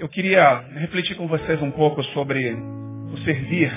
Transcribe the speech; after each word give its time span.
eu 0.00 0.08
queria 0.08 0.64
refletir 0.76 1.14
com 1.14 1.28
vocês 1.28 1.60
um 1.60 1.70
pouco 1.70 2.02
sobre 2.04 2.52
o 2.52 3.18
servir. 3.18 3.70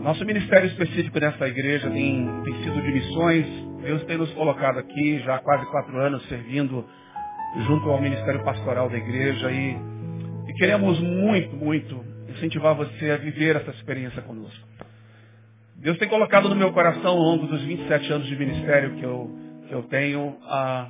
Nosso 0.00 0.24
ministério 0.24 0.66
específico 0.66 1.20
nessa 1.20 1.46
igreja 1.46 1.90
tem, 1.90 2.26
tem 2.42 2.54
sido 2.62 2.80
de 2.80 2.92
missões. 2.92 3.46
Deus 3.82 4.02
tem 4.04 4.16
nos 4.16 4.32
colocado 4.32 4.78
aqui 4.78 5.18
já 5.20 5.34
há 5.34 5.38
quase 5.40 5.66
quatro 5.66 5.94
anos 5.98 6.26
servindo 6.28 6.86
junto 7.66 7.90
ao 7.90 8.00
ministério 8.00 8.42
pastoral 8.42 8.88
da 8.88 8.96
igreja 8.96 9.50
e, 9.52 9.76
e 10.48 10.54
queremos 10.54 10.98
muito, 11.00 11.54
muito 11.54 12.02
incentivar 12.30 12.74
você 12.74 13.10
a 13.10 13.18
viver 13.18 13.56
essa 13.56 13.70
experiência 13.72 14.22
conosco. 14.22 14.66
Deus 15.76 15.98
tem 15.98 16.08
colocado 16.08 16.48
no 16.48 16.56
meu 16.56 16.72
coração 16.72 17.10
ao 17.10 17.18
longo 17.18 17.46
dos 17.46 17.62
27 17.62 18.10
anos 18.10 18.26
de 18.26 18.36
ministério 18.36 18.94
que 18.94 19.02
eu, 19.02 19.30
que 19.68 19.74
eu 19.74 19.82
tenho, 19.82 20.34
ah, 20.44 20.88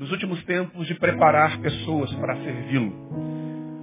nos 0.00 0.10
últimos 0.10 0.42
tempos, 0.44 0.86
de 0.86 0.94
preparar 0.94 1.58
pessoas 1.58 2.10
para 2.14 2.34
servi-lo. 2.36 2.90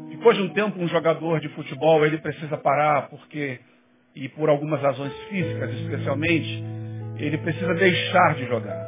Depois 0.10 0.36
de 0.36 0.42
um 0.42 0.50
tempo, 0.50 0.82
um 0.82 0.88
jogador 0.88 1.40
de 1.40 1.48
futebol, 1.50 2.04
ele 2.04 2.18
precisa 2.18 2.58
parar 2.58 3.08
porque, 3.08 3.60
e 4.16 4.28
por 4.30 4.50
algumas 4.50 4.82
razões 4.82 5.14
físicas 5.30 5.72
especialmente, 5.76 6.64
ele 7.18 7.38
precisa 7.38 7.72
deixar 7.76 8.34
de 8.34 8.48
jogar. 8.48 8.84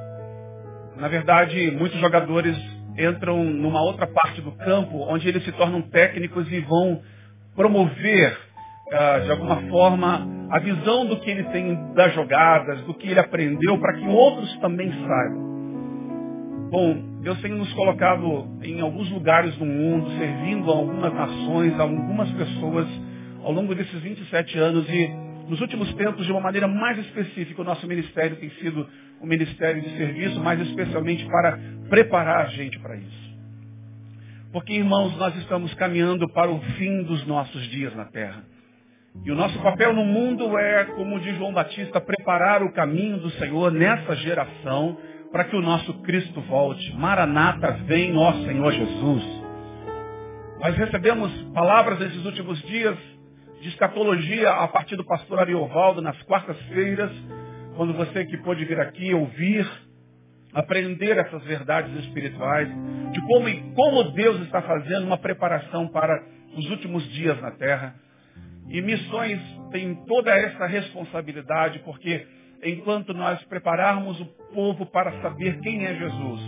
Na 0.97 1.07
verdade, 1.07 1.69
muitos 1.69 1.99
jogadores 1.99 2.57
entram 2.97 3.43
numa 3.43 3.83
outra 3.83 4.07
parte 4.07 4.41
do 4.41 4.51
campo, 4.53 4.97
onde 5.07 5.29
eles 5.29 5.43
se 5.45 5.51
tornam 5.51 5.83
técnicos 5.83 6.51
e 6.51 6.59
vão 6.61 6.99
promover, 7.55 8.39
ah, 8.91 9.19
de 9.19 9.29
alguma 9.29 9.61
forma, 9.69 10.27
a 10.49 10.57
visão 10.57 11.05
do 11.05 11.19
que 11.19 11.29
ele 11.29 11.43
tem 11.43 11.93
das 11.93 12.11
jogadas, 12.15 12.81
do 12.81 12.93
que 12.95 13.07
ele 13.07 13.19
aprendeu, 13.19 13.77
para 13.77 13.93
que 13.93 14.07
outros 14.07 14.57
também 14.57 14.91
saibam. 14.91 15.49
Bom, 16.71 17.08
Deus 17.21 17.39
tem 17.41 17.51
nos 17.51 17.71
colocado 17.73 18.47
em 18.63 18.79
alguns 18.79 19.09
lugares 19.11 19.55
do 19.57 19.65
mundo, 19.65 20.09
servindo 20.17 20.71
a 20.71 20.75
algumas 20.75 21.13
nações, 21.13 21.77
a 21.79 21.83
algumas 21.83 22.31
pessoas, 22.31 22.87
ao 23.43 23.51
longo 23.51 23.75
desses 23.75 24.01
27 24.01 24.57
anos 24.57 24.89
e 24.89 25.29
nos 25.49 25.59
últimos 25.61 25.91
tempos, 25.95 26.25
de 26.25 26.31
uma 26.31 26.39
maneira 26.39 26.67
mais 26.67 26.97
específica, 26.99 27.61
o 27.61 27.65
nosso 27.65 27.85
ministério 27.87 28.37
tem 28.37 28.51
sido 28.51 28.87
um 29.19 29.25
ministério 29.25 29.81
de 29.81 29.89
serviço, 29.97 30.39
mais 30.39 30.61
especialmente 30.61 31.25
para 31.25 31.59
preparar 31.89 32.45
a 32.45 32.49
gente 32.49 32.77
para 32.79 32.95
isso. 32.95 33.29
Porque, 34.53 34.73
irmãos, 34.73 35.17
nós 35.17 35.35
estamos 35.37 35.73
caminhando 35.73 36.29
para 36.29 36.51
o 36.51 36.59
fim 36.77 37.03
dos 37.03 37.25
nossos 37.25 37.63
dias 37.69 37.95
na 37.95 38.05
terra. 38.05 38.43
E 39.25 39.31
o 39.31 39.35
nosso 39.35 39.59
papel 39.59 39.91
no 39.91 40.05
mundo 40.05 40.57
é, 40.57 40.85
como 40.85 41.19
diz 41.19 41.35
João 41.35 41.51
Batista, 41.51 41.99
preparar 41.99 42.61
o 42.61 42.71
caminho 42.71 43.17
do 43.17 43.29
Senhor 43.31 43.71
nessa 43.71 44.15
geração 44.17 44.97
para 45.31 45.45
que 45.45 45.55
o 45.55 45.61
nosso 45.61 45.93
Cristo 46.01 46.41
volte. 46.41 46.93
Maranata, 46.95 47.71
vem, 47.85 48.17
ó 48.17 48.33
Senhor 48.33 48.71
Jesus. 48.71 49.23
Nós 50.59 50.75
recebemos 50.75 51.31
palavras 51.53 51.99
nesses 51.99 52.25
últimos 52.25 52.61
dias 52.63 52.97
de 53.61 53.69
escatologia 53.69 54.49
a 54.49 54.67
partir 54.67 54.95
do 54.95 55.05
pastor 55.05 55.39
Ariovaldo 55.39 56.01
nas 56.01 56.21
quartas-feiras, 56.23 57.11
quando 57.75 57.93
você 57.93 58.25
que 58.25 58.37
pôde 58.37 58.65
vir 58.65 58.79
aqui 58.79 59.13
ouvir, 59.13 59.69
aprender 60.53 61.17
essas 61.17 61.43
verdades 61.43 61.93
espirituais, 62.05 62.67
de 63.11 63.21
como 63.27 63.47
e 63.49 63.61
como 63.73 64.11
Deus 64.11 64.41
está 64.41 64.61
fazendo 64.61 65.05
uma 65.05 65.17
preparação 65.17 65.87
para 65.87 66.21
os 66.57 66.69
últimos 66.69 67.07
dias 67.11 67.39
na 67.41 67.51
terra. 67.51 67.95
E 68.69 68.81
missões 68.81 69.39
têm 69.71 69.95
toda 70.05 70.31
essa 70.31 70.65
responsabilidade, 70.65 71.79
porque 71.79 72.25
enquanto 72.63 73.13
nós 73.13 73.41
prepararmos 73.45 74.19
o 74.19 74.25
povo 74.53 74.85
para 74.85 75.21
saber 75.21 75.59
quem 75.61 75.85
é 75.85 75.95
Jesus, 75.95 76.41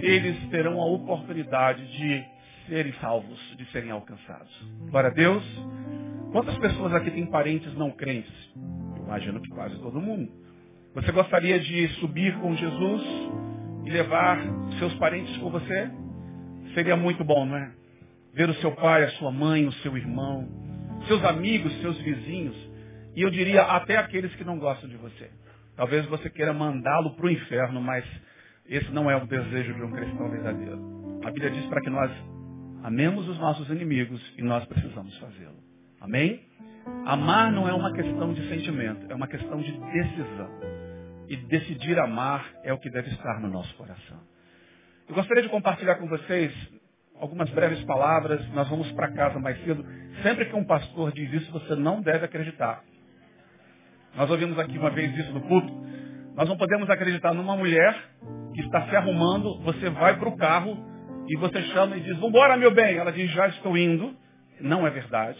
eles 0.00 0.48
terão 0.50 0.80
a 0.80 0.86
oportunidade 0.86 1.86
de 1.96 2.24
serem 2.68 2.92
salvos, 2.94 3.38
de 3.56 3.64
serem 3.70 3.90
alcançados. 3.90 4.52
Glória 4.90 5.10
a 5.10 5.12
Deus. 5.12 5.44
Quantas 6.32 6.58
pessoas 6.58 6.92
aqui 6.92 7.10
têm 7.10 7.26
parentes 7.26 7.72
não 7.74 7.90
crentes? 7.90 8.32
Eu 8.96 9.04
imagino 9.04 9.40
que 9.40 9.48
quase 9.50 9.78
todo 9.78 10.00
mundo. 10.00 10.30
Você 10.94 11.12
gostaria 11.12 11.60
de 11.60 11.88
subir 12.00 12.36
com 12.38 12.54
Jesus 12.54 13.02
e 13.84 13.90
levar 13.90 14.38
seus 14.78 14.94
parentes 14.94 15.36
com 15.38 15.50
você? 15.50 15.90
Seria 16.74 16.96
muito 16.96 17.24
bom, 17.24 17.46
não 17.46 17.56
é? 17.56 17.70
Ver 18.34 18.50
o 18.50 18.54
seu 18.54 18.72
pai, 18.72 19.04
a 19.04 19.10
sua 19.12 19.30
mãe, 19.30 19.66
o 19.66 19.72
seu 19.74 19.96
irmão, 19.96 20.46
seus 21.06 21.24
amigos, 21.24 21.72
seus 21.80 21.96
vizinhos, 21.98 22.56
e 23.14 23.22
eu 23.22 23.30
diria 23.30 23.62
até 23.62 23.96
aqueles 23.96 24.34
que 24.34 24.44
não 24.44 24.58
gostam 24.58 24.88
de 24.88 24.96
você. 24.96 25.30
Talvez 25.76 26.06
você 26.06 26.30
queira 26.30 26.52
mandá-lo 26.52 27.14
para 27.14 27.26
o 27.26 27.30
inferno, 27.30 27.80
mas 27.80 28.04
esse 28.66 28.90
não 28.90 29.10
é 29.10 29.16
o 29.16 29.26
desejo 29.26 29.74
de 29.74 29.82
um 29.82 29.92
cristão 29.92 30.30
verdadeiro. 30.30 31.20
A 31.24 31.30
Bíblia 31.30 31.50
diz 31.50 31.66
para 31.66 31.80
que 31.82 31.90
nós 31.90 32.10
amemos 32.82 33.28
os 33.28 33.38
nossos 33.38 33.68
inimigos 33.68 34.20
e 34.38 34.42
nós 34.42 34.64
precisamos 34.64 35.16
fazê-lo. 35.18 35.58
Amém? 36.00 36.40
Amar 37.04 37.52
não 37.52 37.68
é 37.68 37.72
uma 37.74 37.92
questão 37.92 38.32
de 38.32 38.48
sentimento, 38.48 39.06
é 39.10 39.14
uma 39.14 39.26
questão 39.26 39.60
de 39.60 39.72
decisão. 39.72 40.50
E 41.28 41.36
decidir 41.36 41.98
amar 41.98 42.48
é 42.62 42.72
o 42.72 42.78
que 42.78 42.88
deve 42.88 43.10
estar 43.10 43.40
no 43.40 43.48
nosso 43.48 43.74
coração. 43.74 44.20
Eu 45.08 45.14
gostaria 45.14 45.42
de 45.42 45.48
compartilhar 45.48 45.96
com 45.96 46.06
vocês 46.06 46.52
algumas 47.20 47.50
breves 47.50 47.82
palavras. 47.84 48.46
Nós 48.50 48.68
vamos 48.68 48.90
para 48.92 49.12
casa 49.12 49.38
mais 49.38 49.62
cedo. 49.64 49.84
Sempre 50.22 50.46
que 50.46 50.56
um 50.56 50.64
pastor 50.64 51.12
diz 51.12 51.32
isso, 51.32 51.52
você 51.52 51.74
não 51.74 52.00
deve 52.00 52.24
acreditar. 52.24 52.82
Nós 54.16 54.30
ouvimos 54.30 54.58
aqui 54.58 54.78
uma 54.78 54.90
vez 54.90 55.16
isso 55.16 55.32
no 55.32 55.42
culto. 55.42 55.72
Nós 56.34 56.48
não 56.48 56.56
podemos 56.56 56.88
acreditar 56.88 57.34
numa 57.34 57.56
mulher 57.56 57.94
que 58.54 58.62
está 58.62 58.88
se 58.88 58.96
arrumando, 58.96 59.58
você 59.60 59.90
vai 59.90 60.18
para 60.18 60.28
o 60.28 60.36
carro 60.36 60.78
e 61.28 61.36
você 61.36 61.62
chama 61.64 61.96
e 61.96 62.00
diz, 62.00 62.16
vambora 62.18 62.56
meu 62.56 62.70
bem. 62.70 62.96
Ela 62.96 63.12
diz, 63.12 63.30
já 63.30 63.48
estou 63.48 63.76
indo. 63.76 64.16
Não 64.60 64.86
é 64.86 64.90
verdade. 64.90 65.38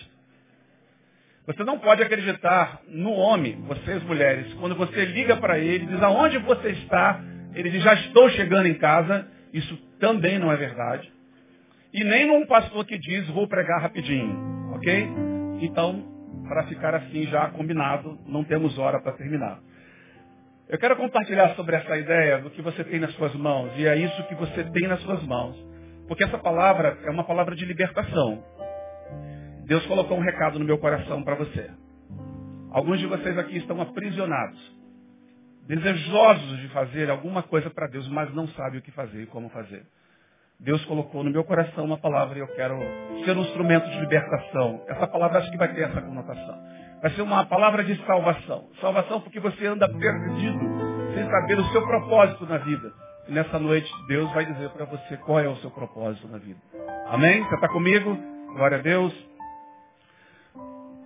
Você 1.47 1.63
não 1.65 1.79
pode 1.79 2.03
acreditar 2.03 2.81
no 2.89 3.13
homem, 3.13 3.63
vocês 3.69 4.03
mulheres, 4.03 4.53
quando 4.55 4.75
você 4.75 5.05
liga 5.05 5.37
para 5.37 5.59
ele 5.59 5.87
diz 5.87 6.03
aonde 6.03 6.39
você 6.39 6.71
está, 6.71 7.23
ele 7.55 7.71
diz 7.71 7.85
já 7.85 7.95
estou 7.95 8.29
chegando 8.31 8.67
em 8.67 8.75
casa, 8.75 9.29
isso 9.53 9.77
também 10.01 10.41
não 10.41 10.51
é 10.51 10.57
verdade. 10.57 11.11
E 11.95 12.03
nem 12.03 12.27
num 12.27 12.47
pastor 12.47 12.85
que 12.85 12.99
diz 12.99 13.29
vou 13.29 13.47
pregar 13.47 13.81
rapidinho, 13.81 14.75
ok? 14.75 15.09
Então, 15.61 16.16
para 16.49 16.65
ficar 16.65 16.95
assim 16.95 17.27
já 17.27 17.49
combinado, 17.51 18.19
não 18.27 18.45
temos 18.45 18.79
hora 18.79 19.01
para 19.01 19.13
terminar. 19.13 19.61
Eu 20.69 20.79
quero 20.79 20.97
compartilhar 20.97 21.55
sobre 21.55 21.77
essa 21.77 21.97
ideia 21.97 22.39
do 22.39 22.51
que 22.51 22.61
você 22.61 22.83
tem 22.83 22.99
nas 22.99 23.13
suas 23.15 23.35
mãos, 23.35 23.73
e 23.77 23.87
é 23.87 23.97
isso 23.97 24.23
que 24.25 24.35
você 24.35 24.65
tem 24.65 24.89
nas 24.89 25.01
suas 25.03 25.23
mãos. 25.25 25.57
Porque 26.09 26.25
essa 26.25 26.39
palavra 26.39 26.99
é 27.05 27.11
uma 27.11 27.25
palavra 27.25 27.55
de 27.55 27.65
libertação. 27.65 28.43
Deus 29.67 29.85
colocou 29.87 30.17
um 30.17 30.23
recado 30.23 30.59
no 30.59 30.65
meu 30.65 30.79
coração 30.79 31.23
para 31.23 31.35
você. 31.35 31.71
Alguns 32.71 32.99
de 32.99 33.07
vocês 33.07 33.37
aqui 33.39 33.57
estão 33.59 33.81
aprisionados, 33.81 34.77
desejosos 35.67 36.59
de 36.59 36.69
fazer 36.69 37.11
alguma 37.11 37.43
coisa 37.43 37.71
para 37.71 37.89
Deus, 37.89 38.09
mas 38.09 38.33
não 38.35 38.47
sabem 38.49 38.79
o 38.81 38.83
que 38.83 38.91
fazer 38.91 39.23
e 39.23 39.27
como 39.27 39.49
fazer. 39.51 39.87
Deus 40.59 40.85
colocou 40.87 41.23
no 41.23 41.31
meu 41.31 41.45
coração 41.45 41.85
uma 41.85 41.99
palavra 41.99 42.39
e 42.39 42.41
eu 42.41 42.49
quero 42.49 42.79
ser 43.25 43.37
um 43.37 43.43
instrumento 43.43 43.89
de 43.91 44.01
libertação. 44.01 44.83
Essa 44.89 45.07
palavra 45.07 45.39
acho 45.39 45.51
que 45.51 45.59
vai 45.59 45.73
ter 45.75 45.83
essa 45.83 46.01
conotação. 46.01 46.59
Vai 47.03 47.11
ser 47.11 47.23
uma 47.23 47.45
palavra 47.45 47.85
de 47.85 47.95
salvação. 48.07 48.65
Salvação 48.81 49.21
porque 49.21 49.39
você 49.39 49.67
anda 49.67 49.87
perdido, 49.87 50.59
sem 51.15 51.31
saber 51.31 51.59
o 51.59 51.65
seu 51.67 51.83
propósito 51.87 52.47
na 52.47 52.59
vida. 52.59 52.91
E 53.29 53.33
nessa 53.33 53.59
noite 53.59 53.91
Deus 54.09 54.33
vai 54.33 54.47
dizer 54.47 54.71
para 54.71 54.87
você 54.87 55.17
qual 55.19 55.41
é 55.41 55.49
o 55.49 55.57
seu 55.57 55.71
propósito 55.71 56.27
na 56.29 56.39
vida. 56.39 56.61
Amém? 57.09 57.43
Você 57.45 57.55
está 57.55 57.69
comigo? 57.69 58.17
Glória 58.55 58.79
a 58.79 58.83
Deus. 58.83 59.13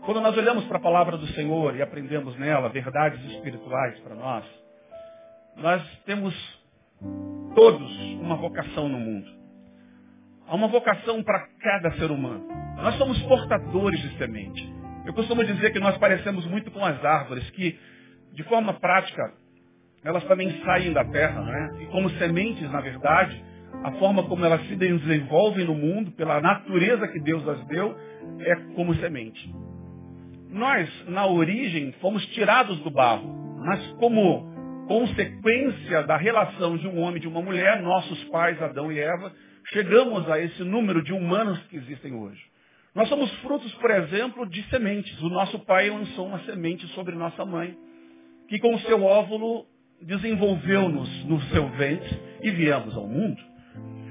Quando 0.04 0.20
nós 0.20 0.36
olhamos 0.36 0.64
para 0.66 0.78
a 0.78 0.80
palavra 0.80 1.18
do 1.18 1.26
Senhor 1.28 1.76
e 1.76 1.82
aprendemos 1.82 2.38
nela 2.38 2.68
verdades 2.68 3.22
espirituais 3.32 3.98
para 4.00 4.14
nós, 4.14 4.44
nós 5.56 5.82
temos 6.06 6.34
todos 7.54 7.90
uma 8.20 8.36
vocação 8.36 8.88
no 8.88 8.98
mundo. 8.98 9.39
Há 10.50 10.54
uma 10.56 10.66
vocação 10.66 11.22
para 11.22 11.46
cada 11.60 11.92
ser 11.92 12.10
humano. 12.10 12.44
Nós 12.74 12.96
somos 12.96 13.22
portadores 13.22 14.00
de 14.00 14.18
semente. 14.18 14.68
Eu 15.06 15.14
costumo 15.14 15.44
dizer 15.44 15.72
que 15.72 15.78
nós 15.78 15.96
parecemos 15.96 16.44
muito 16.46 16.72
com 16.72 16.84
as 16.84 17.04
árvores, 17.04 17.48
que 17.50 17.78
de 18.32 18.42
forma 18.42 18.72
prática 18.72 19.32
elas 20.02 20.24
também 20.24 20.50
saem 20.64 20.92
da 20.92 21.04
terra, 21.04 21.40
né? 21.40 21.82
E 21.82 21.86
como 21.86 22.10
sementes, 22.18 22.68
na 22.68 22.80
verdade, 22.80 23.40
a 23.84 23.92
forma 23.92 24.24
como 24.24 24.44
elas 24.44 24.66
se 24.66 24.74
desenvolvem 24.74 25.66
no 25.66 25.74
mundo, 25.74 26.10
pela 26.12 26.40
natureza 26.40 27.06
que 27.06 27.20
Deus 27.20 27.46
as 27.48 27.64
deu, 27.68 27.96
é 28.40 28.56
como 28.74 28.92
semente. 28.96 29.54
Nós, 30.48 30.90
na 31.06 31.26
origem, 31.26 31.92
fomos 32.00 32.26
tirados 32.26 32.76
do 32.80 32.90
barro, 32.90 33.56
mas 33.64 33.86
como 34.00 34.49
consequência 34.90 36.02
da 36.02 36.16
relação 36.16 36.76
de 36.76 36.88
um 36.88 36.98
homem 36.98 37.18
e 37.18 37.20
de 37.20 37.28
uma 37.28 37.40
mulher, 37.40 37.80
nossos 37.80 38.24
pais, 38.24 38.60
Adão 38.60 38.90
e 38.90 38.98
Eva, 38.98 39.32
chegamos 39.66 40.28
a 40.28 40.40
esse 40.40 40.64
número 40.64 41.00
de 41.00 41.12
humanos 41.12 41.60
que 41.68 41.76
existem 41.76 42.12
hoje. 42.12 42.42
Nós 42.92 43.08
somos 43.08 43.32
frutos, 43.34 43.72
por 43.74 43.88
exemplo, 43.88 44.44
de 44.50 44.60
sementes. 44.64 45.16
O 45.22 45.28
nosso 45.28 45.60
pai 45.60 45.88
lançou 45.90 46.26
uma 46.26 46.40
semente 46.40 46.88
sobre 46.88 47.14
nossa 47.14 47.44
mãe, 47.44 47.76
que 48.48 48.58
com 48.58 48.74
o 48.74 48.80
seu 48.80 49.04
óvulo 49.04 49.64
desenvolveu-nos 50.02 51.24
no 51.24 51.40
seu 51.42 51.68
ventre 51.68 52.20
e 52.42 52.50
viemos 52.50 52.92
ao 52.96 53.06
mundo. 53.06 53.40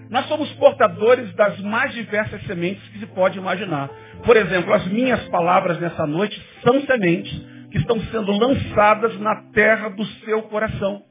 Nós 0.10 0.30
somos 0.30 0.50
portadores 0.54 1.36
das 1.36 1.60
mais 1.60 1.94
diversas 1.94 2.42
sementes 2.44 2.88
que 2.88 3.00
se 3.00 3.08
pode 3.08 3.38
imaginar. 3.38 3.90
Por 4.24 4.38
exemplo, 4.38 4.74
as 4.74 4.88
minhas 4.88 5.28
palavras 5.28 5.78
nessa 5.78 6.08
noite 6.08 6.42
são 6.64 6.80
sementes 6.86 7.59
que 7.72 7.78
estão 7.78 8.00
sendo 8.12 8.32
lançadas 8.32 9.20
na 9.20 9.36
terra 9.54 9.90
do 9.90 10.06
seu 10.24 10.44
coração. 10.44 11.04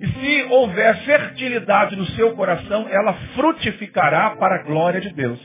E 0.00 0.06
se 0.06 0.42
houver 0.50 0.96
fertilidade 1.04 1.96
no 1.96 2.06
seu 2.06 2.34
coração, 2.34 2.86
ela 2.88 3.14
frutificará 3.34 4.30
para 4.36 4.56
a 4.56 4.62
glória 4.62 5.00
de 5.00 5.10
Deus. 5.10 5.40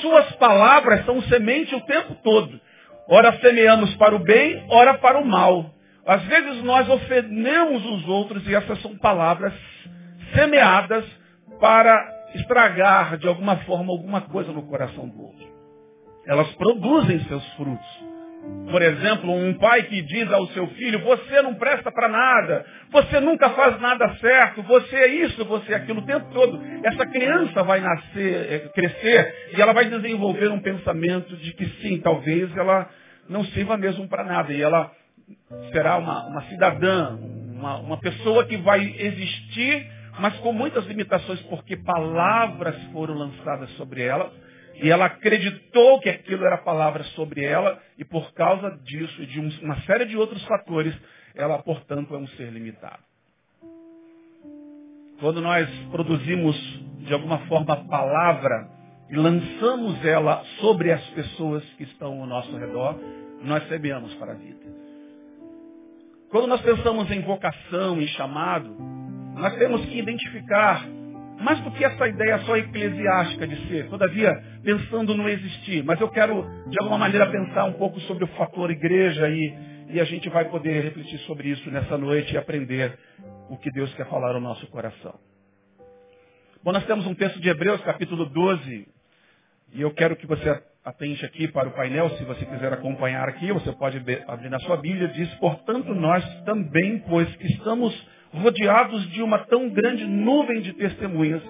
Suas 0.00 0.30
palavras 0.32 1.04
são 1.06 1.22
semente 1.22 1.74
o 1.74 1.80
tempo 1.82 2.14
todo. 2.22 2.60
Ora 3.08 3.32
semeamos 3.40 3.94
para 3.96 4.14
o 4.14 4.18
bem, 4.18 4.64
ora 4.68 4.94
para 4.94 5.18
o 5.18 5.24
mal. 5.24 5.74
Às 6.06 6.22
vezes 6.24 6.62
nós 6.62 6.88
ofendemos 6.88 7.84
os 7.84 8.08
outros 8.08 8.46
e 8.46 8.54
essas 8.54 8.80
são 8.82 8.96
palavras 8.98 9.54
semeadas 10.34 11.04
para 11.58 12.20
estragar 12.34 13.16
de 13.16 13.26
alguma 13.26 13.56
forma 13.58 13.92
alguma 13.92 14.20
coisa 14.22 14.52
no 14.52 14.62
coração 14.62 15.08
do 15.08 15.22
outro. 15.22 15.46
Elas 16.26 16.48
produzem 16.54 17.20
seus 17.24 17.44
frutos. 17.54 18.09
Por 18.70 18.82
exemplo, 18.82 19.34
um 19.34 19.54
pai 19.54 19.82
que 19.84 20.00
diz 20.02 20.30
ao 20.32 20.46
seu 20.48 20.66
filho, 20.68 21.00
você 21.00 21.42
não 21.42 21.54
presta 21.54 21.90
para 21.90 22.08
nada, 22.08 22.64
você 22.90 23.18
nunca 23.18 23.50
faz 23.50 23.80
nada 23.80 24.08
certo, 24.20 24.62
você 24.62 24.94
é 24.94 25.06
isso, 25.08 25.44
você 25.44 25.72
é 25.72 25.76
aquilo 25.76 26.00
o 26.00 26.06
tempo 26.06 26.26
todo. 26.32 26.60
Essa 26.84 27.04
criança 27.06 27.64
vai 27.64 27.80
nascer, 27.80 28.52
é, 28.52 28.58
crescer, 28.72 29.50
e 29.56 29.60
ela 29.60 29.72
vai 29.72 29.86
desenvolver 29.86 30.48
um 30.50 30.60
pensamento 30.60 31.36
de 31.36 31.52
que 31.52 31.66
sim, 31.82 31.98
talvez 32.00 32.56
ela 32.56 32.88
não 33.28 33.44
sirva 33.46 33.76
mesmo 33.76 34.08
para 34.08 34.22
nada. 34.22 34.52
E 34.52 34.62
ela 34.62 34.92
será 35.72 35.96
uma, 35.96 36.28
uma 36.28 36.42
cidadã, 36.42 37.16
uma, 37.52 37.78
uma 37.78 37.96
pessoa 37.98 38.46
que 38.46 38.56
vai 38.58 38.94
existir 38.98 40.00
mas 40.18 40.36
com 40.38 40.52
muitas 40.52 40.84
limitações, 40.86 41.40
porque 41.42 41.76
palavras 41.78 42.76
foram 42.92 43.14
lançadas 43.14 43.70
sobre 43.70 44.02
ela, 44.02 44.30
e 44.82 44.90
ela 44.90 45.06
acreditou 45.06 46.00
que 46.00 46.08
aquilo 46.08 46.44
era 46.44 46.58
palavra 46.58 47.04
sobre 47.04 47.44
ela, 47.44 47.80
e 47.98 48.04
por 48.04 48.32
causa 48.32 48.70
disso 48.82 49.22
e 49.22 49.26
de 49.26 49.38
uma 49.62 49.80
série 49.82 50.06
de 50.06 50.16
outros 50.16 50.42
fatores, 50.46 50.94
ela, 51.34 51.58
portanto, 51.62 52.14
é 52.14 52.18
um 52.18 52.26
ser 52.28 52.50
limitado. 52.50 53.02
Quando 55.20 55.42
nós 55.42 55.68
produzimos, 55.90 56.56
de 57.00 57.12
alguma 57.12 57.38
forma, 57.40 57.74
a 57.74 57.84
palavra 57.84 58.70
e 59.10 59.16
lançamos 59.16 60.02
ela 60.04 60.42
sobre 60.60 60.90
as 60.92 61.04
pessoas 61.10 61.62
que 61.76 61.82
estão 61.82 62.20
ao 62.20 62.26
nosso 62.26 62.56
redor, 62.56 62.98
nós 63.42 63.66
semeamos 63.68 64.14
para 64.14 64.32
a 64.32 64.36
vida. 64.36 64.64
Quando 66.30 66.46
nós 66.46 66.62
pensamos 66.62 67.10
em 67.10 67.20
vocação, 67.20 68.00
em 68.00 68.06
chamado, 68.08 68.74
nós 69.34 69.54
temos 69.56 69.84
que 69.84 69.98
identificar, 69.98 70.86
mais 71.40 71.60
do 71.60 71.70
que 71.70 71.84
essa 71.84 72.06
ideia 72.06 72.38
só 72.40 72.56
eclesiástica 72.56 73.46
de 73.46 73.68
ser, 73.68 73.88
todavia 73.88 74.30
pensando 74.62 75.14
no 75.14 75.28
existir, 75.28 75.82
mas 75.84 76.00
eu 76.00 76.08
quero 76.08 76.42
de 76.68 76.78
alguma 76.80 76.98
maneira 76.98 77.26
pensar 77.30 77.64
um 77.64 77.72
pouco 77.72 77.98
sobre 78.00 78.24
o 78.24 78.28
fator 78.28 78.70
igreja 78.70 79.28
e, 79.28 79.54
e 79.90 80.00
a 80.00 80.04
gente 80.04 80.28
vai 80.28 80.44
poder 80.46 80.82
refletir 80.84 81.18
sobre 81.20 81.48
isso 81.48 81.70
nessa 81.70 81.96
noite 81.96 82.34
e 82.34 82.38
aprender 82.38 82.98
o 83.48 83.56
que 83.56 83.70
Deus 83.72 83.92
quer 83.94 84.06
falar 84.08 84.34
ao 84.34 84.40
nosso 84.40 84.66
coração. 84.68 85.18
Bom, 86.62 86.72
nós 86.72 86.84
temos 86.84 87.06
um 87.06 87.14
texto 87.14 87.40
de 87.40 87.48
Hebreus, 87.48 87.80
capítulo 87.80 88.26
12, 88.26 88.86
e 89.72 89.80
eu 89.80 89.90
quero 89.92 90.16
que 90.16 90.26
você 90.26 90.62
atente 90.84 91.24
aqui 91.24 91.48
para 91.48 91.68
o 91.68 91.72
painel, 91.72 92.10
se 92.10 92.24
você 92.24 92.44
quiser 92.44 92.72
acompanhar 92.72 93.28
aqui, 93.28 93.50
você 93.52 93.72
pode 93.72 93.98
abrir 94.26 94.50
na 94.50 94.58
sua 94.60 94.76
Bíblia, 94.76 95.08
diz, 95.08 95.32
portanto 95.36 95.94
nós 95.94 96.22
também, 96.44 96.98
pois 97.08 97.34
que 97.36 97.46
estamos 97.46 97.94
rodeados 98.32 99.08
de 99.10 99.22
uma 99.22 99.38
tão 99.38 99.68
grande 99.68 100.06
nuvem 100.06 100.60
de 100.60 100.72
testemunhas, 100.74 101.42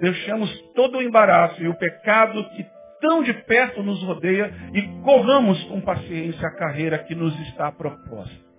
deixamos 0.00 0.50
todo 0.74 0.98
o 0.98 1.02
embaraço 1.02 1.62
e 1.62 1.68
o 1.68 1.74
pecado 1.74 2.42
que 2.50 2.64
tão 3.00 3.22
de 3.22 3.32
perto 3.32 3.82
nos 3.82 4.02
rodeia 4.02 4.52
e 4.74 4.82
corramos 5.02 5.62
com 5.64 5.80
paciência 5.80 6.46
a 6.46 6.54
carreira 6.54 6.98
que 6.98 7.14
nos 7.14 7.38
está 7.48 7.72
proposta. 7.72 8.50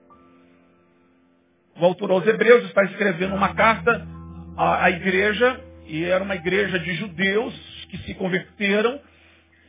O 1.79 1.85
autor 1.85 2.11
aos 2.11 2.27
Hebreus 2.27 2.65
está 2.65 2.83
escrevendo 2.83 3.35
uma 3.35 3.53
carta 3.53 4.05
à, 4.57 4.89
igreja, 4.89 5.59
e 5.87 6.03
era 6.03 6.23
uma 6.23 6.35
igreja 6.35 6.77
de 6.79 6.93
judeus 6.95 7.53
que 7.89 7.97
se 7.99 8.13
converteram, 8.15 8.99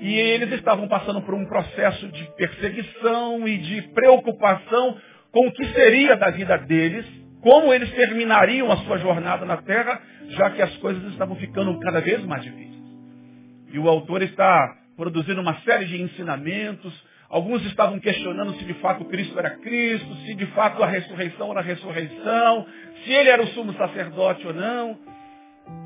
e 0.01 0.15
eles 0.15 0.53
estavam 0.53 0.89
passando 0.89 1.23
por 1.23 1.35
um 1.35 1.47
processo 1.47 2.09
de 2.09 2.25
perseguição 2.37 3.47
e 3.47 3.59
de 3.59 3.83
preocupação 3.95 4.99
com 5.31 5.47
o 5.47 5.53
que 5.53 5.65
seria 5.73 6.17
da 6.17 6.31
vida 6.31 6.59
deles, 6.59 7.07
como 7.43 7.75
eles 7.75 7.91
terminariam 7.93 8.71
a 8.71 8.77
sua 8.79 8.99
jornada 8.99 9.45
na 9.45 9.57
terra, 9.59 10.01
já 10.31 10.51
que 10.51 10.63
as 10.63 10.75
coisas 10.77 11.03
estavam 11.13 11.35
ficando 11.37 11.79
cada 11.81 12.01
vez 12.01 12.25
mais 12.25 12.43
difíceis. 12.43 12.73
E 13.73 13.79
o 13.79 13.89
autor 13.89 14.23
está 14.23 14.77
produzindo 14.97 15.41
uma 15.41 15.55
série 15.63 15.87
de 15.87 16.01
ensinamentos. 16.01 16.93
Alguns 17.29 17.65
estavam 17.67 17.99
questionando 17.99 18.55
se 18.55 18.65
de 18.65 18.75
fato 18.75 19.05
Cristo 19.07 19.37
era 19.39 19.51
Cristo, 19.57 20.15
se 20.25 20.35
de 20.35 20.47
fato 20.47 20.83
a 20.83 20.87
ressurreição 20.87 21.51
era 21.51 21.61
a 21.61 21.65
ressurreição, 21.65 22.67
se 23.03 23.11
ele 23.11 23.31
era 23.31 23.43
o 23.43 23.47
sumo 23.49 23.73
sacerdote 23.75 24.47
ou 24.47 24.55
não. 24.55 24.97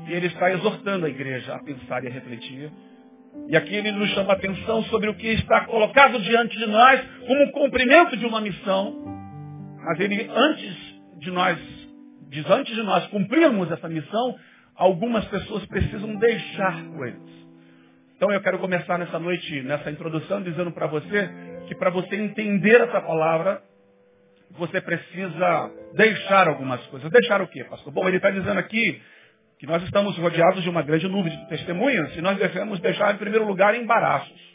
E 0.07 0.13
ele 0.13 0.27
está 0.27 0.51
exortando 0.51 1.05
a 1.05 1.09
igreja 1.09 1.55
a 1.55 1.63
pensar 1.63 2.03
e 2.03 2.07
a 2.07 2.11
refletir. 2.11 2.71
E 3.49 3.55
aqui 3.55 3.73
ele 3.73 3.91
nos 3.93 4.09
chama 4.11 4.33
a 4.33 4.35
atenção 4.35 4.83
sobre 4.83 5.09
o 5.09 5.15
que 5.15 5.27
está 5.27 5.61
colocado 5.61 6.19
diante 6.19 6.57
de 6.57 6.67
nós 6.67 7.01
como 7.25 7.43
um 7.43 7.51
cumprimento 7.51 8.15
de 8.15 8.25
uma 8.25 8.41
missão. 8.41 8.95
Mas 9.83 9.99
ele, 9.99 10.29
antes 10.29 10.86
de 11.19 11.31
nós, 11.31 11.57
diz 12.29 12.49
antes 12.49 12.73
de 12.73 12.83
nós 12.83 13.05
cumprirmos 13.07 13.71
essa 13.71 13.87
missão, 13.87 14.35
algumas 14.75 15.25
pessoas 15.25 15.65
precisam 15.65 16.15
deixar 16.15 16.83
coisas. 16.95 17.37
Então 18.15 18.31
eu 18.31 18.41
quero 18.41 18.59
começar 18.59 18.97
nessa 18.97 19.19
noite, 19.19 19.61
nessa 19.61 19.91
introdução, 19.91 20.41
dizendo 20.41 20.71
para 20.71 20.87
você 20.87 21.29
que 21.67 21.75
para 21.75 21.89
você 21.89 22.15
entender 22.15 22.81
essa 22.81 23.01
palavra, 23.01 23.61
você 24.51 24.81
precisa 24.81 25.71
deixar 25.93 26.47
algumas 26.47 26.83
coisas. 26.87 27.11
Deixar 27.11 27.41
o 27.41 27.47
quê, 27.47 27.63
pastor? 27.65 27.93
Bom, 27.93 28.07
ele 28.07 28.17
está 28.17 28.31
dizendo 28.31 28.59
aqui 28.59 29.01
que 29.59 29.67
nós 29.67 29.83
estamos 29.83 30.17
rodeados 30.17 30.63
de 30.63 30.69
uma 30.69 30.81
grande 30.81 31.07
nuvem 31.07 31.35
de 31.35 31.49
testemunhas 31.49 32.15
e 32.15 32.21
nós 32.21 32.37
devemos 32.37 32.79
deixar, 32.79 33.13
em 33.13 33.17
primeiro 33.17 33.45
lugar, 33.45 33.75
embaraços. 33.75 34.46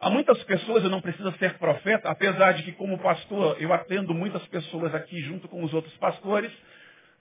Há 0.00 0.10
muitas 0.10 0.42
pessoas, 0.44 0.84
eu 0.84 0.90
não 0.90 1.00
preciso 1.00 1.32
ser 1.38 1.54
profeta, 1.58 2.10
apesar 2.10 2.52
de 2.52 2.62
que 2.62 2.72
como 2.72 2.98
pastor 2.98 3.56
eu 3.60 3.72
atendo 3.72 4.12
muitas 4.12 4.44
pessoas 4.46 4.94
aqui 4.94 5.20
junto 5.22 5.48
com 5.48 5.64
os 5.64 5.72
outros 5.72 5.94
pastores, 5.96 6.52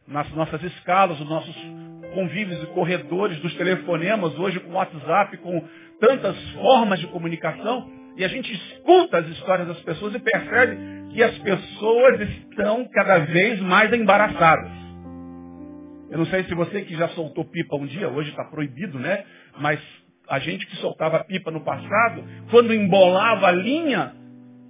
nas 0.08 0.30
nossas 0.32 0.62
escalas, 0.62 1.20
os 1.20 1.28
nossos 1.28 1.56
convívios 2.14 2.62
e 2.62 2.66
corredores 2.68 3.40
dos 3.40 3.54
telefonemas, 3.56 4.38
hoje 4.38 4.60
com 4.60 4.74
WhatsApp, 4.74 5.38
com 5.38 5.68
tantas 6.00 6.38
formas 6.52 7.00
de 7.00 7.08
comunicação, 7.08 7.90
e 8.18 8.24
a 8.24 8.28
gente 8.28 8.54
escuta 8.54 9.18
as 9.18 9.28
histórias 9.28 9.68
das 9.68 9.80
pessoas 9.82 10.14
e 10.14 10.20
percebe 10.20 10.78
que 11.12 11.24
as 11.24 11.38
pessoas 11.40 12.22
estão 12.22 12.88
cada 12.90 13.20
vez 13.20 13.60
mais 13.62 13.92
embaraçadas. 13.92 14.72
Eu 16.10 16.20
não 16.20 16.26
sei 16.28 16.44
se 16.44 16.54
você 16.54 16.82
que 16.82 16.96
já 16.96 17.10
soltou 17.10 17.44
pipa 17.46 17.76
um 17.76 17.86
dia, 17.86 18.10
hoje 18.10 18.30
está 18.30 18.46
proibido, 18.46 19.00
né? 19.00 19.26
Mas 19.58 19.80
a 20.28 20.40
gente 20.40 20.66
que 20.66 20.76
soltava 20.78 21.24
pipa 21.24 21.52
no 21.52 21.62
passado, 21.62 22.24
quando 22.50 22.74
embolava 22.74 23.48
a 23.48 23.52
linha, 23.52 24.14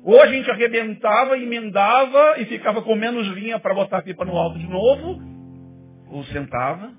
ou 0.03 0.21
a 0.21 0.27
gente 0.27 0.49
arrebentava, 0.51 1.37
emendava 1.37 2.35
e 2.39 2.45
ficava 2.45 2.81
com 2.81 2.95
menos 2.95 3.27
linha 3.27 3.59
para 3.59 3.73
botar 3.73 3.99
a 3.99 4.01
pipa 4.01 4.25
no 4.25 4.37
alto 4.37 4.59
de 4.59 4.67
novo, 4.67 5.19
ou 6.09 6.23
sentava, 6.25 6.91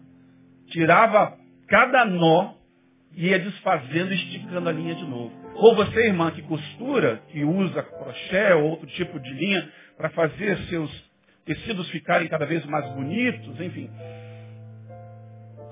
tirava 0.69 1.37
cada 1.69 2.05
nó 2.05 2.55
e 3.15 3.29
ia 3.29 3.39
desfazendo, 3.39 4.13
esticando 4.13 4.69
a 4.69 4.73
linha 4.73 4.95
de 4.95 5.05
novo. 5.05 5.33
Ou 5.55 5.75
você, 5.75 6.07
irmã, 6.07 6.31
que 6.31 6.43
costura, 6.43 7.23
que 7.29 7.45
usa 7.45 7.83
crochê 7.83 8.53
ou 8.55 8.71
outro 8.71 8.87
tipo 8.89 9.19
de 9.21 9.33
linha 9.33 9.69
para 9.97 10.11
fazer 10.11 10.59
seus 10.69 10.91
tecidos 11.47 11.89
ficarem 11.91 12.29
cada 12.29 12.45
vez 12.45 12.65
mais 12.67 12.93
bonitos, 12.95 13.61
enfim 13.61 13.89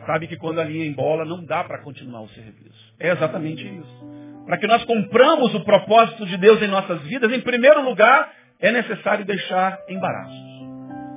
sabe 0.07 0.27
que 0.27 0.37
quando 0.37 0.61
a 0.61 0.65
linha 0.65 0.87
embola 0.87 1.25
não 1.25 1.45
dá 1.45 1.65
para 1.65 1.83
continuar 1.83 2.23
o 2.23 2.29
serviço. 2.29 2.95
É 2.99 3.11
exatamente 3.11 3.67
isso. 3.67 4.15
Para 4.47 4.59
que 4.59 4.67
nós 4.67 4.85
compramos 4.85 5.55
o 5.55 5.65
propósito 5.65 6.27
de 6.27 6.37
Deus 6.37 6.61
em 6.63 6.69
nossas 6.69 7.01
vidas, 7.03 7.33
em 7.33 7.41
primeiro 7.41 7.83
lugar, 7.83 8.31
é 8.61 8.71
necessário 8.71 9.25
deixar 9.25 9.79
embaraços. 9.89 10.55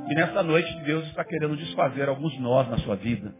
E 0.09 0.15
nessa 0.15 0.41
noite 0.41 0.73
Deus 0.85 1.05
está 1.07 1.23
querendo 1.23 1.57
desfazer 1.57 2.07
alguns 2.07 2.37
nós 2.39 2.69
na 2.69 2.77
sua 2.79 2.95
vida. 2.95 3.33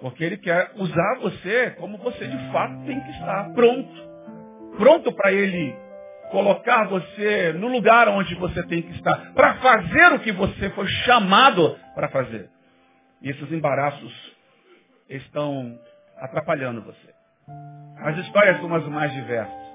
Porque 0.00 0.24
Ele 0.24 0.38
quer 0.38 0.72
usar 0.76 1.18
você 1.20 1.70
como 1.78 1.98
você 1.98 2.26
de 2.26 2.52
fato 2.52 2.84
tem 2.86 2.98
que 2.98 3.10
estar. 3.10 3.52
Pronto. 3.52 4.10
Pronto 4.78 5.12
para 5.12 5.30
Ele 5.32 5.74
colocar 6.30 6.88
você 6.88 7.52
no 7.52 7.68
lugar 7.68 8.08
onde 8.08 8.34
você 8.36 8.62
tem 8.66 8.80
que 8.80 8.92
estar. 8.92 9.32
Para 9.34 9.54
fazer 9.56 10.14
o 10.14 10.20
que 10.20 10.32
você 10.32 10.70
foi 10.70 10.86
chamado 10.86 11.76
para 11.94 12.08
fazer. 12.08 12.48
E 13.22 13.30
esses 13.30 13.52
embaraços 13.52 14.36
estão 15.08 15.78
atrapalhando 16.16 16.82
você. 16.82 17.14
As 17.98 18.16
histórias 18.18 18.58
são 18.58 18.74
as 18.74 18.86
mais 18.86 19.12
diversas. 19.12 19.70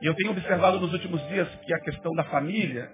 E 0.00 0.06
eu 0.06 0.14
tenho 0.14 0.32
observado 0.32 0.78
nos 0.80 0.92
últimos 0.92 1.26
dias 1.28 1.48
que 1.64 1.74
a 1.74 1.80
questão 1.80 2.12
da 2.12 2.24
família, 2.24 2.92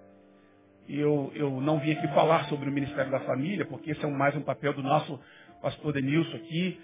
e 0.86 0.98
eu, 0.98 1.32
eu 1.34 1.60
não 1.60 1.78
vim 1.78 1.92
aqui 1.92 2.06
falar 2.08 2.44
sobre 2.44 2.68
o 2.68 2.72
Ministério 2.72 3.10
da 3.10 3.20
Família, 3.20 3.66
porque 3.66 3.90
esse 3.90 4.04
é 4.04 4.08
mais 4.08 4.34
um 4.36 4.42
papel 4.42 4.72
do 4.72 4.82
nosso 4.82 5.20
pastor 5.60 5.92
Denilson 5.92 6.36
aqui, 6.36 6.80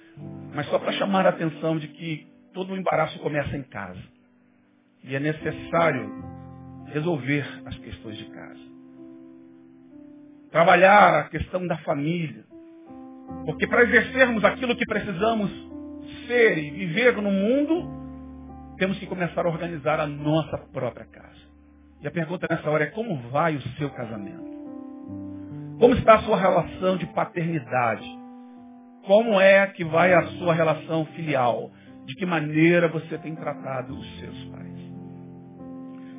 mas 0.54 0.66
só 0.66 0.78
para 0.78 0.92
chamar 0.92 1.26
a 1.26 1.30
atenção 1.30 1.78
de 1.78 1.88
que 1.88 2.26
todo 2.52 2.72
o 2.72 2.76
embaraço 2.76 3.18
começa 3.20 3.56
em 3.56 3.62
casa. 3.62 4.02
E 5.04 5.14
é 5.14 5.20
necessário 5.20 6.10
resolver 6.86 7.46
as 7.64 7.76
questões 7.78 8.18
de 8.18 8.24
casa. 8.26 8.75
Trabalhar 10.50 11.20
a 11.20 11.24
questão 11.24 11.66
da 11.66 11.76
família. 11.78 12.44
Porque 13.44 13.66
para 13.66 13.82
exercermos 13.82 14.44
aquilo 14.44 14.76
que 14.76 14.86
precisamos 14.86 15.50
ser 16.26 16.58
e 16.58 16.70
viver 16.70 17.16
no 17.16 17.30
mundo, 17.30 18.76
temos 18.76 18.98
que 18.98 19.06
começar 19.06 19.44
a 19.46 19.48
organizar 19.48 20.00
a 20.00 20.06
nossa 20.06 20.58
própria 20.72 21.06
casa. 21.06 21.46
E 22.02 22.06
a 22.06 22.10
pergunta 22.10 22.46
nessa 22.48 22.68
hora 22.70 22.84
é 22.84 22.88
como 22.88 23.16
vai 23.30 23.56
o 23.56 23.62
seu 23.78 23.90
casamento? 23.90 24.44
Como 25.78 25.94
está 25.94 26.16
a 26.16 26.22
sua 26.22 26.38
relação 26.38 26.96
de 26.96 27.06
paternidade? 27.06 28.06
Como 29.06 29.40
é 29.40 29.66
que 29.68 29.84
vai 29.84 30.12
a 30.12 30.26
sua 30.38 30.52
relação 30.54 31.04
filial? 31.06 31.70
De 32.06 32.14
que 32.14 32.26
maneira 32.26 32.88
você 32.88 33.18
tem 33.18 33.34
tratado 33.34 33.94
os 33.94 34.18
seus 34.18 34.44
pais? 34.46 34.66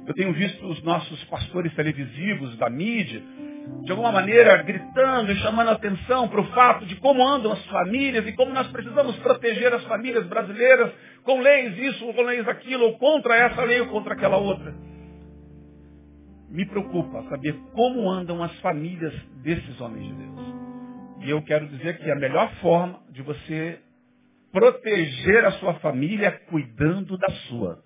Eu 0.05 0.13
tenho 0.13 0.33
visto 0.33 0.65
os 0.67 0.81
nossos 0.83 1.23
pastores 1.25 1.73
televisivos 1.75 2.57
da 2.57 2.69
mídia, 2.69 3.21
de 3.87 3.91
alguma 3.91 4.11
maneira, 4.11 4.61
gritando 4.63 5.31
e 5.31 5.35
chamando 5.37 5.69
a 5.69 5.73
atenção 5.73 6.27
para 6.27 6.41
o 6.41 6.47
fato 6.51 6.85
de 6.85 6.97
como 6.97 7.25
andam 7.25 7.53
as 7.53 7.65
famílias 7.67 8.27
e 8.27 8.33
como 8.33 8.53
nós 8.53 8.67
precisamos 8.67 9.15
proteger 9.19 9.73
as 9.73 9.83
famílias 9.85 10.27
brasileiras 10.27 10.91
com 11.23 11.39
leis 11.39 11.77
isso, 11.77 12.05
ou 12.05 12.13
com 12.13 12.21
leis 12.23 12.45
aquilo, 12.49 12.83
ou 12.83 12.97
contra 12.97 13.35
essa 13.37 13.63
lei 13.63 13.79
ou 13.79 13.87
contra 13.87 14.13
aquela 14.13 14.35
outra. 14.35 14.75
Me 16.49 16.65
preocupa 16.65 17.23
saber 17.29 17.55
como 17.73 18.09
andam 18.09 18.43
as 18.43 18.53
famílias 18.59 19.13
desses 19.41 19.79
homens 19.79 20.05
de 20.05 20.13
Deus. 20.13 20.39
E 21.21 21.29
eu 21.29 21.41
quero 21.43 21.65
dizer 21.67 21.97
que 21.99 22.11
a 22.11 22.15
melhor 22.15 22.51
forma 22.55 22.99
de 23.09 23.21
você 23.21 23.79
proteger 24.51 25.45
a 25.45 25.51
sua 25.53 25.75
família 25.75 26.27
é 26.27 26.31
cuidando 26.31 27.17
da 27.17 27.29
sua. 27.47 27.81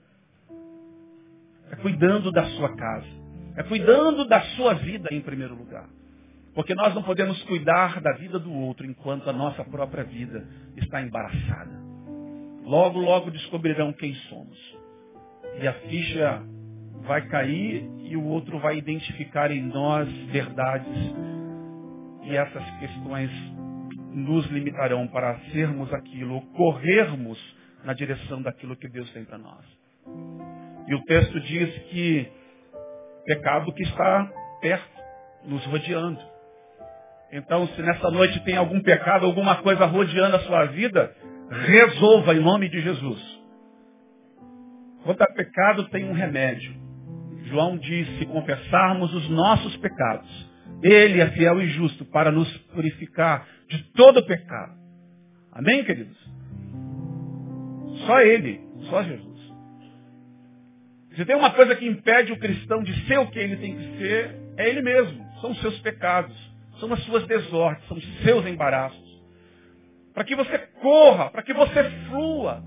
É 1.72 1.76
cuidando 1.76 2.32
da 2.32 2.44
sua 2.46 2.76
casa. 2.76 3.21
É 3.56 3.64
cuidando 3.64 4.26
da 4.26 4.42
sua 4.56 4.74
vida 4.76 5.10
em 5.12 5.22
primeiro 5.22 5.56
lugar. 5.56 5.88
Porque 6.54 6.76
nós 6.76 6.94
não 6.94 7.04
podemos 7.04 7.42
cuidar 7.44 8.02
da 8.02 8.14
vida 8.14 8.38
do 8.38 8.54
outro 8.54 8.86
enquanto 8.86 9.30
a 9.30 9.34
nossa 9.34 9.64
própria 9.64 10.04
vida 10.04 10.46
está 10.76 11.02
embaraçada. 11.02 11.72
Logo, 12.64 13.00
logo 13.00 13.32
descobrirão 13.32 13.94
quem 13.94 14.14
somos. 14.30 14.58
E 15.62 15.68
a 15.68 15.74
ficha 15.74 16.44
vai 17.04 17.26
cair 17.28 17.90
e 18.04 18.16
o 18.16 18.24
outro 18.24 18.60
vai 18.60 18.78
identificar 18.78 19.52
em 19.52 19.62
nós 19.62 20.10
verdades. 20.28 21.14
E 22.24 22.36
essas 22.36 22.64
questões 22.80 23.32
nos 24.14 24.46
limitarão 24.48 25.08
para 25.08 25.40
sermos 25.52 25.92
aquilo, 25.94 26.42
corrermos 26.54 27.40
na 27.84 27.94
direção 27.94 28.42
daquilo 28.42 28.76
que 28.76 28.90
Deus 28.90 29.10
tem 29.12 29.24
para 29.24 29.38
nós. 29.38 29.66
E 30.88 30.96
o 30.96 31.04
texto 31.04 31.40
diz 31.40 31.78
que 31.90 32.28
pecado 33.26 33.74
que 33.74 33.84
está 33.84 34.30
perto, 34.62 35.02
nos 35.46 35.66
rodeando. 35.66 36.20
Então, 37.32 37.68
se 37.70 37.82
nessa 37.82 38.12
noite 38.12 38.44
tem 38.44 38.58
algum 38.58 38.82
pecado, 38.82 39.26
alguma 39.26 39.58
coisa 39.62 39.86
rodeando 39.86 40.36
a 40.36 40.42
sua 40.42 40.66
vida, 40.66 41.16
resolva 41.50 42.36
em 42.36 42.40
nome 42.40 42.70
de 42.70 42.82
Jesus. 42.82 43.42
Quanto 45.04 45.22
a 45.22 45.28
pecado, 45.28 45.90
tem 45.90 46.10
um 46.10 46.14
remédio. 46.14 46.74
João 47.46 47.78
diz, 47.78 48.08
se 48.20 48.26
confessarmos 48.26 49.14
os 49.14 49.30
nossos 49.30 49.76
pecados, 49.78 50.30
Ele 50.84 51.20
é 51.20 51.28
fiel 51.32 51.62
e 51.62 51.68
justo 51.68 52.06
para 52.06 52.32
nos 52.32 52.50
purificar 52.74 53.48
de 53.68 53.84
todo 53.94 54.26
pecado. 54.26 54.74
Amém, 55.52 55.84
queridos? 55.84 56.18
Só 58.06 58.22
Ele, 58.22 58.62
só 58.90 59.04
Jesus. 59.04 59.31
Se 61.16 61.26
tem 61.26 61.36
uma 61.36 61.52
coisa 61.52 61.76
que 61.76 61.86
impede 61.86 62.32
o 62.32 62.40
cristão 62.40 62.82
de 62.84 62.94
ser 63.06 63.20
o 63.20 63.28
que 63.28 63.40
ele 63.40 63.58
tem 63.58 63.76
que 63.76 63.98
ser, 63.98 64.36
é 64.58 64.70
ele 64.70 64.82
mesmo. 64.82 65.26
São 65.42 65.52
os 65.52 65.60
seus 65.60 65.78
pecados, 65.80 66.36
são 66.80 66.92
as 66.94 67.04
suas 67.04 67.26
desordens, 67.28 67.86
são 67.88 67.98
os 67.98 68.22
seus 68.22 68.46
embaraços. 68.46 69.12
Para 70.14 70.24
que 70.24 70.36
você 70.36 70.58
corra, 70.82 71.30
para 71.30 71.44
que 71.44 71.54
você 71.54 71.84
flua. 72.10 72.64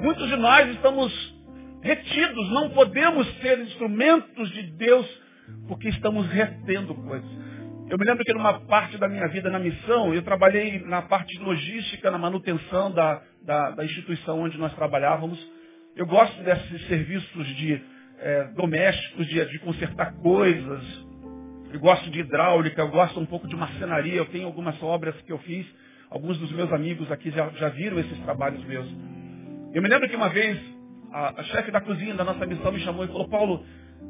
Muitos 0.00 0.28
de 0.28 0.36
nós 0.36 0.68
estamos 0.70 1.42
retidos, 1.82 2.50
não 2.50 2.70
podemos 2.70 3.26
ser 3.40 3.58
instrumentos 3.60 4.50
de 4.50 4.62
Deus 4.72 5.22
porque 5.68 5.88
estamos 5.88 6.26
retendo 6.28 6.94
coisas. 6.94 7.30
Eu 7.88 7.98
me 7.98 8.06
lembro 8.06 8.24
que 8.24 8.32
numa 8.32 8.60
parte 8.60 8.96
da 8.96 9.08
minha 9.08 9.28
vida 9.28 9.50
na 9.50 9.58
missão, 9.58 10.14
eu 10.14 10.22
trabalhei 10.22 10.80
na 10.80 11.02
parte 11.02 11.36
de 11.36 11.44
logística, 11.44 12.10
na 12.10 12.18
manutenção 12.18 12.90
da, 12.90 13.20
da, 13.42 13.70
da 13.72 13.84
instituição 13.84 14.40
onde 14.40 14.56
nós 14.58 14.72
trabalhávamos. 14.74 15.38
Eu 15.94 16.06
gosto 16.06 16.42
desses 16.42 16.86
serviços 16.88 17.46
de 17.56 17.82
é, 18.18 18.44
domésticos, 18.54 19.26
de, 19.26 19.44
de 19.44 19.58
consertar 19.58 20.14
coisas. 20.14 20.82
Eu 21.70 21.80
gosto 21.80 22.10
de 22.10 22.20
hidráulica, 22.20 22.80
eu 22.80 22.88
gosto 22.88 23.20
um 23.20 23.26
pouco 23.26 23.46
de 23.46 23.54
marcenaria. 23.54 24.14
Eu 24.14 24.26
tenho 24.26 24.46
algumas 24.46 24.80
obras 24.82 25.14
que 25.22 25.32
eu 25.32 25.38
fiz. 25.40 25.66
Alguns 26.08 26.38
dos 26.38 26.50
meus 26.52 26.72
amigos 26.72 27.10
aqui 27.12 27.30
já, 27.30 27.48
já 27.50 27.68
viram 27.68 27.98
esses 27.98 28.18
trabalhos 28.20 28.64
meus. 28.64 28.86
Eu 29.74 29.82
me 29.82 29.88
lembro 29.88 30.08
que 30.08 30.16
uma 30.16 30.30
vez 30.30 30.58
a, 31.12 31.40
a 31.40 31.44
chefe 31.44 31.70
da 31.70 31.80
cozinha 31.80 32.14
da 32.14 32.24
nossa 32.24 32.46
missão 32.46 32.72
me 32.72 32.80
chamou 32.80 33.04
e 33.04 33.08
falou, 33.08 33.28
Paulo, 33.28 33.64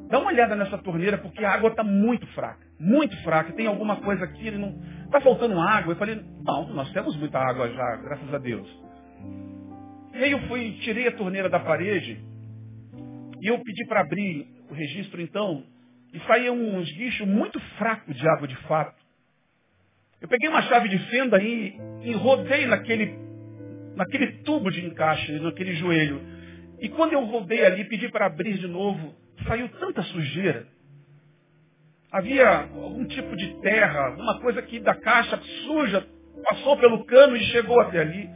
dá 0.08 0.20
uma 0.20 0.30
olhada 0.30 0.54
nessa 0.54 0.78
torneira 0.78 1.18
porque 1.18 1.44
a 1.44 1.52
água 1.52 1.70
está 1.70 1.82
muito 1.82 2.26
fraca. 2.28 2.64
Muito 2.78 3.16
fraca. 3.24 3.52
Tem 3.52 3.66
alguma 3.66 3.96
coisa 3.96 4.24
aqui, 4.24 4.52
não 4.52 4.80
está 5.04 5.20
faltando 5.20 5.58
água. 5.58 5.92
Eu 5.92 5.96
falei, 5.96 6.22
não, 6.44 6.68
nós 6.74 6.92
temos 6.92 7.16
muita 7.16 7.40
água 7.40 7.68
já, 7.68 7.96
graças 7.96 8.34
a 8.34 8.38
Deus. 8.38 8.68
E 10.14 10.24
aí 10.24 10.32
eu 10.32 10.40
fui, 10.48 10.78
tirei 10.82 11.08
a 11.08 11.12
torneira 11.12 11.48
da 11.48 11.60
parede 11.60 12.20
e 13.40 13.46
eu 13.48 13.58
pedi 13.58 13.86
para 13.86 14.00
abrir 14.00 14.46
o 14.70 14.74
registro 14.74 15.20
então 15.20 15.64
e 16.12 16.20
saía 16.20 16.52
uns 16.52 16.90
guichos 16.92 17.26
muito 17.26 17.58
fracos 17.78 18.14
de 18.14 18.28
água 18.28 18.46
de 18.46 18.56
fato. 18.68 18.94
Eu 20.20 20.28
peguei 20.28 20.48
uma 20.48 20.62
chave 20.62 20.88
de 20.88 20.98
fenda 21.10 21.42
e, 21.42 21.74
e 22.02 22.12
rodei 22.12 22.66
naquele, 22.66 23.18
naquele 23.96 24.42
tubo 24.44 24.70
de 24.70 24.86
encaixe, 24.86 25.32
naquele 25.40 25.74
joelho. 25.74 26.20
E 26.80 26.88
quando 26.90 27.14
eu 27.14 27.24
rodei 27.24 27.64
ali, 27.64 27.84
pedi 27.86 28.08
para 28.08 28.26
abrir 28.26 28.58
de 28.58 28.68
novo, 28.68 29.14
saiu 29.48 29.68
tanta 29.80 30.02
sujeira. 30.02 30.66
Havia 32.12 32.48
algum 32.48 33.04
tipo 33.06 33.34
de 33.34 33.54
terra, 33.60 34.08
alguma 34.08 34.38
coisa 34.40 34.60
que 34.62 34.78
da 34.78 34.94
caixa 34.94 35.40
suja 35.64 36.06
passou 36.48 36.76
pelo 36.76 37.04
cano 37.04 37.34
e 37.36 37.40
chegou 37.46 37.80
até 37.80 38.00
ali. 38.00 38.28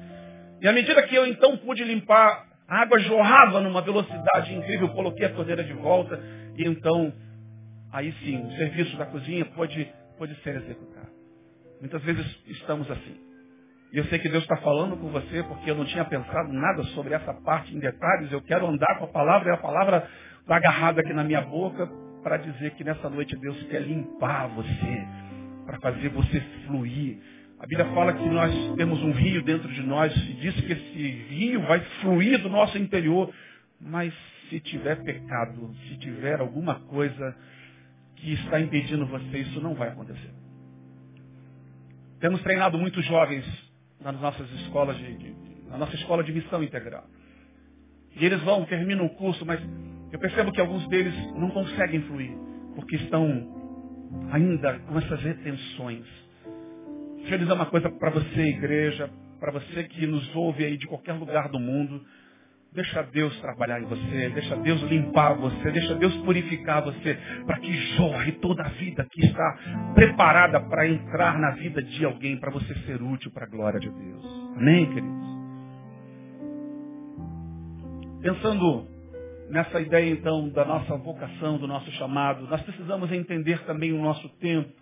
E 0.60 0.68
à 0.68 0.72
medida 0.72 1.02
que 1.02 1.14
eu 1.14 1.26
então 1.26 1.56
pude 1.58 1.84
limpar, 1.84 2.46
a 2.68 2.82
água 2.82 2.98
jorrava 3.00 3.60
numa 3.60 3.82
velocidade 3.82 4.54
incrível. 4.54 4.88
Eu 4.88 4.94
coloquei 4.94 5.26
a 5.26 5.32
torneira 5.32 5.62
de 5.62 5.72
volta 5.74 6.20
e 6.56 6.66
então, 6.66 7.12
aí 7.92 8.12
sim, 8.24 8.44
o 8.44 8.52
serviço 8.52 8.96
da 8.96 9.06
cozinha 9.06 9.44
pode, 9.46 9.88
pode 10.18 10.34
ser 10.42 10.56
executado. 10.56 11.08
Muitas 11.80 12.02
vezes 12.02 12.26
estamos 12.46 12.90
assim. 12.90 13.16
E 13.92 13.98
eu 13.98 14.04
sei 14.06 14.18
que 14.18 14.28
Deus 14.28 14.42
está 14.42 14.56
falando 14.56 14.96
com 14.96 15.08
você 15.08 15.42
porque 15.44 15.70
eu 15.70 15.76
não 15.76 15.84
tinha 15.84 16.04
pensado 16.04 16.52
nada 16.52 16.82
sobre 16.94 17.14
essa 17.14 17.32
parte 17.32 17.74
em 17.74 17.78
detalhes. 17.78 18.32
Eu 18.32 18.42
quero 18.42 18.66
andar 18.66 18.98
com 18.98 19.04
a 19.04 19.08
palavra 19.08 19.50
e 19.50 19.54
a 19.54 19.58
palavra 19.58 20.08
está 20.40 20.56
agarrada 20.56 21.00
aqui 21.00 21.12
na 21.12 21.22
minha 21.22 21.42
boca 21.42 21.86
para 22.22 22.38
dizer 22.38 22.72
que 22.72 22.82
nessa 22.82 23.08
noite 23.08 23.36
Deus 23.36 23.62
quer 23.64 23.82
limpar 23.82 24.48
você, 24.48 25.06
para 25.66 25.80
fazer 25.80 26.08
você 26.10 26.40
fluir 26.66 27.18
a 27.58 27.66
Bíblia 27.66 27.86
fala 27.94 28.12
que 28.12 28.28
nós 28.28 28.52
temos 28.76 29.02
um 29.02 29.12
rio 29.12 29.42
dentro 29.42 29.66
de 29.72 29.82
nós 29.82 30.14
e 30.14 30.34
diz 30.34 30.54
que 30.60 30.72
esse 30.72 31.08
rio 31.30 31.62
vai 31.62 31.80
fluir 32.02 32.40
do 32.42 32.50
nosso 32.50 32.76
interior. 32.76 33.32
Mas 33.80 34.12
se 34.48 34.60
tiver 34.60 35.02
pecado, 35.02 35.74
se 35.88 35.96
tiver 35.96 36.38
alguma 36.38 36.80
coisa 36.80 37.34
que 38.16 38.34
está 38.34 38.60
impedindo 38.60 39.06
você, 39.06 39.38
isso 39.38 39.60
não 39.60 39.74
vai 39.74 39.88
acontecer. 39.88 40.30
Temos 42.20 42.42
treinado 42.42 42.78
muitos 42.78 43.04
jovens 43.06 43.44
nas 44.00 44.20
nossas 44.20 44.50
escolas 44.60 44.96
de, 44.98 45.16
de, 45.16 45.34
na 45.68 45.78
nossa 45.78 45.94
escola 45.94 46.22
de 46.22 46.32
missão 46.32 46.62
integral. 46.62 47.04
E 48.14 48.24
eles 48.24 48.42
vão, 48.42 48.64
terminam 48.66 49.06
o 49.06 49.10
curso, 49.10 49.44
mas 49.46 49.60
eu 50.12 50.18
percebo 50.18 50.52
que 50.52 50.60
alguns 50.60 50.86
deles 50.88 51.14
não 51.34 51.50
conseguem 51.50 52.02
fluir, 52.02 52.32
porque 52.74 52.96
estão 52.96 53.55
ainda 54.32 54.78
com 54.80 54.98
essas 54.98 55.22
retenções 55.22 56.26
Deixa 57.26 57.34
eu 57.34 57.38
dizer 57.40 57.54
uma 57.54 57.66
coisa 57.66 57.90
para 57.90 58.10
você, 58.10 58.40
igreja, 58.40 59.10
para 59.40 59.50
você 59.50 59.82
que 59.82 60.06
nos 60.06 60.32
ouve 60.36 60.64
aí 60.64 60.76
de 60.76 60.86
qualquer 60.86 61.14
lugar 61.14 61.48
do 61.48 61.58
mundo. 61.58 62.00
Deixa 62.72 63.02
Deus 63.02 63.36
trabalhar 63.40 63.80
em 63.80 63.84
você, 63.84 64.28
deixa 64.28 64.54
Deus 64.58 64.80
limpar 64.82 65.34
você, 65.34 65.72
deixa 65.72 65.96
Deus 65.96 66.16
purificar 66.18 66.84
você, 66.84 67.18
para 67.44 67.58
que 67.58 67.72
jorre 67.96 68.30
toda 68.34 68.62
a 68.62 68.68
vida 68.68 69.04
que 69.10 69.26
está 69.26 69.58
preparada 69.96 70.60
para 70.60 70.86
entrar 70.86 71.36
na 71.36 71.50
vida 71.56 71.82
de 71.82 72.04
alguém, 72.04 72.38
para 72.38 72.52
você 72.52 72.72
ser 72.86 73.02
útil 73.02 73.32
para 73.32 73.44
a 73.44 73.48
glória 73.48 73.80
de 73.80 73.90
Deus. 73.90 74.24
Amém, 74.56 74.86
queridos? 74.86 75.26
Pensando 78.22 78.86
nessa 79.50 79.80
ideia 79.80 80.10
então 80.10 80.48
da 80.48 80.64
nossa 80.64 80.96
vocação, 80.96 81.58
do 81.58 81.66
nosso 81.66 81.90
chamado, 81.92 82.46
nós 82.46 82.60
precisamos 82.62 83.10
entender 83.12 83.62
também 83.64 83.92
o 83.92 84.02
nosso 84.02 84.28
tempo, 84.40 84.72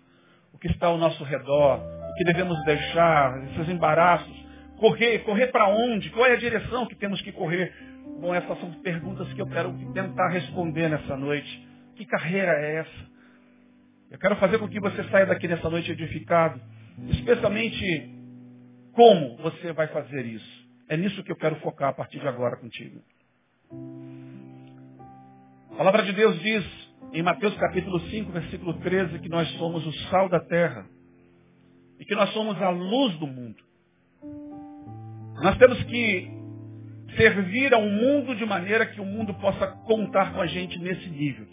o 0.53 0.57
que 0.57 0.67
está 0.67 0.87
ao 0.87 0.97
nosso 0.97 1.23
redor, 1.23 1.81
que 2.17 2.23
devemos 2.23 2.57
deixar, 2.65 3.43
esses 3.45 3.69
embaraços. 3.69 4.45
Correr, 4.77 5.19
correr 5.19 5.47
para 5.47 5.69
onde? 5.69 6.09
Qual 6.09 6.25
é 6.25 6.33
a 6.33 6.37
direção 6.37 6.85
que 6.85 6.95
temos 6.95 7.21
que 7.21 7.31
correr? 7.31 7.73
Bom, 8.19 8.33
essas 8.33 8.59
são 8.59 8.71
perguntas 8.81 9.31
que 9.33 9.41
eu 9.41 9.47
quero 9.47 9.73
tentar 9.93 10.29
responder 10.29 10.89
nessa 10.89 11.15
noite. 11.15 11.67
Que 11.95 12.05
carreira 12.05 12.51
é 12.51 12.75
essa? 12.77 13.15
Eu 14.11 14.19
quero 14.19 14.35
fazer 14.37 14.57
com 14.57 14.67
que 14.67 14.79
você 14.79 15.03
saia 15.05 15.25
daqui 15.25 15.47
nessa 15.47 15.69
noite 15.69 15.91
edificado, 15.91 16.59
especialmente 17.09 18.11
como 18.93 19.37
você 19.37 19.73
vai 19.73 19.87
fazer 19.87 20.25
isso. 20.25 20.65
É 20.87 20.95
nisso 20.95 21.23
que 21.23 21.31
eu 21.31 21.35
quero 21.35 21.55
focar 21.57 21.89
a 21.89 21.93
partir 21.93 22.19
de 22.19 22.27
agora 22.27 22.57
contigo. 22.57 23.01
A 25.75 25.77
palavra 25.77 26.03
de 26.03 26.13
Deus 26.13 26.39
diz 26.39 26.63
em 27.11 27.21
Mateus 27.21 27.53
capítulo 27.57 27.99
5, 27.99 28.31
versículo 28.31 28.75
13, 28.75 29.19
que 29.19 29.27
nós 29.27 29.45
somos 29.57 29.85
o 29.85 29.91
sal 30.09 30.29
da 30.29 30.39
terra 30.39 30.85
e 31.99 32.05
que 32.05 32.15
nós 32.15 32.31
somos 32.31 32.59
a 32.61 32.69
luz 32.69 33.13
do 33.17 33.27
mundo. 33.27 33.61
Nós 35.43 35.57
temos 35.57 35.83
que 35.83 36.31
servir 37.17 37.73
ao 37.73 37.81
mundo 37.81 38.37
de 38.37 38.45
maneira 38.45 38.85
que 38.85 39.01
o 39.01 39.05
mundo 39.05 39.33
possa 39.33 39.67
contar 39.85 40.33
com 40.33 40.39
a 40.39 40.47
gente 40.47 40.79
nesse 40.79 41.09
nível. 41.09 41.45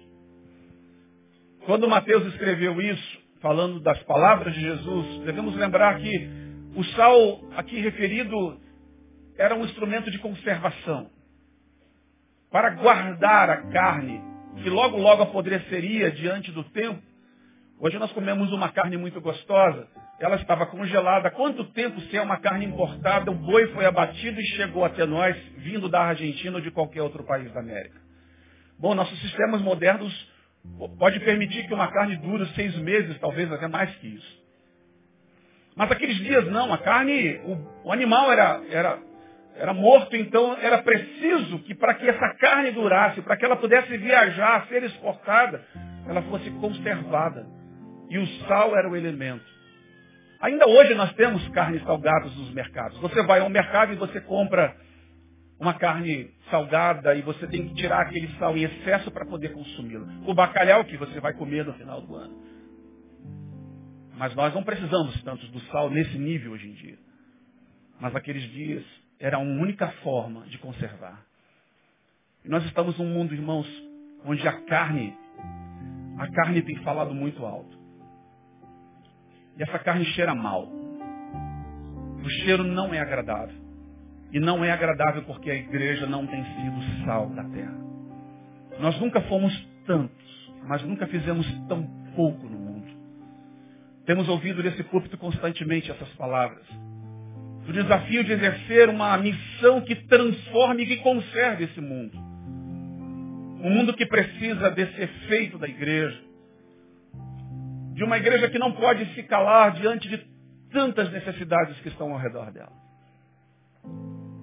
Quando 1.67 1.89
Mateus 1.89 2.25
escreveu 2.27 2.81
isso, 2.81 3.19
falando 3.41 3.81
das 3.81 4.01
palavras 4.05 4.55
de 4.55 4.61
Jesus, 4.61 5.25
devemos 5.25 5.57
lembrar 5.57 5.99
que 5.99 6.31
o 6.77 6.85
sal 6.95 7.41
aqui 7.57 7.81
referido 7.81 8.61
era 9.37 9.57
um 9.57 9.65
instrumento 9.65 10.13
de 10.13 10.21
conservação 10.21 11.11
para 12.53 12.71
guardar 12.71 13.49
a 13.49 13.57
carne, 13.63 14.23
que 14.63 14.69
logo 14.69 14.99
logo 14.99 15.23
apodreceria 15.23 16.11
diante 16.13 16.53
do 16.53 16.63
tempo. 16.65 17.03
Hoje 17.81 17.99
nós 17.99 18.13
comemos 18.13 18.53
uma 18.53 18.69
carne 18.69 18.99
muito 18.99 19.21
gostosa, 19.21 19.89
ela 20.21 20.37
estava 20.37 20.67
congelada. 20.67 21.31
Quanto 21.31 21.65
tempo 21.73 22.01
se 22.03 22.17
é 22.17 22.23
uma 22.23 22.37
carne 22.37 22.67
importada, 22.67 23.31
o 23.31 23.35
boi 23.35 23.67
foi 23.69 23.87
abatido 23.87 24.39
e 24.39 24.45
chegou 24.57 24.85
até 24.85 25.07
nós, 25.07 25.35
vindo 25.57 25.89
da 25.89 26.03
Argentina 26.03 26.55
ou 26.57 26.61
de 26.61 26.71
qualquer 26.71 27.03
outro 27.03 27.25
país 27.25 27.51
da 27.53 27.61
América? 27.61 28.01
Bom, 28.79 28.95
nossos 28.95 29.19
sistemas 29.21 29.63
modernos 29.63 30.13
pode 30.99 31.19
permitir 31.21 31.67
que 31.67 31.75
uma 31.75 31.91
carne 31.91 32.17
dure 32.19 32.47
seis 32.55 32.77
meses, 32.77 33.19
talvez 33.19 33.51
até 33.51 33.67
mais 33.67 33.91
que 33.97 34.09
isso. 34.09 34.43
Mas 35.75 35.91
aqueles 35.91 36.17
dias 36.19 36.47
não, 36.51 36.73
a 36.73 36.79
carne, 36.79 37.41
o, 37.45 37.89
o 37.89 37.93
animal 37.93 38.31
era, 38.31 38.63
era, 38.71 38.99
era 39.57 39.75
morto, 39.75 40.17
então 40.17 40.57
era 40.59 40.83
preciso 40.83 41.59
que 41.61 41.75
para 41.75 41.95
que 41.95 42.09
essa 42.09 42.35
carne 42.37 42.71
durasse, 42.71 43.21
para 43.23 43.37
que 43.37 43.45
ela 43.45 43.57
pudesse 43.57 43.97
viajar, 43.97 44.67
ser 44.67 44.83
exportada, 44.83 45.63
ela 46.07 46.23
fosse 46.23 46.51
conservada. 46.53 47.47
E 48.09 48.19
o 48.19 48.27
sal 48.47 48.77
era 48.77 48.89
o 48.89 48.97
elemento. 48.97 49.45
Ainda 50.41 50.67
hoje 50.67 50.95
nós 50.95 51.13
temos 51.15 51.47
carnes 51.51 51.83
salgadas 51.85 52.35
nos 52.37 52.53
mercados. 52.53 52.99
Você 52.99 53.23
vai 53.23 53.41
ao 53.41 53.49
mercado 53.49 53.93
e 53.93 53.97
você 53.97 54.21
compra 54.21 54.77
uma 55.61 55.75
carne 55.75 56.29
salgada 56.51 57.15
e 57.15 57.23
você 57.23 57.47
tem 57.47 57.69
que 57.69 57.75
tirar 57.75 58.01
aquele 58.01 58.29
sal 58.39 58.57
em 58.57 58.65
excesso 58.65 59.11
para 59.13 59.25
poder 59.25 59.53
consumi-la. 59.53 60.07
O 60.27 60.35
bacalhau 60.35 60.85
que 60.85 60.97
você 60.97 61.21
vai 61.21 61.33
comer 61.35 61.65
no 61.65 61.73
final 61.75 62.01
do 62.01 62.17
ano. 62.17 62.43
Mas 64.17 64.35
nós 64.35 64.53
não 64.53 64.65
precisamos 64.65 65.23
tanto 65.23 65.47
do 65.47 65.61
sal 65.67 65.89
nesse 65.89 66.19
nível 66.19 66.53
hoje 66.53 66.69
em 66.69 66.73
dia. 66.73 66.99
Mas 68.01 68.15
aqueles 68.17 68.43
dias 68.51 68.85
era 69.23 69.37
a 69.37 69.41
única 69.41 69.89
forma 70.03 70.41
de 70.47 70.59
conservar. 70.59 71.25
E 72.45 72.49
nós 72.49 72.65
estamos 72.65 72.99
num 72.99 73.07
mundo, 73.07 73.33
irmãos, 73.33 73.69
onde 74.27 74.47
a 74.47 74.61
carne, 74.63 75.17
a 76.19 76.29
carne 76.33 76.61
tem 76.61 76.75
falado 76.83 77.15
muito 77.15 77.47
alto. 77.47 77.79
E 79.57 79.63
essa 79.63 79.79
carne 79.79 80.05
cheira 80.07 80.35
mal. 80.35 80.67
O 80.67 82.29
cheiro 82.43 82.65
não 82.65 82.93
é 82.93 82.99
agradável. 82.99 83.55
E 84.33 84.41
não 84.41 84.65
é 84.65 84.73
agradável 84.73 85.23
porque 85.23 85.51
a 85.51 85.55
igreja 85.55 86.05
não 86.07 86.27
tem 86.27 86.43
sido 86.43 87.05
sal 87.05 87.29
da 87.31 87.45
terra. 87.45 87.79
Nós 88.81 88.99
nunca 88.99 89.21
fomos 89.23 89.55
tantos, 89.87 90.53
mas 90.67 90.83
nunca 90.83 91.07
fizemos 91.07 91.47
tão 91.69 91.85
pouco 92.17 92.45
no 92.49 92.59
mundo. 92.59 92.91
Temos 94.05 94.29
ouvido 94.29 94.65
nesse 94.65 94.83
púlpito 94.83 95.17
constantemente 95.17 95.93
essas 95.93 96.09
palavras. 96.15 96.67
O 97.69 97.73
desafio 97.73 98.25
de 98.25 98.33
exercer 98.33 98.89
uma 98.89 99.17
missão 99.19 99.81
que 99.83 99.95
transforme 99.95 100.83
e 100.83 100.87
que 100.87 100.97
conserve 100.97 101.65
esse 101.65 101.81
mundo. 101.81 102.17
Um 103.63 103.71
mundo 103.71 103.95
que 103.95 104.05
precisa 104.05 104.71
desse 104.71 105.01
efeito 105.01 105.59
da 105.59 105.69
igreja 105.69 106.33
de 107.95 108.05
uma 108.05 108.17
igreja 108.17 108.49
que 108.49 108.59
não 108.59 108.73
pode 108.73 109.05
se 109.15 109.23
calar 109.25 109.73
diante 109.73 110.09
de 110.09 110.19
tantas 110.73 111.11
necessidades 111.13 111.79
que 111.81 111.89
estão 111.89 112.13
ao 112.13 112.19
redor 112.19 112.51
dela. 112.51 112.73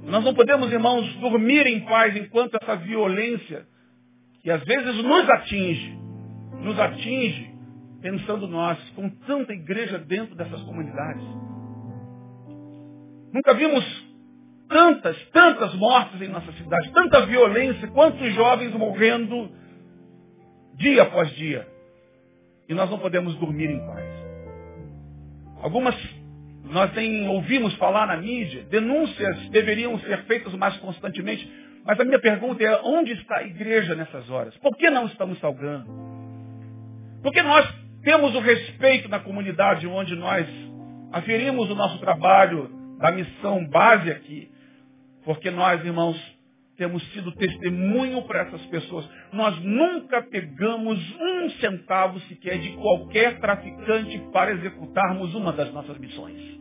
Nós 0.03 0.23
não 0.23 0.33
podemos, 0.33 0.71
irmãos, 0.71 1.13
dormir 1.15 1.67
em 1.67 1.81
paz 1.81 2.15
enquanto 2.15 2.55
essa 2.55 2.75
violência, 2.77 3.67
que 4.41 4.49
às 4.49 4.63
vezes 4.63 5.03
nos 5.03 5.29
atinge, 5.29 5.99
nos 6.61 6.79
atinge, 6.79 7.53
pensando 8.01 8.47
nós, 8.47 8.77
com 8.91 9.09
tanta 9.09 9.53
igreja 9.53 9.97
dentro 9.99 10.35
dessas 10.35 10.61
comunidades. 10.61 11.23
Nunca 13.33 13.53
vimos 13.53 14.09
tantas, 14.67 15.17
tantas 15.31 15.73
mortes 15.75 16.21
em 16.21 16.27
nossa 16.27 16.51
cidade, 16.53 16.91
tanta 16.91 17.25
violência, 17.25 17.87
quantos 17.89 18.33
jovens 18.33 18.73
morrendo 18.73 19.51
dia 20.75 21.03
após 21.03 21.29
dia. 21.35 21.67
E 22.67 22.73
nós 22.73 22.89
não 22.89 22.99
podemos 22.99 23.35
dormir 23.35 23.69
em 23.69 23.79
paz. 23.85 24.05
Algumas, 25.61 25.95
nós 26.65 26.93
nem 26.93 27.27
ouvimos 27.27 27.73
falar 27.75 28.07
na 28.07 28.17
mídia, 28.17 28.63
denúncias 28.69 29.49
deveriam 29.49 29.99
ser 29.99 30.23
feitas 30.25 30.53
mais 30.53 30.77
constantemente. 30.77 31.51
Mas 31.83 31.99
a 31.99 32.05
minha 32.05 32.19
pergunta 32.19 32.63
é, 32.63 32.79
onde 32.83 33.13
está 33.13 33.37
a 33.37 33.43
igreja 33.43 33.95
nessas 33.95 34.29
horas? 34.29 34.55
Por 34.57 34.75
que 34.77 34.89
não 34.89 35.07
estamos 35.07 35.39
salgando? 35.39 35.87
Porque 37.23 37.41
nós 37.41 37.67
temos 38.03 38.35
o 38.35 38.39
respeito 38.39 39.09
na 39.09 39.19
comunidade 39.19 39.87
onde 39.87 40.15
nós 40.15 40.47
aferimos 41.11 41.69
o 41.69 41.75
nosso 41.75 41.97
trabalho 41.99 42.78
da 42.99 43.11
missão 43.11 43.65
base 43.67 44.11
aqui. 44.11 44.51
Porque 45.23 45.49
nós, 45.49 45.83
irmãos, 45.83 46.17
temos 46.77 47.03
sido 47.11 47.31
testemunho 47.33 48.21
para 48.23 48.43
essas 48.43 48.65
pessoas. 48.67 49.09
Nós 49.33 49.59
nunca 49.61 50.21
pegamos 50.21 50.97
um 51.19 51.49
centavo 51.59 52.19
sequer 52.21 52.59
de 52.59 52.69
qualquer 52.73 53.39
traficante 53.39 54.17
para 54.31 54.51
executarmos 54.51 55.33
uma 55.33 55.51
das 55.51 55.73
nossas 55.73 55.97
missões. 55.97 56.59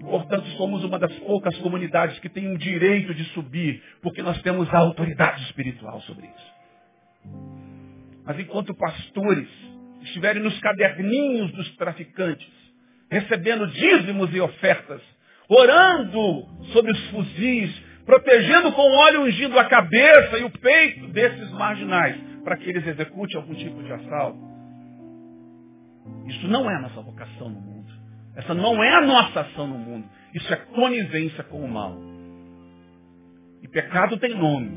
Portanto, 0.00 0.46
somos 0.56 0.82
uma 0.82 0.98
das 0.98 1.12
poucas 1.20 1.56
comunidades 1.58 2.18
que 2.20 2.28
tem 2.28 2.52
o 2.52 2.58
direito 2.58 3.14
de 3.14 3.24
subir, 3.32 3.82
porque 4.00 4.22
nós 4.22 4.40
temos 4.42 4.72
a 4.72 4.78
autoridade 4.78 5.42
espiritual 5.44 6.00
sobre 6.02 6.26
isso. 6.26 6.52
Mas 8.24 8.38
enquanto 8.38 8.74
pastores 8.74 9.48
estiverem 10.02 10.42
nos 10.42 10.58
caderninhos 10.60 11.52
dos 11.52 11.76
traficantes, 11.76 12.48
recebendo 13.10 13.66
dízimos 13.66 14.34
e 14.34 14.40
ofertas, 14.40 15.02
orando 15.50 16.46
sobre 16.72 16.92
os 16.92 17.10
fuzis, 17.10 17.82
protegendo 18.06 18.72
com 18.72 18.82
óleo 18.82 19.22
ungido 19.22 19.58
a 19.58 19.64
cabeça 19.64 20.38
e 20.38 20.44
o 20.44 20.50
peito 20.50 21.08
desses 21.08 21.50
marginais, 21.50 22.16
para 22.44 22.56
que 22.56 22.70
eles 22.70 22.86
executem 22.86 23.36
algum 23.36 23.54
tipo 23.54 23.82
de 23.82 23.92
assalto. 23.92 24.38
Isso 26.26 26.46
não 26.46 26.70
é 26.70 26.76
a 26.76 26.80
nossa 26.80 27.00
vocação 27.02 27.48
no 27.48 27.60
mundo. 27.60 27.90
Essa 28.36 28.54
não 28.54 28.82
é 28.82 28.94
a 28.94 29.00
nossa 29.00 29.40
ação 29.40 29.66
no 29.66 29.78
mundo. 29.78 30.08
Isso 30.32 30.52
é 30.52 30.56
conivência 30.56 31.42
com 31.44 31.60
o 31.60 31.68
mal. 31.68 31.96
E 33.62 33.68
pecado 33.68 34.16
tem 34.18 34.34
nome. 34.34 34.70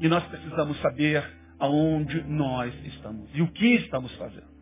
E 0.00 0.08
nós 0.08 0.24
precisamos 0.24 0.80
saber 0.80 1.22
aonde 1.58 2.22
nós 2.24 2.74
estamos 2.84 3.30
e 3.34 3.42
o 3.42 3.48
que 3.48 3.76
estamos 3.76 4.12
fazendo. 4.16 4.56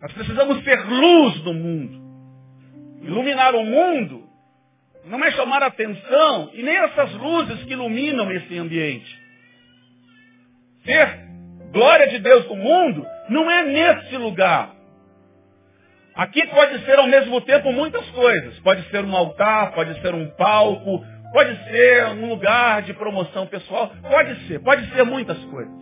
Nós 0.00 0.12
precisamos 0.12 0.62
ser 0.62 0.78
luz 0.86 1.40
do 1.40 1.54
mundo. 1.54 2.05
Iluminar 3.02 3.54
o 3.54 3.64
mundo 3.64 4.26
não 5.04 5.24
é 5.24 5.30
chamar 5.32 5.62
atenção 5.62 6.50
e 6.52 6.62
nem 6.62 6.76
essas 6.76 7.12
luzes 7.14 7.62
que 7.64 7.72
iluminam 7.72 8.30
esse 8.32 8.58
ambiente. 8.58 9.20
Ser 10.84 11.26
glória 11.72 12.08
de 12.08 12.18
Deus 12.18 12.46
no 12.48 12.56
mundo 12.56 13.06
não 13.28 13.50
é 13.50 13.64
nesse 13.64 14.16
lugar. 14.16 14.74
Aqui 16.14 16.46
pode 16.46 16.84
ser 16.84 16.98
ao 16.98 17.06
mesmo 17.06 17.40
tempo 17.42 17.72
muitas 17.72 18.08
coisas. 18.10 18.58
Pode 18.60 18.88
ser 18.90 19.04
um 19.04 19.14
altar, 19.14 19.72
pode 19.72 20.00
ser 20.00 20.14
um 20.14 20.30
palco, 20.30 21.04
pode 21.32 21.54
ser 21.70 22.06
um 22.06 22.28
lugar 22.28 22.82
de 22.82 22.94
promoção 22.94 23.46
pessoal, 23.46 23.92
pode 24.08 24.46
ser, 24.46 24.60
pode 24.60 24.88
ser 24.90 25.04
muitas 25.04 25.38
coisas. 25.44 25.74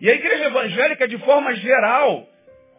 E 0.00 0.08
a 0.08 0.14
igreja 0.14 0.46
evangélica, 0.46 1.06
de 1.06 1.18
forma 1.18 1.54
geral, 1.54 2.26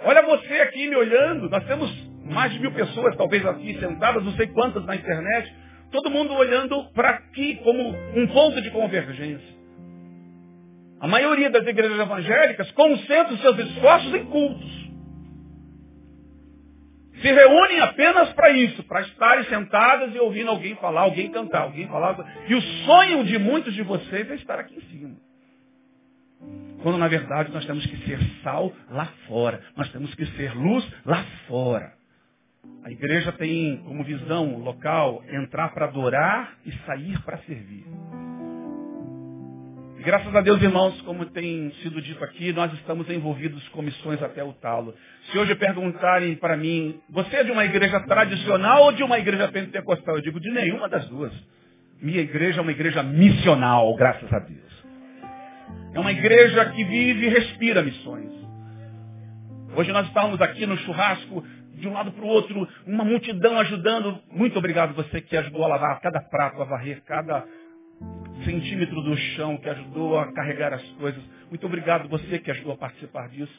olha 0.01 0.23
você 0.23 0.53
aqui 0.61 0.87
me 0.87 0.95
olhando, 0.95 1.49
nós 1.49 1.63
temos 1.65 2.12
mais 2.25 2.51
de 2.53 2.59
mil 2.59 2.71
pessoas, 2.71 3.15
talvez 3.15 3.45
aqui 3.45 3.77
sentadas, 3.79 4.23
não 4.23 4.33
sei 4.33 4.47
quantas 4.47 4.85
na 4.85 4.95
internet, 4.95 5.53
todo 5.91 6.09
mundo 6.09 6.33
olhando 6.33 6.83
para 6.93 7.09
aqui 7.09 7.55
como 7.63 7.95
um 8.15 8.27
ponto 8.27 8.61
de 8.61 8.71
convergência. 8.71 9.53
A 10.99 11.07
maioria 11.07 11.49
das 11.49 11.67
igrejas 11.67 11.99
evangélicas 11.99 12.71
concentram 12.71 13.37
seus 13.37 13.59
esforços 13.59 14.13
em 14.15 14.25
cultos. 14.25 14.83
se 17.21 17.31
reúnem 17.31 17.79
apenas 17.79 18.33
para 18.33 18.49
isso, 18.51 18.83
para 18.83 19.01
estarem 19.01 19.45
sentadas 19.45 20.13
e 20.13 20.19
ouvindo 20.19 20.49
alguém 20.49 20.75
falar, 20.75 21.01
alguém 21.01 21.31
cantar, 21.31 21.61
alguém 21.61 21.87
falar. 21.87 22.17
E 22.49 22.53
o 22.53 22.61
sonho 22.61 23.23
de 23.23 23.39
muitos 23.39 23.73
de 23.73 23.81
vocês 23.81 24.29
é 24.29 24.35
estar 24.35 24.59
aqui 24.59 24.75
em 24.75 24.81
cima. 24.81 25.15
Quando 26.81 26.97
na 26.97 27.07
verdade 27.07 27.49
nós 27.53 27.65
temos 27.65 27.85
que 27.85 27.95
ser 28.05 28.19
sal 28.43 28.73
lá 28.89 29.05
fora, 29.25 29.61
nós 29.77 29.89
temos 29.93 30.13
que 30.15 30.25
ser 30.25 30.53
luz 30.53 30.85
lá 31.05 31.23
fora. 31.47 31.93
A 32.83 32.91
igreja 32.91 33.31
tem 33.31 33.77
como 33.85 34.03
visão 34.03 34.57
local 34.57 35.23
entrar 35.29 35.69
para 35.73 35.85
adorar 35.85 36.57
e 36.65 36.71
sair 36.85 37.17
para 37.23 37.37
servir. 37.39 37.85
E 39.97 40.03
graças 40.03 40.35
a 40.35 40.41
Deus, 40.41 40.61
irmãos, 40.61 40.99
como 41.01 41.25
tem 41.27 41.71
sido 41.81 42.01
dito 42.01 42.21
aqui, 42.23 42.51
nós 42.51 42.73
estamos 42.73 43.09
envolvidos 43.09 43.65
com 43.69 43.81
missões 43.81 44.21
até 44.21 44.43
o 44.43 44.51
talo. 44.53 44.93
Se 45.31 45.37
hoje 45.37 45.55
perguntarem 45.55 46.35
para 46.35 46.57
mim, 46.57 46.99
você 47.09 47.37
é 47.37 47.43
de 47.45 47.51
uma 47.51 47.63
igreja 47.63 48.01
tradicional 48.01 48.83
ou 48.83 48.91
de 48.91 49.03
uma 49.03 49.17
igreja 49.17 49.47
pentecostal? 49.47 50.17
Eu 50.17 50.21
digo, 50.21 50.39
de 50.39 50.51
nenhuma 50.51 50.89
das 50.89 51.07
duas. 51.07 51.31
Minha 52.01 52.19
igreja 52.19 52.59
é 52.59 52.61
uma 52.61 52.71
igreja 52.71 53.01
missional, 53.01 53.95
graças 53.95 54.31
a 54.33 54.39
Deus. 54.39 54.83
É 55.93 55.99
uma 55.99 56.11
igreja 56.11 56.65
que 56.71 56.83
vive 56.83 57.27
e 57.27 57.29
respira 57.29 57.81
missões. 57.81 58.31
Hoje 59.75 59.91
nós 59.91 60.05
estamos 60.07 60.39
aqui 60.39 60.65
no 60.65 60.77
churrasco, 60.77 61.43
de 61.83 61.89
um 61.89 61.93
lado 61.93 62.13
para 62.13 62.23
o 62.23 62.27
outro, 62.27 62.67
uma 62.87 63.03
multidão 63.03 63.59
ajudando. 63.59 64.17
Muito 64.31 64.57
obrigado 64.57 64.93
você 64.93 65.19
que 65.19 65.35
ajudou 65.35 65.65
a 65.65 65.67
lavar 65.67 65.99
cada 65.99 66.21
prato, 66.21 66.61
a 66.61 66.65
varrer 66.65 67.03
cada 67.03 67.45
centímetro 68.45 69.01
do 69.01 69.15
chão, 69.17 69.57
que 69.57 69.69
ajudou 69.69 70.17
a 70.17 70.31
carregar 70.31 70.73
as 70.73 70.83
coisas. 70.93 71.21
Muito 71.49 71.65
obrigado 71.67 72.07
você 72.07 72.39
que 72.39 72.49
ajudou 72.51 72.73
a 72.73 72.77
participar 72.77 73.27
disso. 73.27 73.53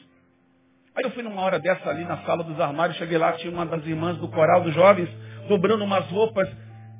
Aí 0.95 1.03
eu 1.03 1.11
fui 1.11 1.21
numa 1.21 1.41
hora 1.41 1.59
dessa 1.59 1.87
ali 1.87 2.03
na 2.03 2.17
sala 2.23 2.43
dos 2.43 2.59
armários, 2.59 2.97
cheguei 2.97 3.17
lá, 3.17 3.33
tinha 3.33 3.53
uma 3.53 3.65
das 3.65 3.85
irmãs 3.85 4.17
do 4.17 4.27
coral 4.29 4.61
dos 4.61 4.73
jovens, 4.73 5.09
dobrando 5.47 5.83
umas 5.83 6.05
roupas. 6.07 6.49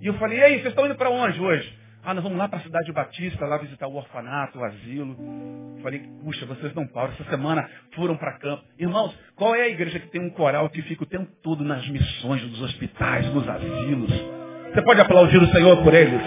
E 0.01 0.07
eu 0.07 0.13
falei, 0.15 0.39
ei, 0.43 0.53
vocês 0.59 0.67
estão 0.67 0.85
indo 0.85 0.95
para 0.95 1.09
onde 1.09 1.41
hoje? 1.41 1.84
Ah, 2.07 2.13
nós 2.13 2.23
vamos 2.23 2.37
lá 2.37 2.47
para 2.47 2.59
a 2.59 2.61
cidade 2.61 2.91
Batista, 2.91 3.47
lá 3.47 3.57
visitar 3.57 3.87
o 3.87 3.95
orfanato, 3.95 4.59
o 4.59 4.63
asilo. 4.63 5.17
Falei, 5.81 6.07
puxa, 6.23 6.45
vocês 6.45 6.71
não 6.75 6.85
param. 6.85 7.11
Essa 7.13 7.23
semana 7.31 7.67
foram 7.95 8.15
para 8.15 8.37
campo. 8.37 8.63
Irmãos, 8.77 9.17
qual 9.35 9.55
é 9.55 9.63
a 9.63 9.69
igreja 9.69 9.99
que 9.99 10.09
tem 10.09 10.21
um 10.21 10.29
coral 10.29 10.69
que 10.69 10.83
fica 10.83 11.01
o 11.01 11.07
tempo 11.07 11.31
todo 11.41 11.63
nas 11.63 11.87
missões 11.87 12.43
dos 12.43 12.61
hospitais, 12.61 13.25
nos 13.33 13.49
asilos? 13.49 14.11
Você 14.71 14.83
pode 14.83 15.01
aplaudir 15.01 15.41
o 15.41 15.47
Senhor 15.47 15.81
por 15.81 15.95
eles? 15.95 16.21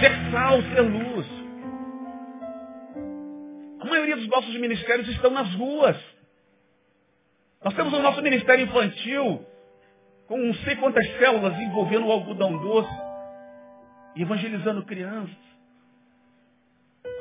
Ser 0.00 0.32
sal, 0.32 0.62
ser 0.62 0.80
luz. 0.80 1.26
A 3.82 3.84
maioria 3.84 4.16
dos 4.16 4.26
nossos 4.26 4.58
ministérios 4.58 5.08
estão 5.10 5.30
nas 5.30 5.54
ruas. 5.54 6.15
Nós 7.66 7.74
temos 7.74 7.92
o 7.92 8.00
nosso 8.00 8.22
ministério 8.22 8.64
infantil 8.64 9.44
com 10.28 10.38
não 10.38 10.54
sei 10.54 10.76
quantas 10.76 11.04
células 11.18 11.58
envolvendo 11.58 12.06
o 12.06 12.12
algodão 12.12 12.56
doce, 12.58 12.96
evangelizando 14.14 14.84
crianças. 14.84 15.36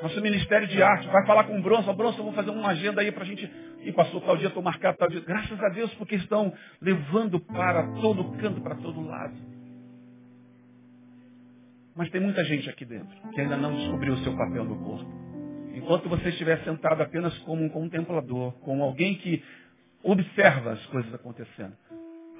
Nosso 0.04 0.22
ministério 0.22 0.68
de 0.68 0.84
arte 0.84 1.08
vai 1.08 1.26
falar 1.26 1.46
com 1.46 1.58
o 1.58 1.62
Bronson, 1.64 1.96
Bronson, 1.96 2.22
vou 2.22 2.34
fazer 2.34 2.52
uma 2.52 2.68
agenda 2.68 3.02
aí 3.02 3.12
para 3.12 3.24
a 3.24 3.26
gente. 3.26 3.52
E 3.82 3.92
passou 3.92 4.22
tal 4.22 4.38
dia, 4.38 4.50
estou 4.50 4.62
marcado 4.62 5.00
tal 5.00 5.10
dia. 5.10 5.22
Graças 5.22 5.60
a 5.64 5.70
Deus, 5.70 5.92
porque 5.96 6.14
estão 6.14 6.54
levando 6.80 7.40
para 7.40 7.82
todo 8.00 8.38
canto, 8.38 8.62
para 8.62 8.76
todo 8.76 9.02
lado. 9.02 9.34
Mas 11.96 12.12
tem 12.12 12.22
muita 12.22 12.44
gente 12.44 12.70
aqui 12.70 12.86
dentro 12.86 13.18
que 13.34 13.42
ainda 13.42 13.58
não 13.58 13.76
descobriu 13.76 14.14
o 14.14 14.18
seu 14.18 14.38
papel 14.38 14.64
no 14.64 14.78
corpo. 14.78 15.26
Enquanto 15.74 16.08
você 16.08 16.30
estiver 16.30 16.64
sentado 16.64 17.02
apenas 17.02 17.36
como 17.40 17.64
um 17.64 17.70
contemplador, 17.70 18.54
como 18.60 18.84
alguém 18.84 19.16
que 19.16 19.44
observa 20.06 20.74
as 20.74 20.86
coisas 20.86 21.14
acontecendo. 21.14 21.74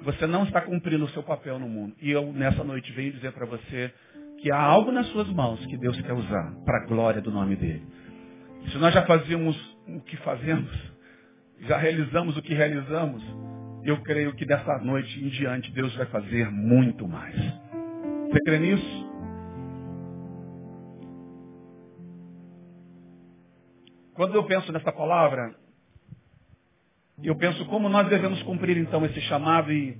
Você 0.02 0.26
não 0.26 0.44
está 0.44 0.60
cumprindo 0.60 1.04
o 1.04 1.08
seu 1.08 1.22
papel 1.22 1.58
no 1.58 1.68
mundo. 1.68 1.94
E 2.00 2.10
eu, 2.10 2.32
nessa 2.32 2.62
noite, 2.62 2.92
venho 2.92 3.12
dizer 3.12 3.32
para 3.32 3.44
você 3.44 3.92
que 4.38 4.50
há 4.52 4.60
algo 4.60 4.92
nas 4.92 5.06
suas 5.08 5.28
mãos 5.28 5.64
que 5.66 5.76
Deus 5.76 6.00
quer 6.00 6.12
usar 6.12 6.54
para 6.64 6.82
a 6.82 6.86
glória 6.86 7.20
do 7.20 7.30
nome 7.30 7.56
dele. 7.56 7.84
Se 8.70 8.78
nós 8.78 8.94
já 8.94 9.04
fazíamos 9.04 9.56
o 9.88 10.00
que 10.00 10.16
fazemos, 10.18 10.70
já 11.60 11.76
realizamos 11.76 12.36
o 12.36 12.42
que 12.42 12.54
realizamos, 12.54 13.22
eu 13.84 14.00
creio 14.02 14.34
que 14.34 14.44
dessa 14.44 14.78
noite 14.78 15.18
em 15.24 15.28
diante 15.28 15.72
Deus 15.72 15.94
vai 15.96 16.06
fazer 16.06 16.50
muito 16.50 17.08
mais. 17.08 17.34
Você 17.34 18.40
crê 18.44 18.58
nisso? 18.58 19.06
Quando 24.14 24.34
eu 24.34 24.44
penso 24.44 24.72
nessa 24.72 24.92
palavra, 24.92 25.54
e 27.22 27.28
eu 27.28 27.36
penso 27.36 27.64
como 27.66 27.88
nós 27.88 28.08
devemos 28.08 28.42
cumprir 28.42 28.76
então 28.76 29.04
esse 29.04 29.20
chamado 29.22 29.72
e 29.72 29.96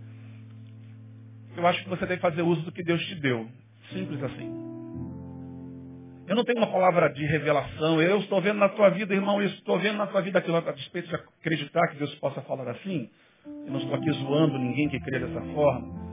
eu 1.57 1.67
acho 1.67 1.83
que 1.83 1.89
você 1.89 2.05
deve 2.05 2.21
fazer 2.21 2.43
uso 2.43 2.63
do 2.63 2.73
que 2.73 2.83
Deus 2.83 3.03
te 3.07 3.15
deu. 3.15 3.49
Simples 3.91 4.23
assim. 4.23 4.67
Eu 6.29 6.35
não 6.35 6.45
tenho 6.45 6.59
uma 6.59 6.71
palavra 6.71 7.09
de 7.09 7.25
revelação. 7.25 8.03
Eu 8.03 8.19
estou 8.19 8.43
vendo 8.43 8.59
na 8.59 8.69
tua 8.69 8.91
vida, 8.91 9.15
irmão, 9.15 9.41
eu 9.41 9.47
estou 9.47 9.79
vendo 9.79 9.97
na 9.97 10.07
tua 10.07 10.21
vida 10.21 10.39
aquilo 10.39 10.57
a 10.57 10.73
despeito 10.73 11.09
de 11.09 11.15
acreditar 11.15 11.89
que 11.89 11.97
Deus 11.97 12.15
possa 12.17 12.43
falar 12.43 12.69
assim. 12.69 13.09
Eu 13.47 13.71
não 13.71 13.79
estou 13.79 13.95
aqui 13.95 14.11
zoando 14.13 14.59
ninguém 14.59 14.89
que 14.89 15.01
crê 15.01 15.21
dessa 15.21 15.41
forma. 15.55 16.07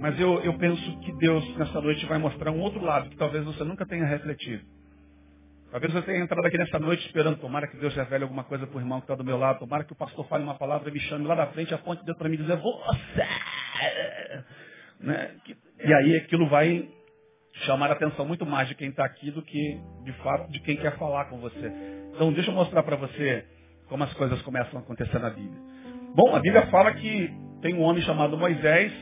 Mas 0.00 0.18
eu, 0.20 0.40
eu 0.40 0.58
penso 0.58 0.98
que 1.00 1.12
Deus, 1.18 1.56
nessa 1.56 1.80
noite, 1.80 2.04
vai 2.06 2.18
mostrar 2.18 2.50
um 2.50 2.60
outro 2.60 2.84
lado 2.84 3.08
que 3.08 3.16
talvez 3.16 3.44
você 3.44 3.64
nunca 3.64 3.86
tenha 3.86 4.04
refletido. 4.04 4.64
Talvez 5.70 5.92
você 5.92 6.02
tenha 6.02 6.20
entrado 6.20 6.46
aqui 6.46 6.56
nessa 6.56 6.78
noite 6.78 7.04
esperando, 7.06 7.38
tomara 7.38 7.66
que 7.66 7.76
Deus 7.76 7.94
revele 7.94 8.24
alguma 8.24 8.42
coisa 8.42 8.66
para 8.66 8.76
o 8.76 8.80
irmão 8.80 9.00
que 9.00 9.04
está 9.04 9.14
do 9.14 9.24
meu 9.24 9.36
lado, 9.36 9.58
tomara 9.58 9.84
que 9.84 9.92
o 9.92 9.96
pastor 9.96 10.26
fale 10.26 10.42
uma 10.42 10.54
palavra 10.54 10.88
e 10.88 10.92
me 10.92 11.00
chame 11.00 11.26
lá 11.26 11.34
da 11.34 11.46
frente, 11.48 11.74
aponte 11.74 12.04
Deus 12.04 12.16
para 12.16 12.28
mim 12.28 12.36
dizer, 12.36 12.56
você! 12.56 13.28
Né? 15.00 15.30
E 15.84 15.94
aí 15.94 16.16
aquilo 16.16 16.48
vai 16.48 16.88
chamar 17.66 17.90
a 17.90 17.92
atenção 17.92 18.24
muito 18.24 18.46
mais 18.46 18.66
de 18.68 18.74
quem 18.74 18.88
está 18.88 19.04
aqui 19.04 19.30
do 19.30 19.42
que, 19.42 19.80
de 20.04 20.12
fato, 20.22 20.50
de 20.50 20.58
quem 20.60 20.76
quer 20.76 20.96
falar 20.96 21.26
com 21.26 21.38
você. 21.38 21.70
Então, 22.14 22.32
deixa 22.32 22.50
eu 22.50 22.54
mostrar 22.54 22.82
para 22.82 22.96
você 22.96 23.44
como 23.88 24.04
as 24.04 24.12
coisas 24.14 24.40
começam 24.42 24.78
a 24.78 24.82
acontecer 24.82 25.18
na 25.18 25.30
Bíblia. 25.30 25.60
Bom, 26.14 26.34
a 26.34 26.40
Bíblia 26.40 26.66
fala 26.68 26.94
que 26.94 27.30
tem 27.60 27.74
um 27.74 27.82
homem 27.82 28.02
chamado 28.02 28.36
Moisés, 28.36 28.92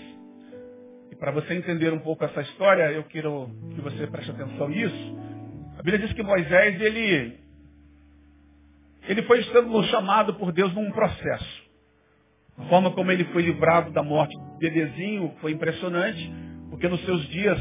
e 1.11 1.16
para 1.16 1.31
você 1.31 1.55
entender 1.55 1.92
um 1.92 2.00
pouco 2.00 2.24
essa 2.24 2.40
história, 2.40 2.90
eu 2.90 3.05
quero 3.05 3.50
que 3.74 3.81
você 3.81 4.07
preste 4.07 4.31
atenção 4.31 4.68
nisso. 4.68 5.25
Bíblia 5.87 6.05
diz 6.05 6.16
que 6.16 6.22
Moisés, 6.25 6.81
ele, 6.81 7.38
ele 9.09 9.22
foi 9.22 9.40
sendo 9.44 9.85
chamado 9.85 10.35
por 10.35 10.51
Deus 10.51 10.75
num 10.75 10.90
processo. 10.90 11.62
A 12.59 12.64
forma 12.64 12.90
como 12.90 13.12
ele 13.12 13.22
foi 13.27 13.42
livrado 13.42 13.92
da 13.92 14.03
morte 14.03 14.37
do 14.37 14.59
bebezinho 14.59 15.33
foi 15.40 15.53
impressionante, 15.53 16.29
porque 16.70 16.88
nos 16.88 17.01
seus 17.05 17.25
dias, 17.29 17.57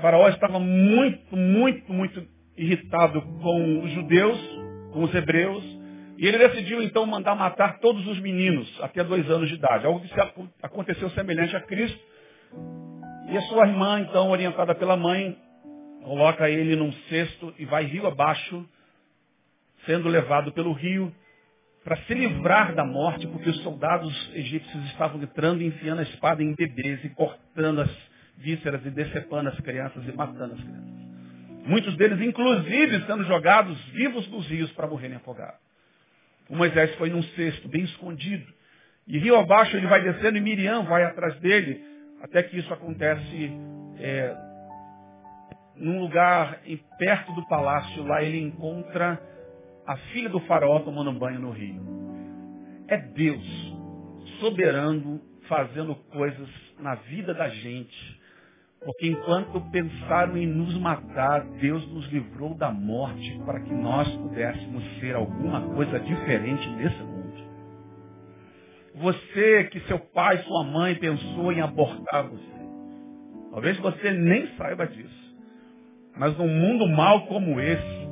Faraó 0.00 0.26
estava 0.30 0.58
muito, 0.58 1.36
muito, 1.36 1.92
muito 1.92 2.26
irritado 2.56 3.20
com 3.20 3.84
os 3.84 3.90
judeus, 3.90 4.38
com 4.94 5.04
os 5.04 5.14
hebreus, 5.14 5.62
e 6.16 6.26
ele 6.26 6.38
decidiu 6.38 6.82
então 6.82 7.04
mandar 7.04 7.34
matar 7.34 7.80
todos 7.80 8.06
os 8.06 8.18
meninos 8.18 8.66
até 8.80 9.04
dois 9.04 9.30
anos 9.30 9.50
de 9.50 9.56
idade. 9.56 9.84
Algo 9.84 10.00
que 10.00 10.14
aconteceu 10.62 11.10
semelhante 11.10 11.54
a 11.54 11.60
Cristo. 11.60 12.00
E 13.28 13.36
a 13.36 13.42
sua 13.42 13.68
irmã, 13.68 14.00
então, 14.00 14.30
orientada 14.30 14.74
pela 14.74 14.96
mãe, 14.96 15.36
coloca 16.06 16.48
ele 16.48 16.76
num 16.76 16.92
cesto 17.08 17.52
e 17.58 17.64
vai 17.64 17.84
rio 17.84 18.06
abaixo, 18.06 18.64
sendo 19.84 20.08
levado 20.08 20.52
pelo 20.52 20.72
rio 20.72 21.12
para 21.82 21.96
se 21.96 22.14
livrar 22.14 22.76
da 22.76 22.84
morte, 22.84 23.26
porque 23.26 23.50
os 23.50 23.60
soldados 23.62 24.30
egípcios 24.32 24.84
estavam 24.86 25.20
entrando 25.20 25.62
e 25.62 25.66
enfiando 25.66 25.98
a 25.98 26.02
espada 26.04 26.44
em 26.44 26.54
bebês 26.54 27.04
e 27.04 27.08
cortando 27.08 27.80
as 27.80 27.90
vísceras 28.38 28.86
e 28.86 28.90
decepando 28.90 29.48
as 29.48 29.58
crianças 29.58 30.06
e 30.06 30.12
matando 30.12 30.54
as 30.54 30.60
crianças. 30.60 31.06
Muitos 31.66 31.96
deles, 31.96 32.20
inclusive, 32.20 33.04
sendo 33.04 33.24
jogados 33.24 33.76
vivos 33.86 34.28
nos 34.28 34.46
rios 34.46 34.70
para 34.72 34.86
morrerem 34.86 35.16
afogados. 35.16 35.58
O 36.48 36.54
Moisés 36.54 36.94
foi 36.94 37.10
num 37.10 37.22
cesto, 37.22 37.68
bem 37.68 37.82
escondido. 37.82 38.46
E 39.08 39.18
rio 39.18 39.34
abaixo 39.34 39.76
ele 39.76 39.88
vai 39.88 40.02
descendo 40.02 40.38
e 40.38 40.40
Miriam 40.40 40.84
vai 40.84 41.02
atrás 41.02 41.36
dele, 41.40 41.84
até 42.22 42.44
que 42.44 42.56
isso 42.56 42.72
acontece 42.72 43.50
é, 43.98 44.45
num 45.78 46.00
lugar 46.00 46.60
perto 46.98 47.32
do 47.32 47.46
palácio, 47.48 48.02
lá 48.04 48.22
ele 48.22 48.40
encontra 48.40 49.20
a 49.86 49.96
filha 50.12 50.28
do 50.28 50.40
faraó 50.40 50.80
tomando 50.80 51.12
banho 51.12 51.40
no 51.40 51.50
rio. 51.50 51.80
É 52.88 52.96
Deus, 52.96 53.74
soberano, 54.40 55.20
fazendo 55.48 55.94
coisas 55.94 56.48
na 56.78 56.94
vida 56.94 57.34
da 57.34 57.48
gente. 57.48 58.16
Porque 58.84 59.08
enquanto 59.08 59.60
pensaram 59.70 60.36
em 60.36 60.46
nos 60.46 60.76
matar, 60.78 61.40
Deus 61.60 61.86
nos 61.92 62.06
livrou 62.12 62.54
da 62.54 62.70
morte 62.70 63.40
para 63.44 63.60
que 63.60 63.72
nós 63.72 64.08
pudéssemos 64.16 64.84
ser 65.00 65.14
alguma 65.16 65.60
coisa 65.74 65.98
diferente 65.98 66.68
nesse 66.70 67.02
mundo. 67.02 67.16
Você 68.96 69.64
que 69.64 69.80
seu 69.80 69.98
pai, 69.98 70.38
sua 70.38 70.64
mãe 70.64 70.94
pensou 70.94 71.52
em 71.52 71.60
abortar 71.60 72.28
você. 72.28 72.56
Talvez 73.50 73.76
você 73.78 74.10
nem 74.12 74.46
saiba 74.56 74.86
disso. 74.86 75.25
Mas 76.16 76.36
num 76.36 76.48
mundo 76.48 76.86
mal 76.88 77.26
como 77.26 77.60
esse, 77.60 78.06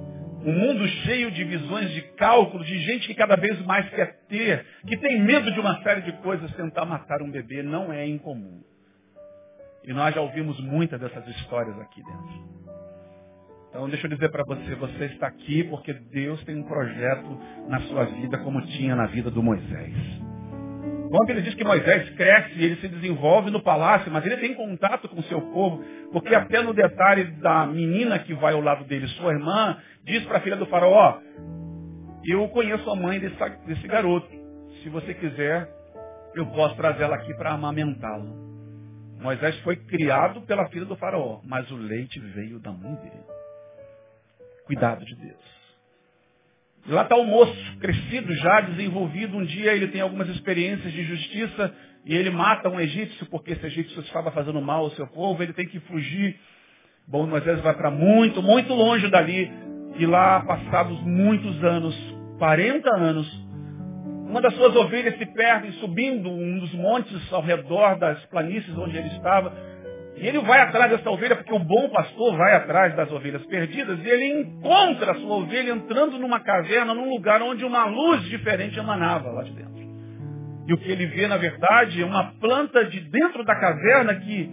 Um 0.47 0.53
mundo 0.53 0.87
cheio 0.87 1.31
de 1.31 1.43
visões 1.43 1.91
de 1.93 2.03
cálculo, 2.03 2.63
de 2.65 2.79
gente 2.81 3.07
que 3.07 3.15
cada 3.15 3.35
vez 3.35 3.59
mais 3.65 3.89
quer 3.89 4.27
ter, 4.29 4.67
que 4.87 4.95
tem 4.99 5.19
medo 5.23 5.51
de 5.51 5.59
uma 5.59 5.83
série 5.83 6.03
de 6.03 6.13
coisas, 6.19 6.55
tentar 6.55 6.85
matar 6.85 7.23
um 7.23 7.31
bebê 7.31 7.63
não 7.63 7.91
é 7.91 8.07
incomum. 8.07 8.61
E 9.85 9.93
nós 9.95 10.15
já 10.15 10.21
ouvimos 10.21 10.61
muitas 10.61 11.01
dessas 11.01 11.27
histórias 11.29 11.81
aqui 11.81 12.03
dentro. 12.03 12.55
Então 13.71 13.89
deixa 13.89 14.07
eu 14.07 14.11
dizer 14.11 14.31
para 14.31 14.45
você, 14.45 14.75
você 14.75 15.07
está 15.07 15.29
aqui 15.29 15.65
porque 15.65 15.95
Deus 15.95 16.45
tem 16.45 16.57
um 16.57 16.65
projeto 16.65 17.41
na 17.67 17.81
sua 17.81 18.05
vida 18.05 18.37
como 18.39 18.61
tinha 18.67 18.95
na 18.95 19.07
vida 19.07 19.31
do 19.31 19.43
Moisés. 19.43 19.97
Bom, 21.15 21.25
ele 21.29 21.43
diz 21.43 21.55
que 21.55 21.63
Moisés 21.63 22.11
cresce 22.17 22.61
ele 22.61 22.75
se 22.81 22.89
desenvolve 22.89 23.49
no 23.49 23.63
palácio, 23.63 24.11
mas 24.11 24.27
ele 24.27 24.37
tem 24.39 24.53
contato 24.53 25.09
com 25.09 25.21
o 25.21 25.23
seu 25.23 25.41
povo, 25.41 25.81
porque 26.11 26.35
até 26.35 26.61
no 26.61 26.75
detalhe 26.75 27.23
da 27.41 27.65
menina 27.67 28.19
que 28.19 28.35
vai 28.35 28.53
ao 28.53 28.61
lado 28.61 28.83
dele, 28.83 29.07
sua 29.07 29.33
irmã, 29.33 29.81
diz 30.03 30.25
para 30.25 30.39
a 30.39 30.41
filha 30.41 30.57
do 30.57 30.67
faraó, 30.67 31.21
eu 32.25 32.49
conheço 32.49 32.91
a 32.91 32.97
mãe 32.97 33.21
desse, 33.21 33.37
desse 33.65 33.87
garoto. 33.87 34.27
Se 34.83 34.89
você 34.89 35.15
quiser, 35.15 35.69
eu 36.35 36.47
posso 36.47 36.75
trazê-la 36.75 37.15
aqui 37.15 37.33
para 37.35 37.53
amamentá-lo. 37.53 38.35
Moisés 39.21 39.57
foi 39.61 39.77
criado 39.77 40.41
pela 40.41 40.69
filha 40.71 40.85
do 40.85 40.97
faraó, 40.97 41.41
mas 41.45 41.71
o 41.71 41.77
leite 41.77 42.19
veio 42.19 42.59
da 42.59 42.73
mãe 42.73 42.93
dele. 42.97 43.23
Cuidado 44.67 45.05
de 45.05 45.15
Deus. 45.15 45.54
Lá 46.87 47.03
está 47.03 47.17
o 47.17 47.25
moço, 47.25 47.79
crescido 47.81 48.35
já, 48.35 48.61
desenvolvido. 48.61 49.37
Um 49.39 49.45
dia 49.45 49.73
ele 49.73 49.89
tem 49.89 50.01
algumas 50.01 50.29
experiências 50.29 50.93
de 50.93 51.03
justiça 51.05 51.75
e 52.05 52.15
ele 52.15 52.31
mata 52.31 52.69
um 52.69 52.79
egípcio 52.79 53.27
porque 53.27 53.53
esse 53.53 53.67
egípcio 53.67 54.01
estava 54.03 54.31
fazendo 54.31 54.61
mal 54.61 54.85
ao 54.85 54.91
seu 54.91 55.07
povo. 55.07 55.43
Ele 55.43 55.55
tem 55.55 55.67
que 55.67 55.81
fugir. 55.81 56.39
Bom, 57.09 57.27
Moisés 57.27 57.61
vai 57.61 57.75
para 57.75 57.91
muito, 57.91 58.43
muito 58.43 58.75
longe 58.75 59.09
dali. 59.09 59.51
E 59.97 60.05
lá, 60.05 60.41
passados 60.41 61.01
muitos 61.03 61.63
anos, 61.65 61.95
40 62.39 62.97
anos, 62.97 63.45
uma 64.29 64.43
das 64.43 64.55
suas 64.55 64.75
ovelhas 64.75 65.17
se 65.17 65.27
perde 65.27 65.71
subindo 65.79 66.29
um 66.29 66.59
dos 66.59 66.75
montes 66.75 67.33
ao 67.33 67.41
redor 67.41 67.99
das 67.99 68.23
planícies 68.27 68.77
onde 68.77 68.97
ele 68.97 69.09
estava. 69.09 69.53
E 70.17 70.27
ele 70.27 70.39
vai 70.41 70.61
atrás 70.61 70.91
dessa 70.91 71.11
ovelha, 71.11 71.37
porque 71.37 71.53
o 71.53 71.59
bom 71.59 71.89
pastor 71.89 72.37
vai 72.37 72.55
atrás 72.55 72.95
das 72.95 73.11
ovelhas 73.11 73.45
perdidas, 73.47 73.99
e 73.99 74.09
ele 74.09 74.41
encontra 74.41 75.13
a 75.13 75.15
sua 75.17 75.37
ovelha 75.37 75.73
entrando 75.73 76.19
numa 76.19 76.41
caverna, 76.41 76.95
num 76.95 77.11
lugar 77.11 77.43
onde 77.43 77.65
uma 77.65 77.85
luz 77.87 78.23
diferente 78.25 78.79
emanava 78.79 79.31
lá 79.31 79.43
de 79.43 79.53
dentro. 79.53 79.75
E 80.67 80.73
o 80.73 80.79
que 80.79 80.91
ele 80.91 81.07
vê, 81.07 81.27
na 81.27 81.37
verdade, 81.37 82.01
é 82.01 82.07
uma 82.07 82.33
planta 82.41 82.85
de 82.85 83.01
dentro 83.01 83.45
da 83.45 83.55
caverna 83.55 84.15
que 84.15 84.51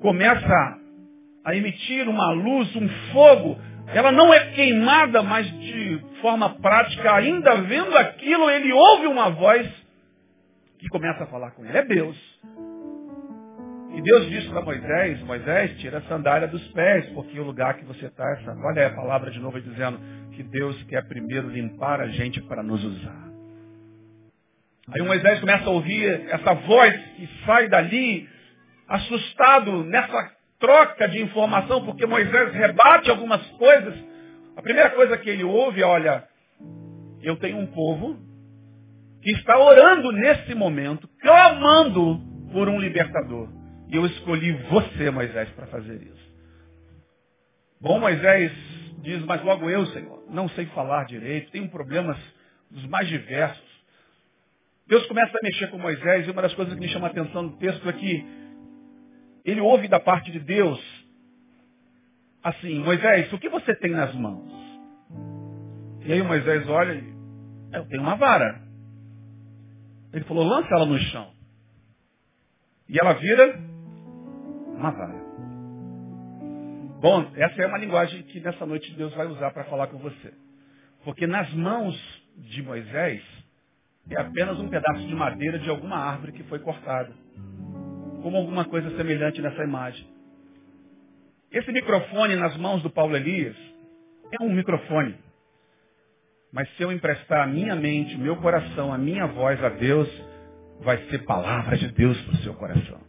começa 0.00 0.78
a 1.44 1.56
emitir 1.56 2.08
uma 2.08 2.30
luz, 2.32 2.74
um 2.76 2.88
fogo, 3.12 3.58
ela 3.88 4.12
não 4.12 4.32
é 4.32 4.52
queimada, 4.52 5.22
mas 5.22 5.50
de 5.50 6.00
forma 6.20 6.50
prática, 6.60 7.14
ainda 7.14 7.56
vendo 7.62 7.96
aquilo, 7.96 8.50
ele 8.50 8.72
ouve 8.72 9.06
uma 9.06 9.30
voz 9.30 9.66
que 10.78 10.88
começa 10.88 11.24
a 11.24 11.26
falar 11.26 11.50
com 11.52 11.64
ele. 11.64 11.76
É 11.76 11.82
Deus. 11.82 12.16
E 13.94 14.02
Deus 14.02 14.28
disse 14.28 14.48
para 14.48 14.60
Moisés, 14.60 15.20
Moisés, 15.22 15.78
tira 15.78 15.98
a 15.98 16.02
sandália 16.02 16.46
dos 16.46 16.66
pés, 16.68 17.06
porque 17.14 17.38
o 17.40 17.44
lugar 17.44 17.74
que 17.74 17.84
você 17.84 18.06
está, 18.06 18.24
essa, 18.32 18.54
olha 18.64 18.86
a 18.86 18.94
palavra 18.94 19.30
de 19.30 19.40
novo 19.40 19.60
dizendo 19.60 19.98
que 20.32 20.42
Deus 20.42 20.80
quer 20.84 21.06
primeiro 21.08 21.48
limpar 21.48 22.00
a 22.00 22.08
gente 22.08 22.40
para 22.42 22.62
nos 22.62 22.84
usar. 22.84 23.28
Aí 24.92 25.02
Moisés 25.02 25.40
começa 25.40 25.64
a 25.64 25.70
ouvir 25.70 26.28
essa 26.30 26.54
voz 26.54 26.96
que 27.16 27.28
sai 27.44 27.68
dali, 27.68 28.28
assustado 28.88 29.84
nessa 29.84 30.32
troca 30.58 31.08
de 31.08 31.22
informação, 31.22 31.84
porque 31.84 32.06
Moisés 32.06 32.52
rebate 32.52 33.10
algumas 33.10 33.44
coisas. 33.52 33.94
A 34.56 34.62
primeira 34.62 34.90
coisa 34.90 35.16
que 35.18 35.28
ele 35.28 35.44
ouve 35.44 35.82
é, 35.82 35.86
olha, 35.86 36.24
eu 37.22 37.36
tenho 37.36 37.58
um 37.58 37.66
povo 37.66 38.16
que 39.22 39.30
está 39.32 39.58
orando 39.58 40.12
nesse 40.12 40.54
momento, 40.54 41.08
clamando 41.20 42.20
por 42.52 42.68
um 42.68 42.78
libertador. 42.78 43.57
E 43.88 43.96
eu 43.96 44.04
escolhi 44.06 44.52
você, 44.70 45.10
Moisés, 45.10 45.48
para 45.50 45.66
fazer 45.66 46.02
isso. 46.02 46.28
Bom, 47.80 47.98
Moisés 47.98 48.52
diz, 49.02 49.24
mas 49.24 49.42
logo 49.42 49.68
eu, 49.70 49.86
Senhor, 49.86 50.24
não 50.30 50.48
sei 50.50 50.66
falar 50.66 51.04
direito, 51.04 51.50
tenho 51.50 51.68
problemas 51.70 52.18
dos 52.70 52.84
mais 52.86 53.08
diversos. 53.08 53.66
Deus 54.86 55.06
começa 55.06 55.36
a 55.36 55.42
mexer 55.42 55.68
com 55.68 55.78
Moisés 55.78 56.26
e 56.26 56.30
uma 56.30 56.42
das 56.42 56.54
coisas 56.54 56.74
que 56.74 56.80
me 56.80 56.88
chama 56.88 57.06
a 57.08 57.10
atenção 57.10 57.42
no 57.42 57.56
texto 57.56 57.88
é 57.88 57.92
que 57.92 58.26
ele 59.44 59.60
ouve 59.60 59.88
da 59.88 60.00
parte 60.00 60.30
de 60.30 60.40
Deus 60.40 60.98
assim, 62.42 62.78
Moisés, 62.80 63.32
o 63.32 63.38
que 63.38 63.48
você 63.48 63.74
tem 63.74 63.90
nas 63.90 64.14
mãos? 64.14 64.52
E 66.04 66.12
aí 66.12 66.22
Moisés 66.22 66.66
olha 66.68 66.94
e, 66.94 67.14
eu 67.72 67.86
tenho 67.86 68.02
uma 68.02 68.16
vara. 68.16 68.62
Ele 70.12 70.24
falou, 70.24 70.44
lança 70.44 70.68
ela 70.74 70.86
no 70.86 70.98
chão. 70.98 71.30
E 72.88 72.98
ela 72.98 73.12
vira 73.14 73.60
uma 74.78 74.90
vara. 74.90 75.28
Bom, 77.00 77.30
essa 77.36 77.62
é 77.62 77.66
uma 77.66 77.78
linguagem 77.78 78.22
que 78.22 78.40
nessa 78.40 78.64
noite 78.64 78.92
Deus 78.94 79.14
vai 79.14 79.26
usar 79.26 79.50
para 79.52 79.64
falar 79.64 79.88
com 79.88 79.98
você. 79.98 80.32
Porque 81.04 81.26
nas 81.26 81.52
mãos 81.54 81.94
de 82.36 82.62
Moisés 82.62 83.22
é 84.10 84.20
apenas 84.20 84.58
um 84.58 84.68
pedaço 84.68 85.06
de 85.06 85.14
madeira 85.14 85.58
de 85.58 85.68
alguma 85.68 85.96
árvore 85.96 86.32
que 86.32 86.42
foi 86.44 86.58
cortada 86.58 87.12
como 88.22 88.36
alguma 88.36 88.64
coisa 88.64 88.94
semelhante 88.96 89.40
nessa 89.40 89.62
imagem. 89.62 90.06
Esse 91.50 91.72
microfone 91.72 92.36
nas 92.36 92.56
mãos 92.56 92.82
do 92.82 92.90
Paulo 92.90 93.16
Elias 93.16 93.56
é 94.38 94.42
um 94.42 94.52
microfone. 94.52 95.16
Mas 96.52 96.68
se 96.76 96.82
eu 96.82 96.90
emprestar 96.92 97.42
a 97.42 97.46
minha 97.46 97.74
mente, 97.74 98.16
o 98.16 98.18
meu 98.18 98.36
coração, 98.36 98.92
a 98.92 98.98
minha 98.98 99.26
voz 99.26 99.62
a 99.62 99.68
Deus, 99.68 100.08
vai 100.80 100.98
ser 101.08 101.24
palavra 101.24 101.76
de 101.76 101.88
Deus 101.92 102.20
para 102.22 102.34
o 102.34 102.36
seu 102.38 102.54
coração. 102.54 103.07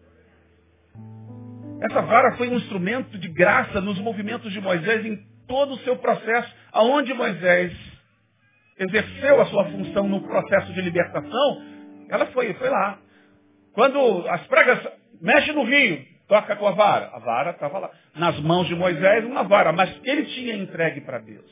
Essa 1.81 2.01
vara 2.01 2.35
foi 2.35 2.49
um 2.49 2.57
instrumento 2.57 3.17
de 3.17 3.27
graça 3.29 3.79
nos 3.79 3.97
movimentos 3.99 4.51
de 4.51 4.59
Moisés 4.59 5.05
em 5.05 5.17
todo 5.47 5.73
o 5.73 5.79
seu 5.79 5.95
processo, 5.97 6.53
aonde 6.71 7.13
Moisés 7.13 7.73
exerceu 8.77 9.41
a 9.41 9.45
sua 9.47 9.65
função 9.65 10.07
no 10.07 10.21
processo 10.21 10.73
de 10.73 10.81
libertação, 10.81 11.63
ela 12.09 12.25
foi, 12.27 12.53
foi 12.53 12.69
lá. 12.69 12.99
Quando 13.73 14.27
as 14.29 14.45
pragas 14.47 14.79
mexem 15.21 15.53
no 15.53 15.63
rio, 15.63 16.05
toca 16.27 16.55
com 16.55 16.67
a 16.67 16.71
vara. 16.71 17.09
A 17.13 17.19
vara 17.19 17.51
estava 17.51 17.79
lá. 17.79 17.91
Nas 18.15 18.39
mãos 18.39 18.67
de 18.67 18.75
Moisés, 18.75 19.25
uma 19.25 19.43
vara, 19.43 19.71
mas 19.71 19.89
ele 20.03 20.25
tinha 20.25 20.55
entregue 20.55 21.01
para 21.01 21.19
Deus. 21.19 21.49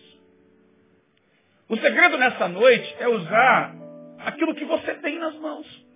O 1.70 1.76
segredo 1.78 2.18
nessa 2.18 2.48
noite 2.48 2.96
é 3.00 3.08
usar 3.08 3.76
aquilo 4.20 4.56
que 4.56 4.66
você 4.66 4.94
tem 4.96 5.20
nas 5.20 5.36
mãos. 5.36 5.87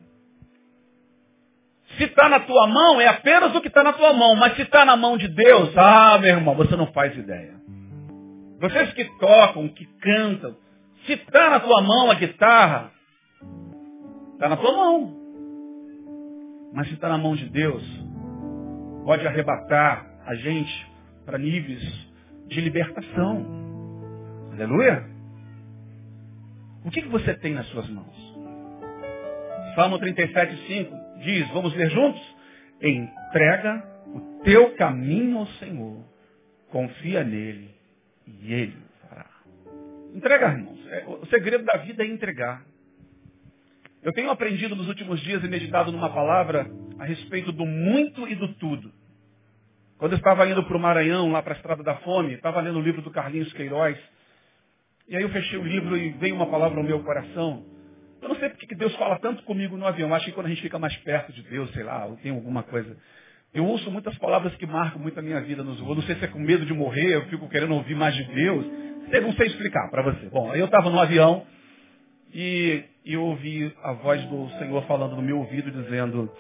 Se 1.97 2.03
está 2.03 2.29
na 2.29 2.39
tua 2.39 2.67
mão, 2.67 3.01
é 3.01 3.07
apenas 3.07 3.53
o 3.55 3.61
que 3.61 3.67
está 3.67 3.83
na 3.83 3.93
tua 3.93 4.13
mão. 4.13 4.35
Mas 4.35 4.55
se 4.55 4.61
está 4.61 4.85
na 4.85 4.95
mão 4.95 5.17
de 5.17 5.27
Deus, 5.27 5.75
ah, 5.77 6.17
meu 6.19 6.29
irmão, 6.29 6.55
você 6.55 6.75
não 6.75 6.87
faz 6.87 7.15
ideia. 7.15 7.53
Vocês 8.59 8.93
que 8.93 9.05
tocam, 9.17 9.67
que 9.69 9.85
cantam, 9.99 10.55
se 11.05 11.13
está 11.13 11.49
na 11.49 11.59
tua 11.59 11.81
mão 11.81 12.11
a 12.11 12.15
guitarra, 12.15 12.91
está 14.33 14.49
na 14.49 14.57
tua 14.57 14.71
mão. 14.71 15.17
Mas 16.73 16.87
se 16.87 16.93
está 16.93 17.09
na 17.09 17.17
mão 17.17 17.35
de 17.35 17.49
Deus, 17.49 17.83
pode 19.03 19.27
arrebatar 19.27 20.05
a 20.25 20.35
gente 20.35 20.91
para 21.25 21.37
níveis 21.37 21.81
de 22.47 22.61
libertação. 22.61 23.45
Aleluia? 24.53 25.09
O 26.85 26.91
que, 26.91 27.01
que 27.01 27.09
você 27.09 27.33
tem 27.33 27.53
nas 27.53 27.67
suas 27.67 27.89
mãos? 27.89 28.15
Salmo 29.75 29.97
37, 29.99 30.67
5 30.67 31.00
diz, 31.21 31.47
vamos 31.49 31.73
ler 31.75 31.89
juntos? 31.89 32.21
Entrega 32.81 33.83
o 34.07 34.41
teu 34.43 34.75
caminho 34.75 35.39
ao 35.39 35.47
Senhor, 35.47 36.03
confia 36.69 37.23
nele 37.23 37.69
e 38.27 38.53
ele 38.53 38.77
fará. 39.07 39.29
Entrega, 40.13 40.47
irmãos. 40.49 40.79
É, 40.87 41.05
o 41.07 41.25
segredo 41.27 41.63
da 41.63 41.77
vida 41.79 42.03
é 42.03 42.07
entregar. 42.07 42.63
Eu 44.01 44.11
tenho 44.13 44.31
aprendido 44.31 44.75
nos 44.75 44.87
últimos 44.87 45.21
dias 45.21 45.43
e 45.43 45.47
meditado 45.47 45.91
numa 45.91 46.09
palavra 46.09 46.69
a 46.97 47.05
respeito 47.05 47.51
do 47.51 47.65
muito 47.65 48.27
e 48.27 48.35
do 48.35 48.53
tudo. 48.55 48.91
Quando 49.99 50.13
eu 50.13 50.17
estava 50.17 50.47
indo 50.47 50.63
para 50.63 50.75
o 50.75 50.79
Maranhão, 50.79 51.31
lá 51.31 51.43
para 51.43 51.53
a 51.53 51.55
Estrada 51.57 51.83
da 51.83 51.97
Fome, 51.97 52.33
estava 52.33 52.59
lendo 52.59 52.79
o 52.79 52.81
livro 52.81 53.03
do 53.03 53.11
Carlinhos 53.11 53.53
Queiroz. 53.53 53.95
E 55.07 55.15
aí 55.15 55.21
eu 55.21 55.29
fechei 55.29 55.59
o 55.59 55.63
livro 55.63 55.95
e 55.95 56.09
veio 56.13 56.33
uma 56.33 56.47
palavra 56.47 56.79
ao 56.79 56.83
meu 56.83 57.03
coração. 57.03 57.63
Eu 58.21 58.29
não 58.29 58.35
sei 58.35 58.49
porque 58.49 58.67
que 58.67 58.75
Deus 58.75 58.95
fala 58.95 59.17
tanto 59.19 59.43
comigo 59.43 59.75
no 59.75 59.87
avião. 59.87 60.13
Acho 60.13 60.25
que 60.25 60.31
quando 60.31 60.45
a 60.45 60.49
gente 60.49 60.61
fica 60.61 60.77
mais 60.77 60.95
perto 60.97 61.33
de 61.33 61.41
Deus, 61.43 61.71
sei 61.71 61.83
lá, 61.83 62.05
ou 62.05 62.15
tem 62.17 62.31
alguma 62.31 62.63
coisa. 62.63 62.95
Eu 63.53 63.65
ouço 63.65 63.89
muitas 63.91 64.17
palavras 64.17 64.55
que 64.55 64.65
marcam 64.65 64.99
muito 64.99 65.19
a 65.19 65.23
minha 65.23 65.41
vida 65.41 65.63
nos 65.63 65.79
voos. 65.79 65.97
Não 65.97 66.03
sei 66.03 66.15
se 66.15 66.25
é 66.25 66.27
com 66.27 66.39
medo 66.39 66.65
de 66.65 66.73
morrer, 66.73 67.15
eu 67.15 67.25
fico 67.25 67.49
querendo 67.49 67.73
ouvir 67.73 67.95
mais 67.95 68.15
de 68.15 68.23
Deus. 68.25 68.65
Eu 69.11 69.21
não 69.23 69.33
sei 69.33 69.47
explicar 69.47 69.89
para 69.89 70.03
você. 70.03 70.29
Bom, 70.29 70.53
eu 70.55 70.65
estava 70.65 70.89
no 70.89 70.99
avião 70.99 71.45
e 72.33 72.83
eu 73.05 73.23
ouvi 73.23 73.75
a 73.83 73.93
voz 73.93 74.23
do 74.25 74.49
Senhor 74.59 74.85
falando 74.85 75.15
no 75.15 75.21
meu 75.21 75.39
ouvido, 75.39 75.71
dizendo, 75.71 76.31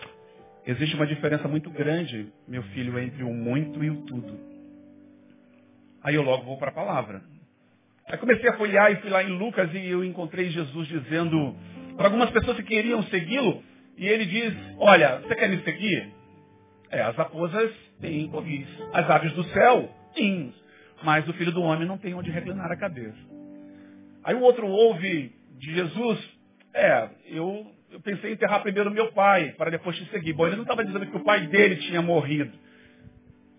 existe 0.65 0.95
uma 0.95 1.07
diferença 1.07 1.47
muito 1.47 1.69
grande, 1.69 2.31
meu 2.47 2.63
filho, 2.63 2.97
entre 2.99 3.23
o 3.23 3.33
muito 3.33 3.83
e 3.83 3.89
o 3.89 4.05
tudo. 4.05 4.39
Aí 6.03 6.15
eu 6.15 6.21
logo 6.21 6.45
vou 6.45 6.57
para 6.57 6.69
a 6.69 6.73
palavra. 6.73 7.21
Aí 8.11 8.17
comecei 8.17 8.49
a 8.49 8.57
folhear 8.57 8.91
e 8.91 8.97
fui 8.97 9.09
lá 9.09 9.23
em 9.23 9.29
Lucas 9.29 9.73
e 9.73 9.87
eu 9.87 10.03
encontrei 10.03 10.49
Jesus 10.49 10.85
dizendo 10.89 11.55
para 11.95 12.07
algumas 12.07 12.29
pessoas 12.29 12.57
que 12.57 12.63
queriam 12.63 13.01
segui-lo, 13.03 13.63
e 13.97 14.05
ele 14.05 14.25
diz, 14.25 14.53
olha, 14.77 15.19
você 15.19 15.33
quer 15.33 15.47
me 15.47 15.63
seguir? 15.63 16.11
É, 16.89 17.01
as 17.03 17.15
raposas 17.15 17.71
têm 18.01 18.27
covis, 18.27 18.67
as 18.91 19.09
aves 19.09 19.31
do 19.31 19.43
céu, 19.45 19.89
sim, 20.13 20.53
mas 21.03 21.25
o 21.25 21.33
filho 21.33 21.53
do 21.53 21.61
homem 21.61 21.87
não 21.87 21.97
tem 21.97 22.13
onde 22.13 22.29
reclinar 22.29 22.69
a 22.69 22.75
cabeça. 22.75 23.17
Aí 24.25 24.35
o 24.35 24.41
outro 24.41 24.67
ouve 24.67 25.31
de 25.57 25.73
Jesus, 25.73 26.19
é, 26.73 27.09
eu, 27.27 27.65
eu 27.91 28.01
pensei 28.01 28.31
em 28.31 28.33
enterrar 28.33 28.61
primeiro 28.61 28.91
meu 28.91 29.13
pai, 29.13 29.53
para 29.57 29.71
depois 29.71 29.95
te 29.95 30.05
seguir. 30.09 30.33
Bom, 30.33 30.47
ele 30.47 30.57
não 30.57 30.63
estava 30.63 30.83
dizendo 30.83 31.05
que 31.05 31.15
o 31.15 31.23
pai 31.23 31.47
dele 31.47 31.77
tinha 31.77 32.01
morrido. 32.01 32.51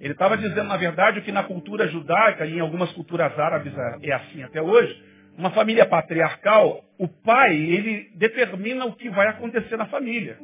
Ele 0.03 0.15
estava 0.15 0.37
dizendo, 0.37 0.65
na 0.65 0.77
verdade, 0.77 1.21
que 1.21 1.31
na 1.31 1.45
cultura 1.45 1.87
judaica 1.87 2.45
e 2.45 2.57
em 2.57 2.61
algumas 2.61 2.91
culturas 2.91 3.39
árabes 3.39 3.73
é, 3.79 4.09
é 4.09 4.13
assim 4.13 4.43
até 4.43 4.61
hoje, 4.61 5.01
uma 5.39 5.51
família 5.51 5.87
patriarcal, 5.87 6.85
o 6.99 7.07
pai, 7.07 7.57
ele 7.57 8.11
determina 8.17 8.85
o 8.85 8.97
que 8.97 9.09
vai 9.09 9.29
acontecer 9.29 9.77
na 9.77 9.87
família. 9.87 10.37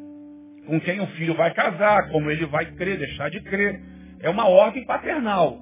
Com 0.65 0.81
quem 0.81 1.01
o 1.01 1.09
filho 1.09 1.35
vai 1.35 1.53
casar, 1.53 2.09
como 2.09 2.31
ele 2.31 2.47
vai 2.47 2.67
crer, 2.67 2.99
deixar 2.99 3.31
de 3.31 3.41
crer. 3.41 3.81
É 4.21 4.31
uma 4.31 4.49
ordem 4.49 4.87
paternal. 4.87 5.59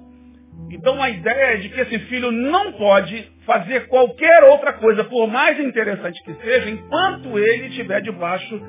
Então 0.69 1.01
a 1.01 1.09
ideia 1.09 1.55
é 1.55 1.57
de 1.57 1.69
que 1.69 1.81
esse 1.81 1.97
filho 2.05 2.31
não 2.31 2.73
pode 2.73 3.31
fazer 3.47 3.87
qualquer 3.87 4.43
outra 4.43 4.73
coisa, 4.73 5.05
por 5.05 5.27
mais 5.27 5.59
interessante 5.59 6.21
que 6.23 6.35
seja, 6.35 6.69
enquanto 6.69 7.39
ele 7.39 7.67
estiver 7.67 8.01
debaixo 8.01 8.61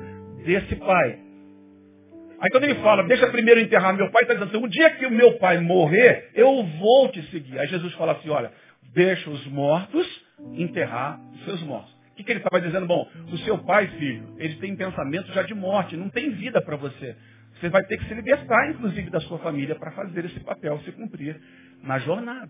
desse 0.43 0.75
pai. 0.75 1.28
Aí 2.41 2.49
quando 2.51 2.63
ele 2.63 2.75
fala, 2.75 3.03
deixa 3.03 3.27
primeiro 3.27 3.59
enterrar 3.59 3.93
meu 3.93 4.09
pai, 4.11 4.23
está 4.23 4.33
dizendo 4.33 4.49
assim, 4.49 4.65
o 4.65 4.69
dia 4.69 4.89
que 4.91 5.05
o 5.05 5.11
meu 5.11 5.37
pai 5.37 5.59
morrer, 5.59 6.31
eu 6.33 6.63
vou 6.63 7.09
te 7.09 7.21
seguir. 7.31 7.59
Aí 7.59 7.67
Jesus 7.67 7.93
fala 7.95 8.13
assim, 8.13 8.29
olha, 8.29 8.51
deixa 8.93 9.29
os 9.29 9.45
mortos 9.47 10.07
enterrar 10.53 11.19
os 11.33 11.43
seus 11.43 11.61
mortos. 11.63 11.91
O 12.11 12.15
que, 12.15 12.23
que 12.23 12.31
ele 12.31 12.39
estava 12.39 12.61
dizendo? 12.61 12.85
Bom, 12.85 13.07
o 13.31 13.37
seu 13.39 13.57
pai, 13.59 13.87
filho, 13.87 14.35
ele 14.37 14.55
tem 14.55 14.75
pensamento 14.75 15.31
já 15.33 15.41
de 15.43 15.53
morte, 15.53 15.97
não 15.97 16.09
tem 16.09 16.29
vida 16.31 16.61
para 16.61 16.75
você. 16.75 17.15
Você 17.59 17.69
vai 17.69 17.83
ter 17.83 17.97
que 17.97 18.05
se 18.05 18.13
libertar, 18.13 18.69
inclusive, 18.69 19.09
da 19.09 19.19
sua 19.21 19.39
família 19.39 19.75
para 19.75 19.91
fazer 19.91 20.25
esse 20.25 20.39
papel 20.39 20.79
se 20.79 20.91
cumprir 20.93 21.39
na 21.83 21.99
jornada. 21.99 22.49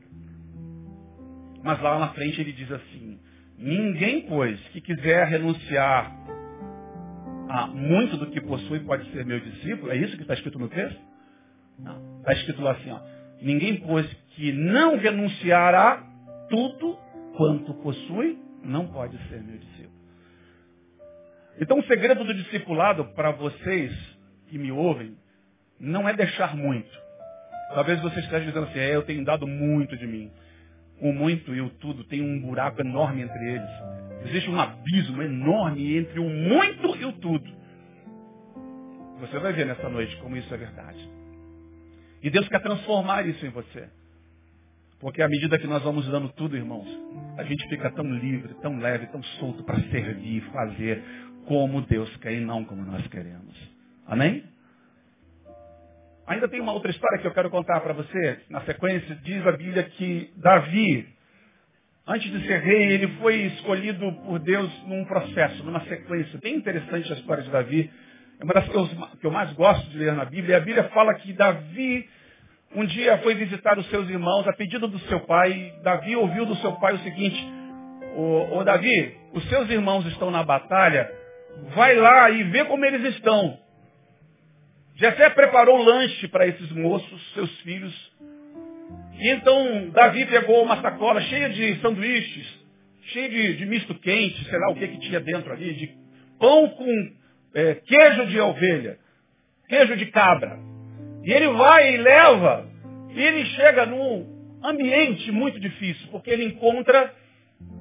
Mas 1.64 1.82
lá 1.82 2.00
na 2.00 2.10
frente 2.10 2.40
ele 2.40 2.52
diz 2.52 2.72
assim, 2.72 3.20
ninguém, 3.58 4.22
pois, 4.22 4.60
que 4.70 4.82
quiser 4.82 5.28
renunciar 5.28 6.12
ah, 7.50 7.66
muito 7.66 8.16
do 8.16 8.28
que 8.28 8.40
possui 8.40 8.80
pode 8.82 9.12
ser 9.12 9.26
meu 9.26 9.40
discípulo. 9.40 9.92
É 9.92 9.98
isso 9.98 10.16
que 10.16 10.22
está 10.22 10.36
escrito 10.36 10.60
no 10.60 10.70
texto? 10.70 11.02
Não. 11.80 12.20
Está 12.20 12.34
escrito 12.34 12.62
lá 12.62 12.74
assim, 12.74 12.92
ó. 12.92 13.00
Ninguém, 13.42 13.78
pois, 13.78 14.06
que 14.36 14.52
não 14.52 14.98
renunciar 14.98 15.74
a 15.74 15.98
tudo 16.48 16.96
quanto 17.36 17.74
possui, 17.76 18.38
não 18.64 18.86
pode 18.88 19.18
ser 19.30 19.42
meu 19.42 19.58
discípulo. 19.58 20.00
Então 21.60 21.80
o 21.80 21.84
segredo 21.86 22.24
do 22.24 22.36
discipulado 22.36 23.06
para 23.16 23.32
vocês 23.32 23.92
que 24.48 24.58
me 24.58 24.72
ouvem 24.72 25.18
não 25.80 26.08
é 26.08 26.14
deixar 26.14 26.56
muito. 26.56 26.90
Talvez 27.74 28.00
vocês 28.00 28.26
estejam 28.26 28.48
dizendo 28.48 28.68
assim, 28.68 28.80
é, 28.80 28.96
eu 28.96 29.02
tenho 29.02 29.26
dado 29.26 29.48
muito 29.48 29.98
de 29.98 30.06
mim. 30.06 30.32
O 31.02 31.12
muito 31.12 31.56
e 31.56 31.62
o 31.62 31.70
tudo 31.70 32.04
tem 32.04 32.22
um 32.22 32.40
buraco 32.42 32.82
enorme 32.82 33.22
entre 33.22 33.54
eles. 33.54 34.09
Existe 34.26 34.50
um 34.50 34.60
abismo 34.60 35.22
enorme 35.22 35.98
entre 35.98 36.20
o 36.20 36.30
muito 36.30 36.96
e 36.98 37.06
o 37.06 37.14
tudo. 37.14 37.50
Você 39.20 39.40
vai 39.40 39.54
ver 39.54 39.66
nessa 39.66 39.90
noite 39.90 40.16
como 40.18 40.38
isso 40.38 40.54
é 40.54 40.58
verdade. 40.58 41.10
E 42.22 42.30
Deus 42.30 42.48
quer 42.48 42.62
transformar 42.62 43.26
isso 43.28 43.46
em 43.46 43.50
você. 43.50 43.90
Porque 45.00 45.22
à 45.22 45.30
medida 45.30 45.58
que 45.58 45.68
nós 45.68 45.82
vamos 45.82 46.06
dando 46.08 46.30
tudo, 46.30 46.58
irmãos, 46.58 46.88
a 47.38 47.44
gente 47.44 47.68
fica 47.70 47.90
tão 47.92 48.06
livre, 48.06 48.54
tão 48.56 48.80
leve, 48.80 49.08
tão 49.08 49.24
solto 49.40 49.64
para 49.64 49.80
servir, 49.84 50.42
fazer 50.52 51.02
como 51.46 51.82
Deus 51.82 52.14
quer 52.18 52.34
e 52.34 52.42
não 52.42 52.66
como 52.66 52.84
nós 52.84 53.08
queremos. 53.08 53.56
Amém? 54.06 54.44
Ainda 56.28 56.48
tem 56.48 56.60
uma 56.60 56.74
outra 56.74 56.92
história 56.92 57.18
que 57.18 57.26
eu 57.26 57.34
quero 57.34 57.50
contar 57.50 57.80
para 57.80 57.94
você. 57.94 58.42
Na 58.50 58.62
sequência, 58.62 59.16
diz 59.24 59.46
a 59.48 59.52
Bíblia 59.54 59.84
que 59.84 60.32
Davi, 60.38 61.08
Antes 62.10 62.32
de 62.32 62.48
ser 62.48 62.60
rei, 62.62 62.94
ele 62.94 63.08
foi 63.20 63.36
escolhido 63.36 64.12
por 64.26 64.40
Deus 64.40 64.68
num 64.88 65.06
processo, 65.06 65.64
numa 65.64 65.80
sequência. 65.82 66.40
Bem 66.40 66.56
interessante 66.56 67.14
a 67.14 67.16
história 67.16 67.44
de 67.44 67.52
Davi. 67.52 67.88
É 68.40 68.44
uma 68.44 68.54
das 68.56 68.68
coisas 68.68 68.98
que 69.22 69.28
eu 69.28 69.30
mais 69.30 69.54
gosto 69.54 69.88
de 69.92 70.00
ler 70.00 70.14
na 70.14 70.26
Bíblia. 70.26 70.54
E 70.54 70.56
a 70.56 70.60
Bíblia 70.60 70.86
fala 70.86 71.14
que 71.14 71.32
Davi 71.34 72.10
um 72.76 72.84
dia 72.84 73.20
foi 73.20 73.36
visitar 73.36 73.78
os 73.78 73.88
seus 73.92 74.10
irmãos 74.10 74.48
a 74.48 74.54
pedido 74.54 74.88
do 74.88 74.98
seu 75.02 75.20
pai. 75.20 75.72
Davi 75.84 76.16
ouviu 76.16 76.48
do 76.48 76.56
seu 76.56 76.72
pai 76.78 76.96
o 76.96 77.00
seguinte: 77.04 77.40
Ô, 78.16 78.64
Davi, 78.64 79.16
os 79.34 79.48
seus 79.48 79.70
irmãos 79.70 80.04
estão 80.08 80.32
na 80.32 80.42
batalha, 80.42 81.08
vai 81.76 81.96
lá 81.96 82.32
e 82.32 82.42
vê 82.46 82.66
como 82.66 82.86
eles 82.86 83.04
estão. 83.14 83.56
Jessé 84.96 85.30
preparou 85.30 85.78
lanche 85.78 86.28
para 86.28 86.48
esses 86.48 86.72
moços, 86.72 87.34
seus 87.34 87.56
filhos, 87.60 88.12
e 89.20 89.30
então 89.30 89.90
Davi 89.90 90.26
pegou 90.26 90.64
uma 90.64 90.82
sacola 90.82 91.20
cheia 91.22 91.50
de 91.50 91.76
sanduíches, 91.82 92.48
cheia 93.08 93.30
de, 93.30 93.58
de 93.58 93.66
misto 93.66 93.94
quente, 93.96 94.44
sei 94.46 94.58
lá 94.58 94.72
o 94.72 94.76
que, 94.76 94.88
que 94.88 95.00
tinha 95.00 95.20
dentro 95.20 95.52
ali, 95.52 95.74
de 95.74 95.90
pão 96.40 96.70
com 96.70 97.12
é, 97.54 97.76
queijo 97.76 98.28
de 98.28 98.40
ovelha, 98.40 98.98
queijo 99.68 99.98
de 99.98 100.06
cabra. 100.06 100.58
E 101.26 101.34
ele 101.34 101.48
vai 101.50 101.96
e 101.96 101.98
leva, 101.98 102.70
e 103.14 103.22
ele 103.22 103.46
chega 103.48 103.86
num 103.86 104.26
ambiente 104.64 105.32
muito 105.32 105.60
difícil, 105.60 106.08
porque 106.12 106.30
ele 106.30 106.46
encontra 106.46 107.14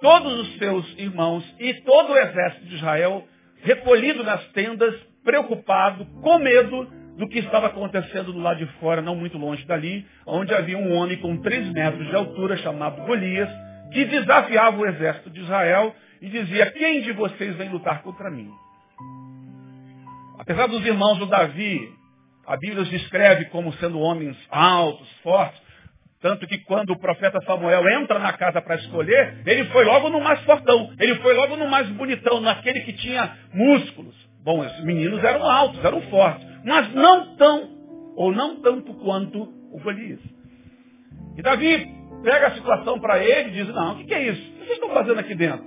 todos 0.01 0.41
os 0.41 0.59
seus 0.59 0.99
irmãos 0.99 1.45
e 1.61 1.75
todo 1.83 2.13
o 2.13 2.19
exército 2.19 2.67
de 2.67 2.75
Israel 2.75 3.25
recolhido 3.63 4.25
nas 4.25 4.45
tendas, 4.49 4.95
preocupado, 5.23 6.05
com 6.21 6.39
medo 6.39 6.98
do 7.19 7.29
que 7.29 7.41
estava 7.41 7.67
acontecendo 7.67 8.33
do 8.33 8.39
lado 8.39 8.65
de 8.65 8.67
fora, 8.79 9.03
não 9.03 9.17
muito 9.17 9.37
longe 9.37 9.67
dali, 9.67 10.07
onde 10.25 10.55
havia 10.55 10.79
um 10.79 10.95
homem 10.95 11.17
com 11.19 11.37
três 11.39 11.69
metros 11.73 12.07
de 12.07 12.15
altura, 12.15 12.57
chamado 12.59 13.03
Golias, 13.03 13.49
que 13.93 14.05
desafiava 14.05 14.79
o 14.79 14.87
exército 14.87 15.29
de 15.29 15.41
Israel 15.41 15.95
e 16.23 16.29
dizia, 16.29 16.71
quem 16.71 17.03
de 17.03 17.13
vocês 17.13 17.57
vem 17.57 17.71
lutar 17.71 18.03
contra 18.03 18.31
mim? 18.31 18.49
Apesar 20.39 20.69
dos 20.69 20.87
irmãos 20.87 21.19
do 21.19 21.27
Davi, 21.27 21.93
a 22.47 22.57
Bíblia 22.57 22.83
os 22.83 22.91
descreve 22.91 23.47
como 23.47 23.73
sendo 23.75 23.99
homens 23.99 24.37
altos, 24.49 25.11
fortes, 25.21 25.61
tanto 26.21 26.47
que 26.47 26.59
quando 26.59 26.91
o 26.91 26.99
profeta 27.01 27.41
Samuel 27.43 27.89
entra 28.01 28.21
na 28.21 28.33
casa 28.33 28.63
para 28.63 28.77
escolher, 28.77 29.43
ele 29.45 29.65
foi 29.67 29.85
logo 29.85 30.09
no 30.09 30.21
mais 30.21 30.41
fortão, 30.43 30.93
ele 31.01 31.17
foi 31.17 31.35
logo 31.35 31.57
no 31.57 31.67
mais 31.67 31.89
bonitão, 31.89 32.41
naquele 32.41 32.81
que 32.81 32.93
tinha 32.93 33.37
músculos. 33.53 34.15
Bom, 34.45 34.65
esses 34.65 34.85
meninos 34.85 35.23
eram 35.25 35.49
altos, 35.49 35.85
eram 35.85 36.01
fortes 36.03 36.47
mas 36.69 36.95
não 36.95 37.35
tão, 37.37 37.71
ou 38.15 38.31
não 38.31 38.61
tanto 38.61 38.93
quanto 38.95 39.43
o 39.73 39.81
Golias. 39.81 40.21
E 41.37 41.43
Davi 41.43 41.89
pega 42.23 42.49
a 42.49 42.55
situação 42.55 43.01
para 43.01 43.25
ele 43.25 43.49
e 43.49 43.53
diz, 43.53 43.69
não, 43.75 43.95
o 43.95 43.97
que, 43.97 44.05
que 44.05 44.15
é 44.15 44.23
isso? 44.29 44.41
O 44.41 44.53
que 44.53 44.59
vocês 44.59 44.73
estão 44.73 44.91
fazendo 44.91 45.19
aqui 45.19 45.35
dentro? 45.35 45.65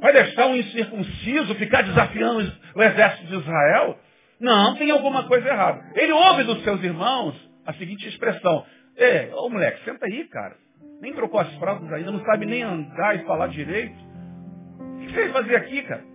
Vai 0.00 0.12
deixar 0.12 0.46
um 0.46 0.56
incircunciso 0.56 1.54
ficar 1.54 1.82
desafiando 1.82 2.52
o 2.74 2.82
exército 2.82 3.26
de 3.26 3.36
Israel? 3.36 3.98
Não, 4.40 4.74
tem 4.74 4.90
alguma 4.90 5.24
coisa 5.24 5.46
errada. 5.46 5.92
Ele 5.94 6.12
ouve 6.12 6.42
dos 6.42 6.64
seus 6.64 6.82
irmãos 6.82 7.36
a 7.64 7.72
seguinte 7.74 8.08
expressão. 8.08 8.64
É, 8.96 9.30
ô 9.34 9.48
moleque, 9.48 9.84
senta 9.84 10.06
aí, 10.06 10.24
cara. 10.24 10.56
Nem 11.00 11.12
trocou 11.12 11.38
as 11.38 11.54
fraldas 11.56 11.92
ainda, 11.92 12.10
não 12.10 12.24
sabe 12.24 12.44
nem 12.44 12.62
andar 12.62 13.14
e 13.14 13.24
falar 13.24 13.48
direito. 13.48 13.94
O 14.80 14.98
que 14.98 15.12
você 15.12 15.28
vai 15.28 15.42
fazer 15.42 15.56
aqui, 15.56 15.82
cara? 15.82 16.09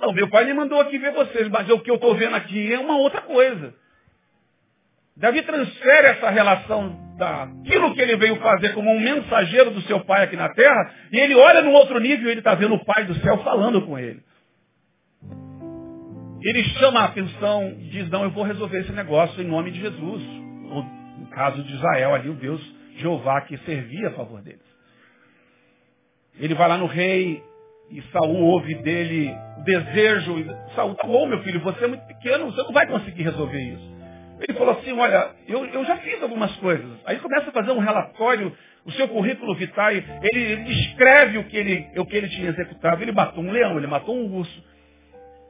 Não, 0.00 0.12
meu 0.12 0.28
pai 0.28 0.46
me 0.46 0.54
mandou 0.54 0.80
aqui 0.80 0.98
ver 0.98 1.12
vocês, 1.12 1.48
mas 1.48 1.68
o 1.68 1.80
que 1.80 1.90
eu 1.90 1.96
estou 1.96 2.14
vendo 2.14 2.34
aqui 2.34 2.72
é 2.72 2.78
uma 2.78 2.96
outra 2.96 3.20
coisa. 3.20 3.74
Davi 5.16 5.42
transfere 5.42 6.06
essa 6.08 6.30
relação 6.30 6.98
daquilo 7.18 7.94
que 7.94 8.00
ele 8.00 8.16
veio 8.16 8.36
fazer 8.36 8.72
como 8.72 8.90
um 8.90 8.98
mensageiro 8.98 9.70
do 9.70 9.82
seu 9.82 10.00
pai 10.00 10.24
aqui 10.24 10.36
na 10.36 10.48
terra, 10.54 10.94
e 11.12 11.20
ele 11.20 11.34
olha 11.34 11.60
no 11.60 11.72
outro 11.72 12.00
nível 12.00 12.28
e 12.28 12.30
ele 12.30 12.40
está 12.40 12.54
vendo 12.54 12.74
o 12.74 12.84
pai 12.84 13.04
do 13.04 13.14
céu 13.16 13.36
falando 13.44 13.82
com 13.82 13.98
ele. 13.98 14.22
Ele 16.42 16.64
chama 16.64 17.00
a 17.00 17.04
atenção 17.04 17.74
diz, 17.90 18.08
não, 18.08 18.22
eu 18.22 18.30
vou 18.30 18.44
resolver 18.44 18.80
esse 18.80 18.92
negócio 18.92 19.42
em 19.42 19.46
nome 19.46 19.70
de 19.70 19.80
Jesus. 19.80 20.22
No 20.22 21.26
caso 21.32 21.62
de 21.62 21.74
Israel, 21.74 22.14
ali 22.14 22.30
o 22.30 22.34
Deus 22.34 22.60
Jeová 22.96 23.42
que 23.42 23.58
servia 23.58 24.08
a 24.08 24.12
favor 24.12 24.40
deles. 24.40 24.64
Ele 26.38 26.54
vai 26.54 26.68
lá 26.68 26.78
no 26.78 26.86
rei, 26.86 27.42
e 27.90 28.02
Saul 28.12 28.36
ouve 28.36 28.74
dele 28.76 29.34
o 29.58 29.64
desejo. 29.64 30.34
Saul, 30.74 30.94
tá 30.94 31.06
bom, 31.06 31.26
meu 31.26 31.42
filho, 31.42 31.60
você 31.60 31.84
é 31.84 31.88
muito 31.88 32.06
pequeno, 32.06 32.46
você 32.46 32.62
não 32.62 32.72
vai 32.72 32.86
conseguir 32.86 33.24
resolver 33.24 33.60
isso. 33.60 33.90
Ele 34.40 34.56
falou 34.56 34.78
assim, 34.78 34.92
olha, 34.92 35.30
eu, 35.46 35.66
eu 35.66 35.84
já 35.84 35.98
fiz 35.98 36.22
algumas 36.22 36.54
coisas. 36.56 36.90
Aí 37.04 37.18
começa 37.18 37.50
a 37.50 37.52
fazer 37.52 37.72
um 37.72 37.78
relatório, 37.78 38.56
o 38.86 38.92
seu 38.92 39.06
currículo 39.08 39.54
vitae, 39.54 40.02
ele, 40.22 40.40
ele 40.40 40.72
escreve 40.72 41.38
o 41.38 41.44
que 41.44 41.56
ele, 41.56 41.90
o 41.96 42.06
que 42.06 42.16
ele 42.16 42.28
tinha 42.28 42.48
executado. 42.48 43.02
Ele 43.02 43.12
matou 43.12 43.44
um 43.44 43.50
leão, 43.50 43.76
ele 43.76 43.86
matou 43.86 44.16
um 44.16 44.34
urso. 44.34 44.64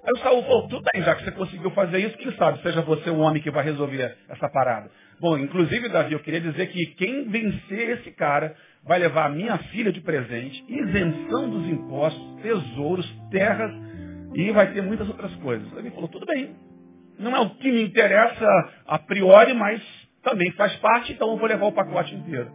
Aí 0.03 0.13
o 0.15 0.19
Saul 0.19 0.43
falou, 0.43 0.69
tudo 0.69 0.83
bem, 0.93 1.03
já 1.03 1.15
que 1.15 1.25
você 1.25 1.31
conseguiu 1.31 1.71
fazer 1.73 1.99
isso, 1.99 2.17
quem 2.17 2.33
sabe 2.33 2.61
seja 2.63 2.81
você 2.81 3.11
o 3.11 3.19
homem 3.19 3.43
que 3.43 3.51
vai 3.51 3.63
resolver 3.63 4.17
essa 4.29 4.49
parada. 4.49 4.91
Bom, 5.21 5.37
inclusive, 5.37 5.89
Davi, 5.91 6.15
eu 6.15 6.21
queria 6.21 6.41
dizer 6.41 6.67
que 6.69 6.87
quem 6.95 7.29
vencer 7.29 7.91
esse 7.91 8.11
cara 8.13 8.57
vai 8.83 8.99
levar 8.99 9.27
a 9.27 9.29
minha 9.29 9.59
filha 9.59 9.93
de 9.93 10.01
presente, 10.01 10.65
isenção 10.67 11.51
dos 11.51 11.69
impostos, 11.69 12.43
tesouros, 12.43 13.07
terras 13.31 13.71
e 14.35 14.51
vai 14.51 14.73
ter 14.73 14.83
muitas 14.83 15.07
outras 15.07 15.35
coisas. 15.37 15.71
Davi 15.73 15.91
falou, 15.91 16.09
tudo 16.09 16.25
bem. 16.25 16.57
Não 17.19 17.37
é 17.37 17.41
o 17.41 17.51
que 17.51 17.71
me 17.71 17.83
interessa 17.83 18.47
a 18.87 18.99
priori, 18.99 19.53
mas 19.53 19.83
também 20.23 20.51
faz 20.53 20.75
parte, 20.77 21.13
então 21.13 21.31
eu 21.33 21.37
vou 21.37 21.47
levar 21.47 21.67
o 21.67 21.73
pacote 21.73 22.15
inteiro. 22.15 22.51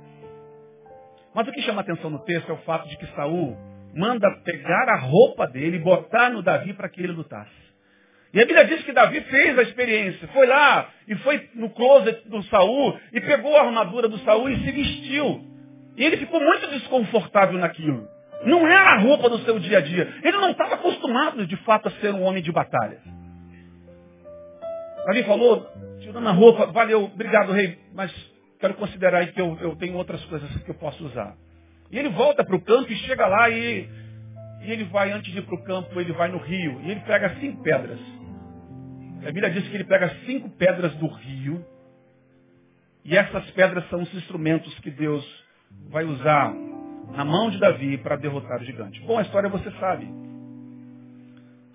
Mas 1.35 1.47
o 1.47 1.51
que 1.51 1.61
chama 1.61 1.81
atenção 1.81 2.09
no 2.09 2.19
texto 2.23 2.49
é 2.49 2.53
o 2.53 2.63
fato 2.63 2.87
de 2.89 2.97
que 2.97 3.05
Saul 3.13 3.55
manda 3.93 4.27
pegar 4.43 4.89
a 4.89 4.99
roupa 5.01 5.45
dele 5.47 5.77
e 5.77 5.81
botar 5.81 6.31
no 6.31 6.41
Davi 6.41 6.73
para 6.73 6.89
que 6.89 6.99
ele 6.99 7.13
lutasse. 7.13 7.64
E 8.35 8.41
a 8.41 8.45
Bíblia 8.45 8.65
diz 8.65 8.83
que 8.83 8.91
Davi 8.91 9.21
fez 9.21 9.57
a 9.57 9.61
experiência, 9.61 10.27
foi 10.27 10.45
lá 10.45 10.89
e 11.07 11.15
foi 11.15 11.49
no 11.55 11.69
closet 11.69 12.27
do 12.27 12.43
Saul 12.43 12.99
e 13.13 13.21
pegou 13.21 13.55
a 13.55 13.61
armadura 13.61 14.09
do 14.09 14.17
Saul 14.19 14.49
e 14.49 14.59
se 14.59 14.71
vestiu. 14.71 15.41
E 15.95 16.03
ele 16.03 16.17
ficou 16.17 16.41
muito 16.41 16.67
desconfortável 16.67 17.57
naquilo. 17.57 18.05
Não 18.43 18.67
era 18.67 18.89
a 18.89 18.99
roupa 18.99 19.29
do 19.29 19.39
seu 19.45 19.57
dia 19.57 19.77
a 19.77 19.81
dia. 19.81 20.13
Ele 20.21 20.35
não 20.35 20.51
estava 20.51 20.75
acostumado, 20.75 21.47
de 21.47 21.55
fato, 21.63 21.87
a 21.87 21.91
ser 21.91 22.13
um 22.13 22.23
homem 22.23 22.43
de 22.43 22.51
batalha. 22.51 22.99
Davi 25.05 25.23
falou, 25.23 25.65
tirando 26.01 26.27
a 26.27 26.33
roupa, 26.33 26.65
valeu, 26.65 27.05
obrigado, 27.05 27.53
rei, 27.53 27.79
mas 27.93 28.13
quero 28.59 28.73
considerar 28.73 29.25
que 29.27 29.39
eu, 29.39 29.57
eu 29.61 29.77
tenho 29.77 29.95
outras 29.95 30.23
coisas 30.25 30.49
que 30.61 30.71
eu 30.71 30.75
posso 30.75 31.05
usar. 31.05 31.37
E 31.89 31.97
ele 31.97 32.09
volta 32.09 32.43
para 32.43 32.55
o 32.57 32.61
campo 32.61 32.91
e 32.91 32.95
chega 32.97 33.25
lá 33.27 33.49
e, 33.49 33.87
e 34.61 34.71
ele 34.73 34.83
vai, 34.83 35.13
antes 35.13 35.31
de 35.31 35.39
ir 35.39 35.43
para 35.43 35.55
o 35.55 35.63
campo, 35.63 36.01
ele 36.01 36.11
vai 36.11 36.27
no 36.27 36.39
rio 36.39 36.81
e 36.83 36.91
ele 36.91 36.99
pega 36.99 37.33
cinco 37.39 37.63
pedras. 37.63 38.14
A 39.25 39.31
Bíblia 39.31 39.49
diz 39.49 39.67
que 39.67 39.75
ele 39.75 39.85
pega 39.85 40.07
cinco 40.25 40.49
pedras 40.51 40.93
do 40.97 41.07
rio 41.07 41.65
e 43.03 43.17
essas 43.17 43.49
pedras 43.51 43.89
são 43.89 44.03
os 44.03 44.13
instrumentos 44.13 44.77
que 44.79 44.91
Deus 44.91 45.25
vai 45.89 46.05
usar 46.05 46.53
na 47.11 47.25
mão 47.25 47.49
de 47.49 47.59
Davi 47.59 47.97
para 47.97 48.17
derrotar 48.17 48.61
o 48.61 48.63
gigante. 48.63 48.99
Bom, 49.01 49.17
a 49.17 49.23
história 49.23 49.49
você 49.49 49.71
sabe. 49.79 50.07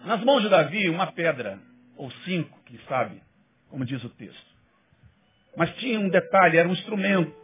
Nas 0.05 0.23
mãos 0.23 0.43
de 0.43 0.49
Davi, 0.49 0.89
uma 0.89 1.11
pedra, 1.11 1.59
ou 1.97 2.09
cinco, 2.25 2.57
que 2.67 2.79
sabe, 2.89 3.21
como 3.69 3.85
diz 3.85 4.03
o 4.05 4.11
texto. 4.11 4.51
Mas 5.57 5.75
tinha 5.77 5.99
um 5.99 6.09
detalhe, 6.09 6.57
era 6.57 6.69
um 6.69 6.73
instrumento. 6.73 7.35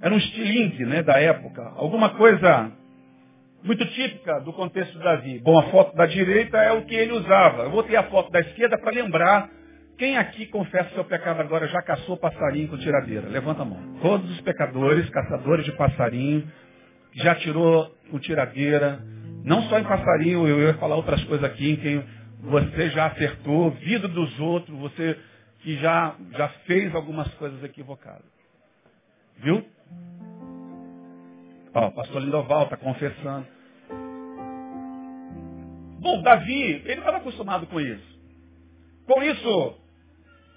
Era 0.00 0.14
um 0.14 0.18
estilingue 0.18 0.86
né, 0.86 1.02
da 1.02 1.20
época. 1.20 1.62
Alguma 1.76 2.10
coisa 2.10 2.72
muito 3.62 3.84
típica 3.86 4.40
do 4.40 4.52
contexto 4.52 4.96
de 4.96 5.04
Davi. 5.04 5.38
Bom, 5.40 5.58
a 5.58 5.64
foto 5.64 5.94
da 5.96 6.06
direita 6.06 6.58
é 6.58 6.72
o 6.72 6.84
que 6.84 6.94
ele 6.94 7.12
usava. 7.12 7.64
Eu 7.64 7.70
vou 7.70 7.82
ter 7.82 7.96
a 7.96 8.04
foto 8.04 8.30
da 8.30 8.40
esquerda 8.40 8.78
para 8.78 8.90
lembrar 8.90 9.50
quem 10.00 10.16
aqui 10.16 10.46
confessa 10.46 10.88
seu 10.94 11.04
pecado 11.04 11.42
agora 11.42 11.68
já 11.68 11.82
caçou 11.82 12.16
passarinho 12.16 12.68
com 12.68 12.78
tiradeira? 12.78 13.28
Levanta 13.28 13.60
a 13.60 13.66
mão. 13.66 13.98
Todos 14.00 14.30
os 14.30 14.40
pecadores, 14.40 15.10
caçadores 15.10 15.66
de 15.66 15.72
passarinho, 15.72 16.50
já 17.16 17.34
tirou 17.34 17.94
com 18.10 18.18
tiradeira, 18.18 18.98
não 19.44 19.60
só 19.64 19.78
em 19.78 19.84
passarinho, 19.84 20.48
eu 20.48 20.62
ia 20.62 20.74
falar 20.78 20.96
outras 20.96 21.22
coisas 21.24 21.44
aqui 21.44 21.72
em 21.72 21.76
quem 21.76 22.02
você 22.40 22.88
já 22.88 23.08
acertou, 23.08 23.72
vida 23.72 24.08
dos 24.08 24.40
outros, 24.40 24.74
você 24.78 25.18
que 25.58 25.76
já, 25.76 26.14
já 26.30 26.48
fez 26.66 26.94
algumas 26.94 27.28
coisas 27.34 27.62
equivocadas. 27.62 28.24
Viu? 29.36 29.62
Ó, 31.74 31.86
o 31.86 31.92
pastor 31.92 32.22
Lindoval 32.22 32.64
está 32.64 32.76
confessando. 32.76 33.46
Bom, 36.00 36.22
Davi, 36.22 36.82
ele 36.84 36.94
estava 36.94 37.18
acostumado 37.18 37.66
com 37.66 37.80
isso. 37.80 38.20
Com 39.06 39.22
isso, 39.22 39.78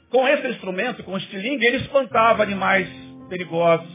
com 0.10 0.28
esse 0.28 0.48
instrumento, 0.48 1.04
com 1.04 1.14
o 1.14 1.18
estilingue, 1.18 1.66
ele 1.66 1.78
espantava 1.78 2.44
animais 2.44 2.88
perigosos. 3.30 3.92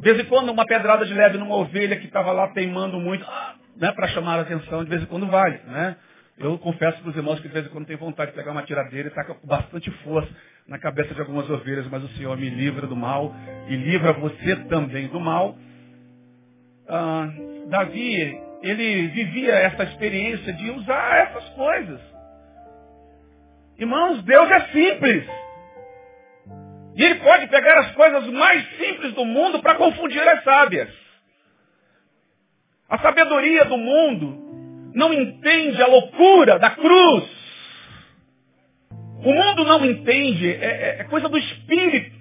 De 0.00 0.12
vez 0.12 0.20
em 0.20 0.28
quando, 0.28 0.50
uma 0.50 0.66
pedrada 0.66 1.04
de 1.06 1.14
leve 1.14 1.38
numa 1.38 1.56
ovelha 1.56 1.96
que 1.96 2.06
estava 2.06 2.32
lá 2.32 2.48
teimando 2.48 2.98
muito, 2.98 3.24
né, 3.76 3.92
para 3.92 4.08
chamar 4.08 4.38
a 4.38 4.42
atenção, 4.42 4.84
de 4.84 4.90
vez 4.90 5.02
em 5.02 5.06
quando 5.06 5.26
vale. 5.26 5.58
Né? 5.66 5.96
Eu 6.38 6.58
confesso 6.58 7.00
para 7.00 7.10
os 7.10 7.16
irmãos 7.16 7.40
que 7.40 7.48
de 7.48 7.54
vez 7.54 7.66
em 7.66 7.70
quando 7.70 7.86
tem 7.86 7.96
vontade 7.96 8.30
de 8.30 8.36
pegar 8.36 8.52
uma 8.52 8.62
tiradeira 8.62 9.08
e 9.08 9.12
taca 9.12 9.34
com 9.34 9.46
bastante 9.46 9.90
força 10.02 10.28
na 10.68 10.78
cabeça 10.78 11.14
de 11.14 11.20
algumas 11.20 11.48
ovelhas, 11.48 11.86
mas 11.88 12.02
o 12.02 12.08
Senhor 12.16 12.36
me 12.36 12.50
livra 12.50 12.86
do 12.86 12.96
mal 12.96 13.34
e 13.68 13.76
livra 13.76 14.12
você 14.12 14.56
também 14.68 15.06
do 15.08 15.20
mal. 15.20 15.56
Ah, 16.88 17.28
Davi, 17.68 18.40
ele 18.62 19.08
vivia 19.08 19.52
essa 19.54 19.84
experiência 19.84 20.52
de 20.52 20.70
usar 20.70 21.18
essas 21.18 21.48
coisas. 21.50 22.00
Irmãos, 23.78 24.22
Deus 24.22 24.50
é 24.50 24.60
simples. 24.72 25.28
E 26.96 27.04
Ele 27.04 27.16
pode 27.16 27.46
pegar 27.48 27.78
as 27.80 27.92
coisas 27.92 28.26
mais 28.28 28.66
simples 28.78 29.12
do 29.12 29.24
mundo 29.24 29.60
para 29.60 29.74
confundir 29.74 30.26
as 30.26 30.42
sábias. 30.42 30.88
A 32.88 32.98
sabedoria 32.98 33.66
do 33.66 33.76
mundo 33.76 34.90
não 34.94 35.12
entende 35.12 35.82
a 35.82 35.86
loucura 35.86 36.58
da 36.58 36.70
cruz. 36.70 37.35
O 39.24 39.32
mundo 39.32 39.64
não 39.64 39.84
entende, 39.84 40.50
é, 40.50 40.64
é, 40.64 40.96
é 41.00 41.04
coisa 41.04 41.28
do 41.28 41.38
espírito. 41.38 42.16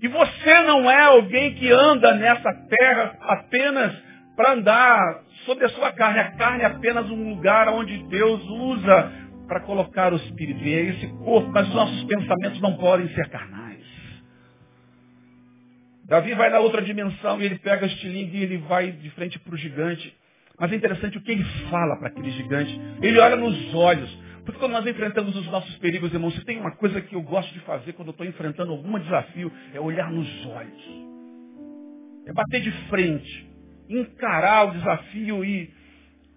E 0.00 0.08
você 0.08 0.60
não 0.62 0.90
é 0.90 1.02
alguém 1.02 1.54
que 1.54 1.70
anda 1.70 2.14
nessa 2.14 2.52
terra 2.68 3.16
apenas 3.20 3.94
para 4.36 4.52
andar 4.52 5.22
sobre 5.44 5.64
a 5.64 5.68
sua 5.70 5.92
carne. 5.92 6.20
A 6.20 6.32
carne 6.36 6.62
é 6.62 6.66
apenas 6.66 7.10
um 7.10 7.30
lugar 7.30 7.68
onde 7.68 7.98
Deus 8.04 8.40
usa 8.44 9.12
para 9.48 9.60
colocar 9.60 10.12
o 10.12 10.16
Espírito. 10.16 10.62
E 10.62 10.74
é 10.74 10.82
esse 10.90 11.06
corpo, 11.24 11.50
mas 11.50 11.66
os 11.66 11.74
nossos 11.74 12.04
pensamentos 12.04 12.60
não 12.60 12.76
podem 12.76 13.08
ser 13.14 13.28
carnais. 13.30 13.84
Davi 16.04 16.34
vai 16.34 16.50
na 16.50 16.60
outra 16.60 16.80
dimensão 16.82 17.40
e 17.40 17.44
ele 17.44 17.58
pega 17.58 17.84
o 17.84 17.88
estilingue 17.88 18.38
e 18.38 18.42
ele 18.42 18.58
vai 18.58 18.92
de 18.92 19.10
frente 19.10 19.38
para 19.38 19.54
o 19.54 19.58
gigante. 19.58 20.14
Mas 20.58 20.72
é 20.72 20.76
interessante 20.76 21.16
o 21.16 21.20
que 21.20 21.30
ele 21.30 21.44
fala 21.70 21.96
para 21.96 22.08
aquele 22.08 22.30
gigante. 22.30 22.80
Ele 23.00 23.18
olha 23.18 23.36
nos 23.36 23.74
olhos. 23.74 24.10
Porque 24.44 24.58
quando 24.58 24.72
nós 24.72 24.86
enfrentamos 24.86 25.36
os 25.36 25.46
nossos 25.48 25.76
perigos, 25.76 26.12
irmãos, 26.12 26.34
se 26.34 26.44
tem 26.44 26.58
uma 26.58 26.74
coisa 26.74 27.00
que 27.00 27.14
eu 27.14 27.22
gosto 27.22 27.52
de 27.52 27.60
fazer 27.60 27.92
quando 27.92 28.10
estou 28.10 28.26
enfrentando 28.26 28.72
algum 28.72 28.98
desafio, 28.98 29.52
é 29.74 29.78
olhar 29.78 30.10
nos 30.10 30.46
olhos. 30.46 31.08
É 32.26 32.32
bater 32.32 32.60
de 32.62 32.72
frente. 32.88 33.46
Encarar 33.88 34.68
o 34.68 34.72
desafio 34.72 35.44
e, 35.44 35.70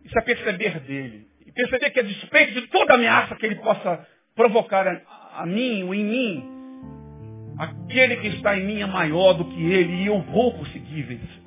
e 0.04 0.10
se 0.10 0.20
aperceber 0.20 0.80
dele. 0.82 1.28
E 1.46 1.52
perceber 1.52 1.90
que 1.90 2.00
a 2.00 2.04
despeito 2.04 2.54
de 2.54 2.68
toda 2.68 2.94
ameaça 2.94 3.36
que 3.36 3.46
ele 3.46 3.56
possa 3.56 4.06
provocar 4.36 4.88
a, 4.88 5.42
a 5.42 5.46
mim 5.46 5.84
ou 5.84 5.96
em 5.96 6.06
mim, 6.06 6.44
aquele 7.58 8.18
que 8.18 8.28
está 8.28 8.58
em 8.58 8.66
mim 8.66 8.82
é 8.82 8.86
maior 8.86 9.34
do 9.34 9.46
que 9.46 9.64
ele 9.64 10.04
e 10.04 10.08
eu 10.08 10.22
vou 10.22 10.54
conseguir 10.54 11.02
vencer. 11.04 11.41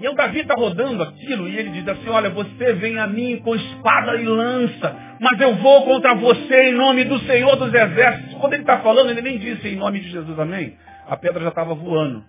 E 0.00 0.08
o 0.08 0.14
Davi 0.14 0.40
está 0.40 0.54
rodando 0.54 1.02
aquilo 1.02 1.48
e 1.48 1.56
ele 1.56 1.70
diz 1.70 1.88
assim, 1.88 2.08
olha, 2.08 2.30
você 2.30 2.72
vem 2.74 2.98
a 2.98 3.06
mim 3.08 3.38
com 3.38 3.54
espada 3.56 4.16
e 4.16 4.24
lança, 4.24 4.96
mas 5.20 5.40
eu 5.40 5.56
vou 5.56 5.84
contra 5.84 6.14
você 6.14 6.70
em 6.70 6.74
nome 6.74 7.04
do 7.04 7.18
Senhor 7.20 7.56
dos 7.56 7.74
Exércitos. 7.74 8.34
Quando 8.34 8.52
ele 8.52 8.62
está 8.62 8.78
falando, 8.80 9.10
ele 9.10 9.22
nem 9.22 9.38
disse 9.38 9.66
em 9.66 9.76
nome 9.76 9.98
de 9.98 10.08
Jesus, 10.10 10.38
amém? 10.38 10.76
A 11.08 11.16
pedra 11.16 11.42
já 11.42 11.48
estava 11.48 11.74
voando. 11.74 12.24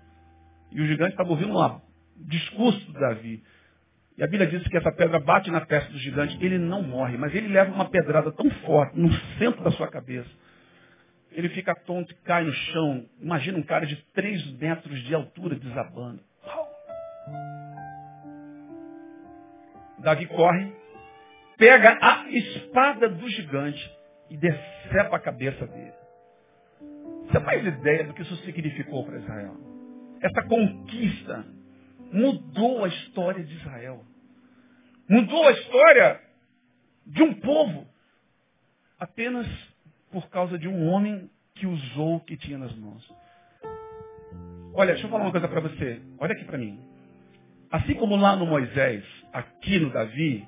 E 0.71 0.81
o 0.81 0.87
gigante 0.87 1.11
estava 1.11 1.29
ouvindo 1.29 1.55
um 1.55 1.81
discurso 2.27 2.91
do 2.91 2.99
Davi. 2.99 3.43
E 4.17 4.23
a 4.23 4.27
Bíblia 4.27 4.47
diz 4.49 4.67
que 4.67 4.75
essa 4.75 4.91
pedra 4.91 5.19
bate 5.19 5.51
na 5.51 5.61
testa 5.61 5.91
do 5.91 5.99
gigante, 5.99 6.37
ele 6.41 6.57
não 6.57 6.81
morre, 6.81 7.17
mas 7.17 7.33
ele 7.35 7.47
leva 7.47 7.71
uma 7.71 7.85
pedrada 7.85 8.31
tão 8.31 8.49
forte 8.65 8.99
no 8.99 9.13
centro 9.37 9.63
da 9.63 9.71
sua 9.71 9.87
cabeça. 9.87 10.29
Ele 11.31 11.49
fica 11.49 11.75
tonto 11.75 12.11
e 12.11 12.15
cai 12.25 12.43
no 12.43 12.51
chão. 12.51 13.05
Imagina 13.21 13.59
um 13.59 13.63
cara 13.63 13.85
de 13.85 13.95
3 14.13 14.57
metros 14.57 15.03
de 15.03 15.13
altura 15.13 15.55
desabando. 15.55 16.28
Davi 19.99 20.25
corre, 20.27 20.73
pega 21.57 21.97
a 22.01 22.29
espada 22.29 23.09
do 23.09 23.29
gigante 23.29 23.99
e 24.29 24.37
decepa 24.37 25.17
a 25.17 25.19
cabeça 25.19 25.67
dele. 25.67 25.93
Você 27.25 27.39
faz 27.41 27.65
ideia 27.65 28.05
do 28.05 28.13
que 28.13 28.21
isso 28.21 28.35
significou 28.37 29.05
para 29.05 29.19
Israel? 29.19 29.55
Essa 30.21 30.47
conquista 30.47 31.45
mudou 32.11 32.83
a 32.83 32.87
história 32.87 33.43
de 33.43 33.53
Israel. 33.55 34.03
Mudou 35.07 35.47
a 35.47 35.51
história 35.51 36.21
de 37.05 37.23
um 37.23 37.33
povo 37.35 37.87
apenas 38.99 39.47
por 40.11 40.29
causa 40.29 40.57
de 40.57 40.67
um 40.67 40.87
homem 40.87 41.29
que 41.55 41.67
usou 41.67 42.15
o 42.15 42.19
que 42.21 42.37
tinha 42.37 42.57
nas 42.57 42.73
mãos. 42.75 43.07
Olha, 44.73 44.93
deixa 44.93 45.07
eu 45.07 45.11
falar 45.11 45.23
uma 45.23 45.31
coisa 45.31 45.47
para 45.47 45.61
você. 45.61 46.01
Olha 46.17 46.33
aqui 46.33 46.45
para 46.45 46.57
mim. 46.57 46.88
Assim 47.71 47.93
como 47.93 48.15
lá 48.15 48.35
no 48.35 48.47
Moisés, 48.47 49.03
aqui 49.31 49.79
no 49.79 49.91
Davi, 49.91 50.47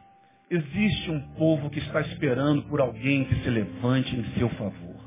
existe 0.50 1.12
um 1.12 1.20
povo 1.36 1.70
que 1.70 1.80
está 1.80 2.02
esperando 2.02 2.64
por 2.64 2.82
alguém 2.82 3.26
que 3.26 3.36
se 3.44 3.50
levante 3.50 4.16
em 4.16 4.24
seu 4.38 4.50
favor. 4.50 5.02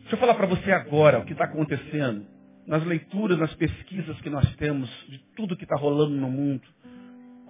Deixa 0.00 0.16
eu 0.16 0.18
falar 0.18 0.34
para 0.34 0.46
você 0.46 0.72
agora 0.72 1.18
o 1.20 1.24
que 1.24 1.32
está 1.32 1.44
acontecendo 1.44 2.26
nas 2.66 2.84
leituras, 2.84 3.38
nas 3.38 3.54
pesquisas 3.54 4.20
que 4.20 4.28
nós 4.28 4.50
temos 4.56 4.90
de 5.08 5.18
tudo 5.36 5.56
que 5.56 5.64
está 5.64 5.76
rolando 5.76 6.14
no 6.14 6.30
mundo. 6.30 6.62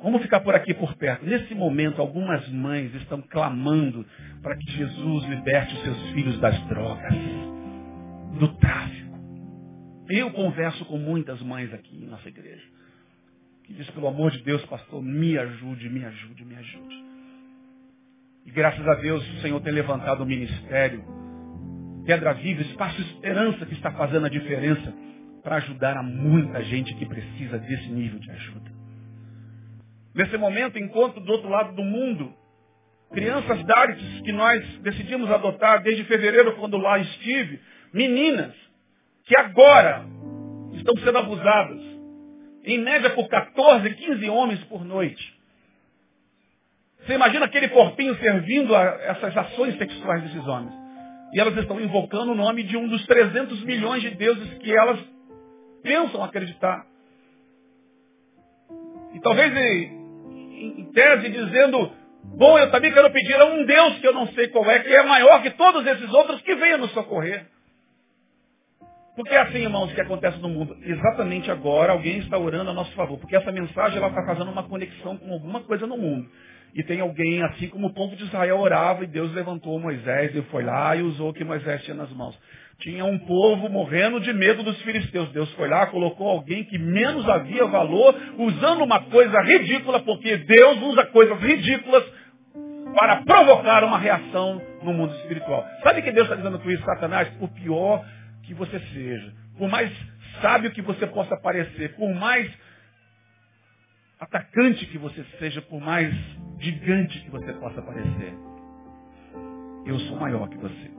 Vamos 0.03 0.23
ficar 0.23 0.41
por 0.41 0.55
aqui 0.55 0.73
por 0.75 0.95
perto. 0.95 1.25
Nesse 1.25 1.55
momento, 1.55 2.01
algumas 2.01 2.49
mães 2.51 2.95
estão 2.95 3.21
clamando 3.23 4.07
para 4.43 4.57
que 4.57 4.71
Jesus 4.71 5.25
liberte 5.25 5.75
os 5.75 5.83
seus 5.83 6.11
filhos 6.11 6.39
das 6.39 6.61
drogas, 6.69 7.15
do 8.39 8.49
tráfico. 8.59 9.19
Eu 10.09 10.31
converso 10.31 10.85
com 10.85 10.99
muitas 10.99 11.43
mães 11.43 11.73
aqui 11.75 11.97
em 11.97 12.07
nossa 12.07 12.29
igreja. 12.29 12.63
Que 13.69 13.75
diz, 13.75 13.91
pelo 13.91 14.09
amor 14.09 14.31
de 14.31 14.43
Deus, 14.43 14.65
pastor, 14.65 15.03
me 15.03 15.37
ajude, 15.37 15.91
me 15.91 16.03
ajude, 16.03 16.43
me 16.43 16.57
ajude. 16.57 17.05
E 18.47 18.51
graças 18.51 18.89
a 18.89 18.95
Deus 18.95 19.23
o 19.35 19.41
Senhor 19.43 19.61
tem 19.61 19.75
levantado 19.75 20.23
o 20.23 20.27
ministério. 20.27 21.05
Pedra 22.07 22.33
Viva, 22.33 22.63
Espaço 22.63 22.99
Esperança 23.03 23.67
que 23.67 23.75
está 23.75 23.93
fazendo 23.93 24.25
a 24.25 24.31
diferença 24.31 24.95
para 25.43 25.57
ajudar 25.57 25.99
a 25.99 26.03
muita 26.03 26.65
gente 26.65 26.95
que 26.95 27.05
precisa 27.05 27.59
desse 27.59 27.91
nível 27.91 28.19
de 28.19 28.31
ajuda. 28.31 28.71
Nesse 30.15 30.39
momento, 30.39 30.79
encontro 30.79 31.21
do 31.21 31.31
outro 31.31 31.51
lado 31.51 31.77
do 31.77 31.85
mundo, 31.85 32.33
crianças 33.13 33.63
Darites 33.65 34.23
que 34.23 34.33
nós 34.33 34.65
decidimos 34.79 35.31
adotar 35.31 35.83
desde 35.83 36.05
fevereiro, 36.05 36.57
quando 36.57 36.79
lá 36.79 36.99
estive, 36.99 37.61
meninas 37.93 38.55
que 39.25 39.39
agora 39.39 40.07
estão 40.73 40.97
sendo 41.05 41.19
abusadas, 41.19 41.88
em 42.69 42.79
média 42.79 43.11
por 43.11 43.29
14, 43.29 43.95
15 43.95 44.29
homens 44.29 44.63
por 44.65 44.85
noite. 44.85 45.37
Você 47.01 47.15
imagina 47.15 47.47
aquele 47.47 47.69
corpinho 47.69 48.15
servindo 48.17 48.77
a 48.77 48.83
essas 48.83 49.37
ações 49.37 49.79
sexuais 49.79 50.23
desses 50.23 50.47
homens. 50.47 50.75
E 51.33 51.41
elas 51.41 51.57
estão 51.57 51.81
invocando 51.81 52.33
o 52.33 52.35
nome 52.35 52.63
de 52.63 52.77
um 52.77 52.87
dos 52.89 53.05
300 53.07 53.63
milhões 53.65 54.03
de 54.03 54.11
deuses 54.11 54.59
que 54.59 54.75
elas 54.75 54.99
pensam 55.83 56.23
acreditar. 56.23 56.85
E 59.15 59.21
talvez 59.21 59.57
em 59.57 60.91
tese 60.93 61.31
dizendo, 61.31 61.91
bom, 62.37 62.59
eu 62.59 62.71
também 62.71 62.93
quero 62.93 63.11
pedir 63.11 63.35
a 63.35 63.47
um 63.47 63.65
Deus 63.65 63.99
que 63.99 64.07
eu 64.07 64.13
não 64.13 64.27
sei 64.29 64.49
qual 64.49 64.71
é, 64.71 64.81
que 64.81 64.95
é 64.95 65.03
maior 65.03 65.43
que 65.43 65.51
todos 65.51 65.87
esses 65.87 66.13
outros, 66.13 66.43
que 66.43 66.55
venha 66.55 66.77
nos 66.77 66.91
socorrer. 66.93 67.47
Porque 69.19 69.35
é 69.35 69.41
assim, 69.41 69.59
irmãos, 69.59 69.93
que 69.93 70.01
acontece 70.01 70.39
no 70.39 70.49
mundo. 70.49 70.77
Exatamente 70.81 71.51
agora 71.51 71.91
alguém 71.91 72.19
está 72.19 72.39
orando 72.39 72.71
a 72.71 72.73
nosso 72.73 72.93
favor. 72.93 73.19
Porque 73.19 73.35
essa 73.35 73.51
mensagem 73.51 74.01
está 74.01 74.25
fazendo 74.25 74.49
uma 74.49 74.63
conexão 74.63 75.17
com 75.17 75.33
alguma 75.33 75.59
coisa 75.63 75.89
no 75.89 75.97
mundo. 75.97 76.31
E 76.73 76.85
tem 76.85 77.01
alguém, 77.01 77.43
assim 77.43 77.67
como 77.67 77.89
o 77.89 77.93
povo 77.93 78.15
de 78.15 78.23
Israel 78.23 78.61
orava, 78.61 79.03
e 79.03 79.09
Deus 79.09 79.35
levantou 79.35 79.81
Moisés 79.81 80.37
e 80.37 80.43
foi 80.43 80.63
lá 80.63 80.95
e 80.95 81.03
usou 81.03 81.31
o 81.31 81.35
que 81.35 81.43
Moisés 81.43 81.83
tinha 81.83 81.97
nas 81.97 82.13
mãos. 82.13 82.39
Tinha 82.79 83.05
um 83.05 83.19
povo 83.19 83.69
morrendo 83.69 84.21
de 84.21 84.33
medo 84.33 84.63
dos 84.63 84.81
filisteus. 84.83 85.33
Deus 85.33 85.53
foi 85.55 85.69
lá, 85.69 85.87
colocou 85.87 86.29
alguém 86.29 86.63
que 86.63 86.79
menos 86.79 87.29
havia 87.29 87.67
valor, 87.67 88.15
usando 88.39 88.85
uma 88.85 89.01
coisa 89.01 89.41
ridícula, 89.41 89.99
porque 89.99 90.37
Deus 90.37 90.81
usa 90.81 91.05
coisas 91.07 91.41
ridículas 91.41 92.05
para 92.95 93.17
provocar 93.23 93.83
uma 93.83 93.99
reação 93.99 94.63
no 94.85 94.93
mundo 94.93 95.13
espiritual. 95.17 95.67
Sabe 95.83 96.03
que 96.03 96.13
Deus 96.13 96.29
está 96.29 96.37
dizendo 96.37 96.61
com 96.61 96.71
isso, 96.71 96.85
Satanás? 96.85 97.29
Por 97.31 97.49
pior 97.49 98.05
que 98.49 98.55
você 98.55 98.81
seja, 98.81 99.35
por 99.59 99.69
mais 99.69 99.93
sábio 100.41 100.71
que 100.71 100.81
você 100.81 101.07
possa 101.07 101.37
parecer, 101.37 101.95
por 101.95 102.15
mais 102.15 102.51
atacante 104.19 104.87
que 104.87 104.97
você 104.97 105.23
seja, 105.39 105.61
por 105.61 105.81
mais 105.81 106.15
gigante 106.59 107.21
que 107.21 107.31
você 107.31 107.53
possa 107.53 107.83
parecer, 107.83 108.35
eu 109.85 109.99
sou 110.01 110.17
maior 110.17 110.49
que 110.49 110.57
você. 110.57 110.91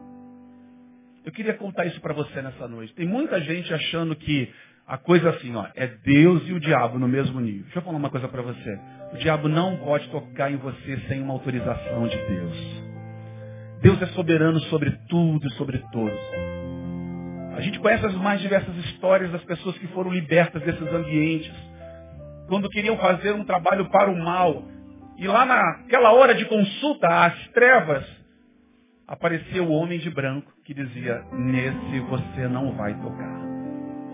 Eu 1.25 1.31
queria 1.31 1.55
contar 1.55 1.85
isso 1.85 1.99
para 1.99 2.13
você 2.13 2.39
nessa 2.39 2.67
noite. 2.67 2.93
Tem 2.93 3.07
muita 3.07 3.41
gente 3.41 3.73
achando 3.73 4.15
que 4.15 4.53
a 4.87 4.97
coisa 4.97 5.31
assim, 5.31 5.55
ó, 5.55 5.67
é 5.75 5.87
Deus 5.87 6.47
e 6.47 6.53
o 6.53 6.59
diabo 6.59 6.99
no 6.99 7.07
mesmo 7.07 7.39
nível. 7.39 7.63
Deixa 7.63 7.79
eu 7.79 7.83
falar 7.83 7.97
uma 7.97 8.09
coisa 8.11 8.27
para 8.27 8.43
você. 8.43 8.79
O 9.11 9.17
diabo 9.17 9.47
não 9.47 9.75
pode 9.77 10.07
tocar 10.09 10.51
em 10.51 10.57
você 10.57 10.99
sem 11.07 11.19
uma 11.21 11.33
autorização 11.33 12.07
de 12.07 12.17
Deus. 12.17 12.83
Deus 13.81 14.01
é 14.03 14.07
soberano 14.07 14.59
sobre 14.61 14.91
tudo 15.09 15.47
e 15.47 15.51
sobre 15.53 15.79
todos. 15.91 16.59
A 17.55 17.61
gente 17.61 17.79
conhece 17.79 18.05
as 18.05 18.15
mais 18.15 18.39
diversas 18.41 18.75
histórias 18.77 19.31
das 19.31 19.43
pessoas 19.43 19.77
que 19.77 19.87
foram 19.87 20.11
libertas 20.11 20.61
desses 20.61 20.87
ambientes. 20.93 21.51
Quando 22.47 22.69
queriam 22.69 22.97
fazer 22.97 23.33
um 23.33 23.43
trabalho 23.43 23.89
para 23.89 24.09
o 24.09 24.17
mal. 24.17 24.63
E 25.17 25.27
lá 25.27 25.45
naquela 25.45 26.13
hora 26.13 26.33
de 26.33 26.45
consulta 26.45 27.07
às 27.07 27.47
trevas, 27.49 28.05
apareceu 29.05 29.65
o 29.65 29.71
homem 29.71 29.99
de 29.99 30.09
branco 30.09 30.51
que 30.63 30.73
dizia, 30.73 31.21
nesse 31.33 31.99
você 32.09 32.47
não 32.47 32.71
vai 32.73 32.93
tocar. 32.93 33.41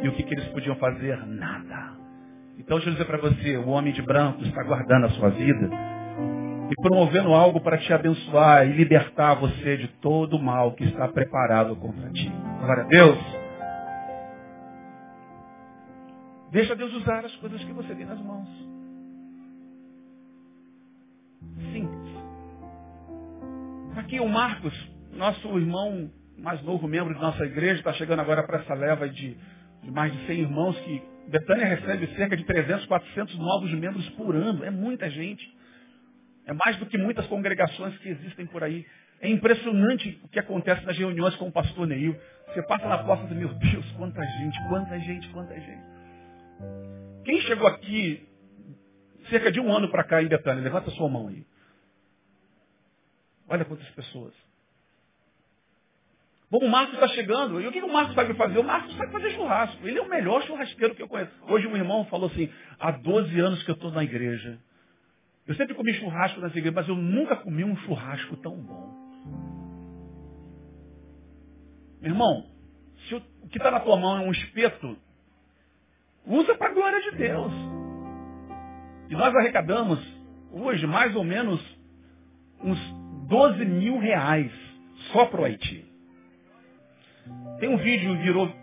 E 0.01 0.07
o 0.07 0.13
que, 0.13 0.23
que 0.23 0.33
eles 0.33 0.47
podiam 0.47 0.75
fazer? 0.77 1.17
Nada. 1.27 1.93
Então 2.57 2.77
deixa 2.77 2.89
eu 2.89 2.93
dizer 2.93 3.05
para 3.05 3.17
você, 3.17 3.57
o 3.57 3.67
homem 3.67 3.93
de 3.93 4.01
branco 4.01 4.41
está 4.43 4.63
guardando 4.63 5.05
a 5.05 5.09
sua 5.09 5.29
vida 5.29 5.69
e 6.69 6.81
promovendo 6.81 7.33
algo 7.33 7.59
para 7.59 7.77
te 7.77 7.93
abençoar 7.93 8.67
e 8.67 8.73
libertar 8.73 9.36
você 9.36 9.77
de 9.77 9.88
todo 9.99 10.38
o 10.38 10.41
mal 10.41 10.71
que 10.73 10.86
está 10.86 11.07
preparado 11.07 11.75
contra 11.75 12.09
ti. 12.11 12.31
Glória 12.66 12.84
a 12.84 12.88
Deus. 12.88 13.20
Deixa 16.51 16.76
Deus 16.76 16.91
usar 16.93 17.24
as 17.24 17.36
coisas 17.36 17.63
que 17.63 17.72
você 17.72 17.93
tem 17.93 18.05
nas 18.05 18.20
mãos. 18.20 18.49
Simples. 21.72 22.16
Aqui 23.97 24.20
o 24.20 24.28
Marcos, 24.28 24.74
nosso 25.13 25.47
irmão 25.59 26.09
mais 26.39 26.61
novo 26.63 26.88
membro 26.88 27.13
de 27.13 27.22
nossa 27.22 27.45
igreja, 27.45 27.76
está 27.76 27.93
chegando 27.93 28.22
agora 28.22 28.41
para 28.41 28.57
essa 28.57 28.74
leva 28.74 29.07
de, 29.07 29.38
de 29.84 29.91
mais 29.91 30.11
de 30.11 30.26
100 30.26 30.39
irmãos 30.39 30.80
que 30.80 31.03
Betânia 31.28 31.68
recebe 31.68 32.07
cerca 32.16 32.36
de 32.36 32.45
300, 32.45 32.88
400 32.88 33.38
novos 33.38 33.72
membros 33.74 34.09
por 34.11 34.36
ano. 34.36 34.63
É 34.63 34.72
muita 34.72 35.07
gente. 35.11 35.47
É 36.47 36.53
mais 36.53 36.78
do 36.78 36.88
que 36.88 36.97
muitas 36.97 37.28
congregações 37.28 37.95
que 37.99 38.09
existem 38.09 38.47
por 38.47 38.63
aí. 38.63 38.84
É 39.22 39.30
impressionante 39.30 40.20
o 40.24 40.28
que 40.28 40.39
acontece 40.39 40.86
nas 40.86 40.97
reuniões 40.97 41.36
com 41.36 41.47
o 41.47 41.51
pastor 41.51 41.88
Neil. 41.88 42.16
Você 42.48 42.62
passa 42.64 42.88
na 42.88 43.04
porta 43.04 43.34
e 43.34 43.36
meu 43.38 43.54
Deus, 43.54 43.91
quanta 43.93 44.22
gente, 44.24 44.70
quanta 44.70 45.00
gente, 45.00 45.30
quanta 45.30 45.60
gente. 45.60 45.84
Quem 47.26 47.41
chegou 47.41 47.68
aqui 47.68 48.28
cerca 49.30 49.52
de 49.52 49.60
um 49.60 49.72
ano 49.74 49.89
para 49.89 50.04
cá 50.04 50.22
em 50.22 50.28
Betânia? 50.28 50.64
Levanta 50.64 50.91
sua 50.91 51.10
mão 51.10 51.28
aí. 51.28 51.46
Olha 53.48 53.66
quantas 53.66 53.89
pessoas. 53.89 54.34
Bom, 56.50 56.60
o 56.60 56.70
Marcos 56.70 56.93
está 56.93 57.08
chegando. 57.10 57.60
E 57.60 57.68
o 57.68 57.72
que 57.72 57.82
o 57.82 57.91
Marcos 57.91 58.16
sabe 58.16 58.34
fazer? 58.36 58.60
O 58.60 58.64
Marcos 58.64 58.96
sabe 58.96 59.12
fazer 59.12 59.32
churrasco. 59.32 59.88
Ele 59.88 59.98
é 59.98 60.02
o 60.02 60.10
melhor 60.10 60.43
churrasqueiro 60.43 60.96
que 60.96 61.02
eu 61.02 61.08
conheço. 61.08 61.32
Hoje 61.48 61.68
um 61.68 61.76
irmão 61.76 62.06
falou 62.06 62.30
assim, 62.30 62.50
há 62.80 62.91
12 62.91 63.39
anos 63.39 63.64
que 63.64 63.72
eu 63.72 63.76
estou 63.76 63.91
na 63.91 64.04
igreja. 64.04 64.60
Eu 65.48 65.56
sempre 65.56 65.76
comi 65.76 65.93
churrasco 65.93 66.39
nessa 66.39 66.58
igreja, 66.58 66.76
mas 66.76 66.88
eu 66.88 66.96
nunca 66.96 67.36
comi 67.36 67.64
um 67.64 67.76
churrasco 67.78 68.38
tão 68.38 68.56
bom. 68.56 69.06
Irmão, 72.06 72.45
se 73.08 73.16
o 73.16 73.22
que 73.49 73.58
está 73.58 73.72
na 73.72 73.80
tua 73.80 73.97
mão 73.97 74.18
é 74.18 74.20
um 74.22 74.32
espeto, 74.32 74.95
usa 76.28 76.56
para 76.56 76.70
a 76.70 76.74
glória 76.74 77.01
de 77.01 77.18
Deus. 77.18 77.51
E 79.10 79.16
nós 79.16 79.34
arrecadamos 79.36 79.99
hoje 80.51 80.86
mais 80.86 81.16
ou 81.16 81.24
menos 81.24 81.60
uns 82.64 82.80
12 83.28 83.66
mil 83.66 83.97
reais 83.97 84.51
só 85.12 85.26
para 85.26 85.41
o 85.41 85.45
Haiti. 85.45 85.84
Tem 87.60 87.70
um 87.70 87.78
vídeo, 87.78 88.16
virou 88.20 88.53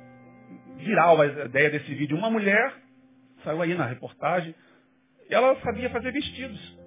viral 0.76 1.20
a 1.20 1.26
ideia 1.26 1.70
desse 1.70 1.93
vídeo. 1.95 2.16
Uma 2.16 2.30
mulher, 2.30 2.74
saiu 3.43 3.61
aí 3.61 3.74
na 3.74 3.86
reportagem, 3.86 4.55
ela 5.28 5.61
sabia 5.62 5.90
fazer 5.90 6.12
vestidos. 6.12 6.78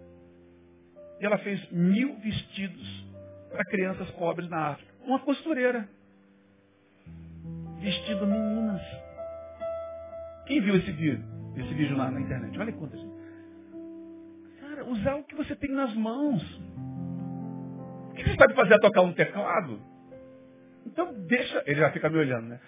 E 1.20 1.26
ela 1.26 1.38
fez 1.40 1.70
mil 1.70 2.16
vestidos 2.20 3.06
para 3.52 3.66
crianças 3.66 4.10
pobres 4.12 4.50
na 4.50 4.70
África. 4.70 4.94
Uma 5.06 5.20
costureira. 5.20 5.88
Vestido 7.86 8.26
meninas. 8.26 8.82
Quem 10.48 10.60
viu 10.60 10.76
esse 10.76 10.92
vídeo? 10.92 11.24
Esse 11.56 11.72
vídeo 11.76 11.96
na, 11.96 12.10
na 12.10 12.20
internet? 12.20 12.58
Olha 12.58 12.74
quantas. 12.74 13.00
Cara, 14.60 14.86
usar 14.86 15.14
o 15.18 15.24
que 15.24 15.36
você 15.36 15.56
tem 15.56 15.70
nas 15.70 15.94
mãos. 15.94 16.42
O 18.10 18.14
que 18.16 18.24
você 18.24 18.36
sabe 18.38 18.56
fazer 18.56 18.74
a 18.74 18.80
tocar 18.80 19.02
um 19.02 19.14
teclado? 19.14 19.80
Então 20.84 21.14
deixa. 21.28 21.62
Ele 21.68 21.80
já 21.80 21.92
fica 21.92 22.10
me 22.10 22.18
olhando, 22.18 22.48
né? 22.48 22.60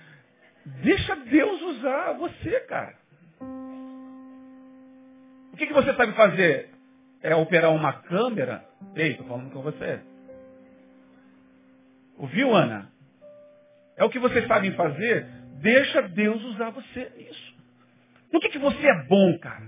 Deixa 0.83 1.15
Deus 1.15 1.63
usar 1.63 2.13
você, 2.13 2.59
cara. 2.67 2.95
O 5.51 5.57
que, 5.57 5.65
que 5.65 5.73
você 5.73 5.95
sabe 5.95 6.13
fazer? 6.13 6.69
É 7.23 7.35
operar 7.35 7.73
uma 7.73 7.91
câmera? 8.03 8.63
Ei, 8.95 9.13
estou 9.13 9.25
falando 9.25 9.51
com 9.51 9.63
você. 9.63 9.99
Ouviu, 12.19 12.53
Ana? 12.53 12.91
É 13.97 14.05
o 14.05 14.09
que 14.09 14.19
vocês 14.19 14.47
sabem 14.47 14.71
fazer? 14.73 15.25
Deixa 15.61 16.03
Deus 16.03 16.43
usar 16.43 16.69
você. 16.69 17.11
Isso. 17.29 17.55
No 18.31 18.39
que, 18.39 18.49
que 18.49 18.59
você 18.59 18.87
é 18.87 19.03
bom, 19.05 19.37
cara? 19.39 19.65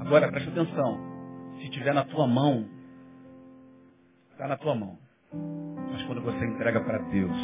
Agora, 0.00 0.30
presta 0.30 0.50
atenção. 0.50 1.14
Se 1.60 1.70
tiver 1.70 1.94
na 1.94 2.04
tua 2.04 2.26
mão, 2.26 2.68
está 4.32 4.48
na 4.48 4.56
tua 4.56 4.74
mão. 4.74 4.98
Mas 5.92 6.02
quando 6.04 6.22
você 6.22 6.44
entrega 6.44 6.80
para 6.80 6.98
Deus, 6.98 7.36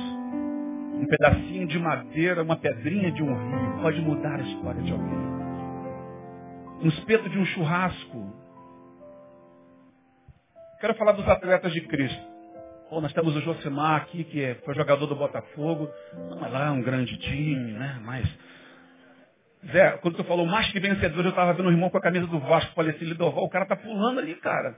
um 0.94 1.06
pedacinho 1.06 1.66
de 1.66 1.78
madeira, 1.78 2.42
uma 2.42 2.56
pedrinha 2.56 3.12
de 3.12 3.22
um 3.22 3.26
rio, 3.26 3.82
pode 3.82 4.00
mudar 4.00 4.40
a 4.40 4.42
história 4.42 4.82
de 4.82 4.92
alguém. 4.92 5.18
um 6.82 6.88
espeto 6.88 7.28
de 7.28 7.38
um 7.38 7.44
churrasco. 7.46 8.32
Quero 10.80 10.94
falar 10.94 11.12
dos 11.12 11.28
atletas 11.28 11.72
de 11.72 11.82
Cristo. 11.82 12.29
Nós 12.90 13.12
temos 13.12 13.36
o 13.36 13.40
Josemar 13.40 14.02
aqui, 14.02 14.24
que 14.24 14.42
é, 14.42 14.54
foi 14.56 14.74
jogador 14.74 15.06
do 15.06 15.14
Botafogo. 15.14 15.88
Não, 16.28 16.40
mas 16.40 16.52
lá 16.52 16.66
é 16.66 16.70
um 16.70 16.82
grande 16.82 17.16
time, 17.18 17.72
né? 17.72 18.00
Mas. 18.02 18.28
Zé, 19.70 19.98
quando 19.98 20.16
tu 20.16 20.24
falou 20.24 20.46
mais 20.46 20.70
que 20.72 20.80
vencedor, 20.80 21.24
eu 21.24 21.30
estava 21.30 21.52
vendo 21.52 21.68
um 21.68 21.72
irmão 21.72 21.90
com 21.90 21.98
a 21.98 22.00
camisa 22.00 22.26
do 22.26 22.40
Vasco, 22.40 22.74
falei 22.74 22.94
assim, 22.96 23.04
Lidoval, 23.04 23.44
o 23.44 23.50
cara 23.50 23.66
tá 23.66 23.76
pulando 23.76 24.18
ali, 24.18 24.34
cara. 24.36 24.74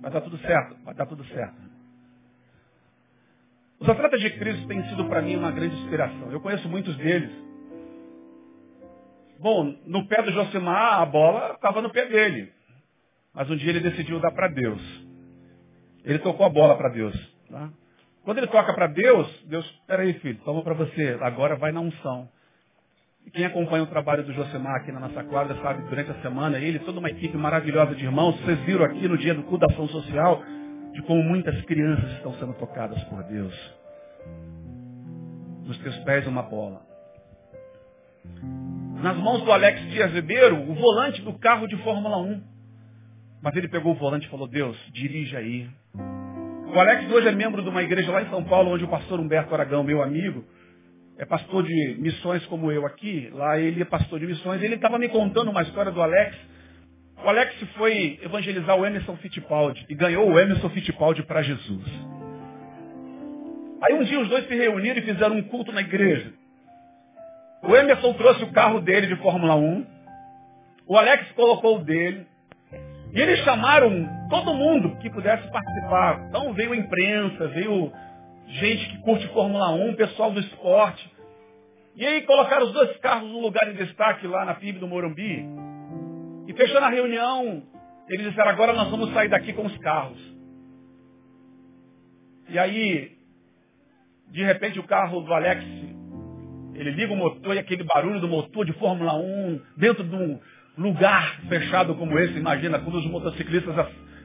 Vai 0.00 0.10
dar 0.10 0.20
tudo 0.20 0.38
certo, 0.38 0.76
vai 0.84 0.94
dar 0.94 1.06
tudo 1.06 1.24
certo. 1.24 1.56
Os 3.80 3.88
atletas 3.88 4.20
de 4.20 4.30
Cristo 4.38 4.66
têm 4.66 4.82
sido 4.88 5.04
para 5.06 5.20
mim 5.20 5.36
uma 5.36 5.50
grande 5.50 5.74
inspiração. 5.76 6.30
Eu 6.30 6.40
conheço 6.40 6.68
muitos 6.68 6.96
deles. 6.96 7.30
Bom, 9.40 9.76
no 9.84 10.06
pé 10.06 10.22
do 10.22 10.32
Josimar, 10.32 11.00
a 11.00 11.06
bola 11.06 11.52
estava 11.54 11.82
no 11.82 11.90
pé 11.90 12.06
dele. 12.06 12.52
Mas 13.34 13.50
um 13.50 13.56
dia 13.56 13.70
ele 13.70 13.80
decidiu 13.80 14.20
dar 14.20 14.30
para 14.30 14.48
Deus. 14.48 15.03
Ele 16.04 16.18
tocou 16.18 16.44
a 16.44 16.50
bola 16.50 16.76
para 16.76 16.90
Deus. 16.90 17.14
Tá? 17.50 17.70
Quando 18.24 18.38
ele 18.38 18.46
toca 18.46 18.72
para 18.74 18.86
Deus, 18.86 19.44
Deus, 19.46 19.68
peraí 19.86 20.14
filho, 20.14 20.38
toma 20.44 20.62
para 20.62 20.74
você, 20.74 21.18
agora 21.20 21.56
vai 21.56 21.72
na 21.72 21.80
unção. 21.80 22.28
Quem 23.32 23.44
acompanha 23.44 23.82
o 23.82 23.86
trabalho 23.86 24.22
do 24.22 24.32
Josemar 24.32 24.76
aqui 24.76 24.92
na 24.92 25.00
nossa 25.00 25.24
quadra 25.24 25.56
sabe, 25.62 25.82
durante 25.88 26.10
a 26.10 26.22
semana, 26.22 26.58
ele, 26.58 26.78
toda 26.80 26.98
uma 26.98 27.10
equipe 27.10 27.36
maravilhosa 27.36 27.94
de 27.94 28.04
irmãos, 28.04 28.38
vocês 28.40 28.58
viram 28.60 28.84
aqui 28.84 29.08
no 29.08 29.16
dia 29.16 29.34
do 29.34 29.42
culto 29.44 29.66
da 29.66 29.72
ação 29.72 29.88
social, 29.88 30.42
de 30.92 31.02
como 31.02 31.22
muitas 31.22 31.60
crianças 31.64 32.12
estão 32.12 32.34
sendo 32.34 32.54
tocadas 32.54 33.02
por 33.04 33.22
Deus. 33.24 33.54
Nos 35.64 35.78
teus 35.78 35.96
pés 36.00 36.26
uma 36.26 36.42
bola. 36.42 36.82
Nas 39.02 39.16
mãos 39.16 39.42
do 39.42 39.52
Alex 39.52 39.80
Dias 39.90 40.12
Ribeiro, 40.12 40.70
o 40.70 40.74
volante 40.74 41.20
do 41.22 41.38
carro 41.38 41.66
de 41.66 41.76
Fórmula 41.78 42.18
1. 42.18 42.42
Mas 43.42 43.56
ele 43.56 43.68
pegou 43.68 43.92
o 43.92 43.96
volante 43.96 44.26
e 44.26 44.30
falou, 44.30 44.46
Deus, 44.46 44.76
dirija 44.92 45.38
aí. 45.38 45.68
O 46.74 46.80
Alex 46.80 47.08
hoje 47.08 47.28
é 47.28 47.30
membro 47.30 47.62
de 47.62 47.68
uma 47.68 47.84
igreja 47.84 48.10
lá 48.10 48.20
em 48.20 48.28
São 48.28 48.42
Paulo, 48.42 48.72
onde 48.72 48.82
o 48.82 48.88
pastor 48.88 49.20
Humberto 49.20 49.54
Aragão, 49.54 49.84
meu 49.84 50.02
amigo, 50.02 50.44
é 51.16 51.24
pastor 51.24 51.62
de 51.62 51.96
missões 52.00 52.44
como 52.46 52.72
eu 52.72 52.84
aqui. 52.84 53.30
Lá 53.32 53.56
ele 53.60 53.80
é 53.80 53.84
pastor 53.84 54.18
de 54.18 54.26
missões. 54.26 54.60
Ele 54.60 54.74
estava 54.74 54.98
me 54.98 55.08
contando 55.08 55.52
uma 55.52 55.62
história 55.62 55.92
do 55.92 56.02
Alex. 56.02 56.36
O 57.24 57.28
Alex 57.28 57.54
foi 57.76 58.18
evangelizar 58.24 58.76
o 58.76 58.84
Emerson 58.84 59.16
Fittipaldi 59.18 59.86
e 59.88 59.94
ganhou 59.94 60.28
o 60.28 60.36
Emerson 60.36 60.68
Fittipaldi 60.70 61.22
para 61.22 61.42
Jesus. 61.42 61.84
Aí 63.80 63.94
um 63.94 64.02
dia 64.02 64.18
os 64.18 64.28
dois 64.28 64.44
se 64.48 64.54
reuniram 64.56 64.98
e 64.98 65.02
fizeram 65.02 65.36
um 65.36 65.42
culto 65.42 65.70
na 65.70 65.80
igreja. 65.80 66.32
O 67.62 67.76
Emerson 67.76 68.14
trouxe 68.14 68.42
o 68.42 68.50
carro 68.50 68.80
dele 68.80 69.06
de 69.06 69.16
Fórmula 69.22 69.54
1. 69.54 69.86
O 70.88 70.96
Alex 70.96 71.30
colocou 71.36 71.76
o 71.76 71.84
dele. 71.84 72.26
E 73.14 73.20
eles 73.20 73.38
chamaram 73.44 74.08
todo 74.28 74.54
mundo 74.54 74.96
que 74.96 75.08
pudesse 75.08 75.48
participar. 75.52 76.26
Então 76.28 76.52
veio 76.52 76.72
a 76.72 76.76
imprensa, 76.76 77.46
veio 77.48 77.92
gente 78.48 78.88
que 78.90 78.98
curte 79.02 79.28
Fórmula 79.28 79.70
1, 79.70 79.94
pessoal 79.94 80.32
do 80.32 80.40
esporte. 80.40 81.14
E 81.94 82.04
aí 82.04 82.22
colocaram 82.22 82.66
os 82.66 82.72
dois 82.72 82.96
carros 82.98 83.30
no 83.30 83.38
lugar 83.38 83.70
em 83.70 83.76
destaque 83.76 84.26
lá 84.26 84.44
na 84.44 84.54
PIB 84.54 84.80
do 84.80 84.88
Morumbi. 84.88 85.46
E 86.48 86.52
fechando 86.54 86.86
a 86.86 86.90
reunião, 86.90 87.62
eles 88.08 88.26
disseram, 88.26 88.50
agora 88.50 88.72
nós 88.72 88.90
vamos 88.90 89.12
sair 89.14 89.28
daqui 89.28 89.52
com 89.52 89.64
os 89.64 89.78
carros. 89.78 90.18
E 92.48 92.58
aí, 92.58 93.12
de 94.32 94.42
repente 94.42 94.80
o 94.80 94.86
carro 94.88 95.20
do 95.20 95.32
Alex, 95.32 95.64
ele 96.74 96.90
liga 96.90 97.12
o 97.12 97.16
motor 97.16 97.54
e 97.54 97.60
aquele 97.60 97.84
barulho 97.84 98.20
do 98.20 98.26
motor 98.26 98.66
de 98.66 98.72
Fórmula 98.72 99.14
1 99.14 99.60
dentro 99.76 100.02
de 100.02 100.16
um 100.16 100.40
lugar 100.76 101.40
fechado 101.48 101.94
como 101.94 102.18
esse, 102.18 102.38
imagina, 102.38 102.78
quando 102.78 102.96
os 102.96 103.06
motociclistas 103.06 103.74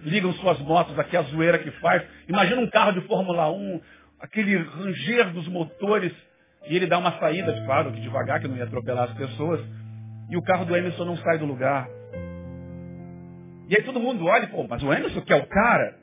ligam 0.03 0.33
suas 0.33 0.59
motos, 0.59 0.97
aqui 0.97 1.15
a 1.15 1.21
zoeira 1.23 1.59
que 1.59 1.71
faz. 1.79 2.03
Imagina 2.27 2.61
um 2.61 2.69
carro 2.69 2.93
de 2.93 3.01
Fórmula 3.01 3.51
1, 3.51 3.81
aquele 4.19 4.57
ranger 4.57 5.31
dos 5.31 5.47
motores, 5.47 6.13
e 6.67 6.75
ele 6.75 6.87
dá 6.87 6.97
uma 6.97 7.19
saída, 7.19 7.53
claro, 7.65 7.91
que 7.91 8.01
devagar, 8.01 8.39
que 8.39 8.47
não 8.47 8.57
ia 8.57 8.63
atropelar 8.63 9.09
as 9.09 9.17
pessoas, 9.17 9.61
e 10.29 10.37
o 10.37 10.41
carro 10.41 10.65
do 10.65 10.75
Emerson 10.75 11.05
não 11.05 11.17
sai 11.17 11.37
do 11.37 11.45
lugar. 11.45 11.87
E 13.67 13.75
aí 13.75 13.83
todo 13.83 13.99
mundo 13.99 14.25
olha 14.25 14.45
e, 14.45 14.67
mas 14.67 14.81
o 14.81 14.91
Emerson 14.91 15.21
que 15.21 15.33
é 15.33 15.35
o 15.35 15.45
cara? 15.45 15.95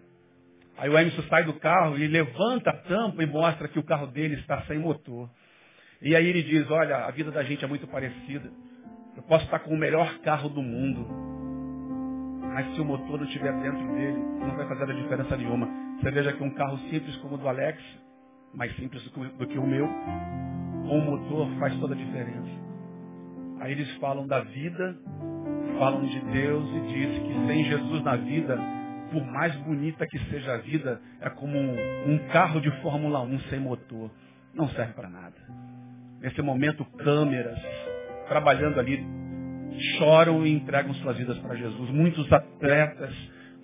Aí 0.78 0.88
o 0.88 0.99
Emerson 0.99 1.22
sai 1.22 1.44
do 1.44 1.55
carro 1.55 1.99
e 1.99 2.07
levanta 2.07 2.70
a 2.70 2.76
tampa 2.76 3.22
e 3.22 3.26
mostra 3.26 3.66
que 3.66 3.78
o 3.78 3.82
carro 3.82 4.07
dele 4.07 4.34
está 4.34 4.62
sem 4.62 4.78
motor. 4.78 5.28
E 6.03 6.14
aí 6.14 6.26
ele 6.26 6.42
diz, 6.42 6.70
olha, 6.70 7.07
a 7.07 7.11
vida 7.11 7.30
da 7.30 7.42
gente 7.42 7.64
é 7.64 7.68
muito 7.68 7.86
parecida. 7.86 8.51
Eu 9.17 9.23
posso 9.23 9.45
estar 9.45 9.61
com 9.61 9.75
o 9.75 9.79
melhor 9.79 10.19
carro 10.19 10.49
do 10.49 10.62
mundo. 10.62 11.07
Mas 12.53 12.75
se 12.75 12.81
o 12.81 12.85
motor 12.85 13.19
não 13.19 13.27
estiver 13.27 13.53
dentro 13.61 13.87
dele, 13.95 14.19
não 14.41 14.57
vai 14.57 14.67
fazer 14.69 14.91
a 14.91 14.95
diferença 14.95 15.37
nenhuma. 15.37 15.69
Você 15.99 16.11
veja 16.11 16.33
que 16.33 16.43
um 16.43 16.51
carro 16.51 16.79
simples 16.91 17.17
como 17.17 17.35
o 17.35 17.39
do 17.39 17.49
Alex, 17.49 17.83
mais 18.55 18.75
simples 18.77 19.03
do 19.11 19.47
que 19.47 19.59
o 19.59 19.67
meu, 19.67 19.87
com 19.87 20.99
o 20.99 21.05
motor 21.05 21.49
faz 21.59 21.75
toda 21.79 21.95
a 21.95 21.97
diferença. 21.97 22.51
Aí 23.61 23.73
eles 23.73 23.91
falam 23.97 24.27
da 24.27 24.41
vida, 24.41 24.97
falam 25.79 26.05
de 26.05 26.21
Deus 26.21 26.69
e 26.77 26.81
diz 26.93 27.19
que 27.19 27.47
sem 27.47 27.64
Jesus 27.64 28.03
na 28.03 28.17
vida, 28.17 28.59
por 29.11 29.25
mais 29.25 29.55
bonita 29.57 30.07
que 30.07 30.19
seja 30.31 30.55
a 30.55 30.59
vida, 30.59 31.01
é 31.21 31.31
como 31.31 31.59
um 31.59 32.19
carro 32.33 32.61
de 32.61 32.71
Fórmula 32.83 33.21
1 33.23 33.41
sem 33.51 33.61
motor. 33.61 34.11
Não 34.55 34.69
serve 34.69 34.93
para 34.93 35.09
nada. 35.09 35.37
Nesse 36.21 36.41
momento, 36.43 36.85
câmeras, 36.97 37.59
trabalhando 38.29 38.79
ali, 38.79 39.05
choram 39.99 40.47
e 40.47 40.53
entregam 40.53 40.95
suas 40.95 41.16
vidas 41.16 41.39
para 41.39 41.55
Jesus. 41.55 41.91
Muitos 41.91 42.31
atletas 42.33 43.14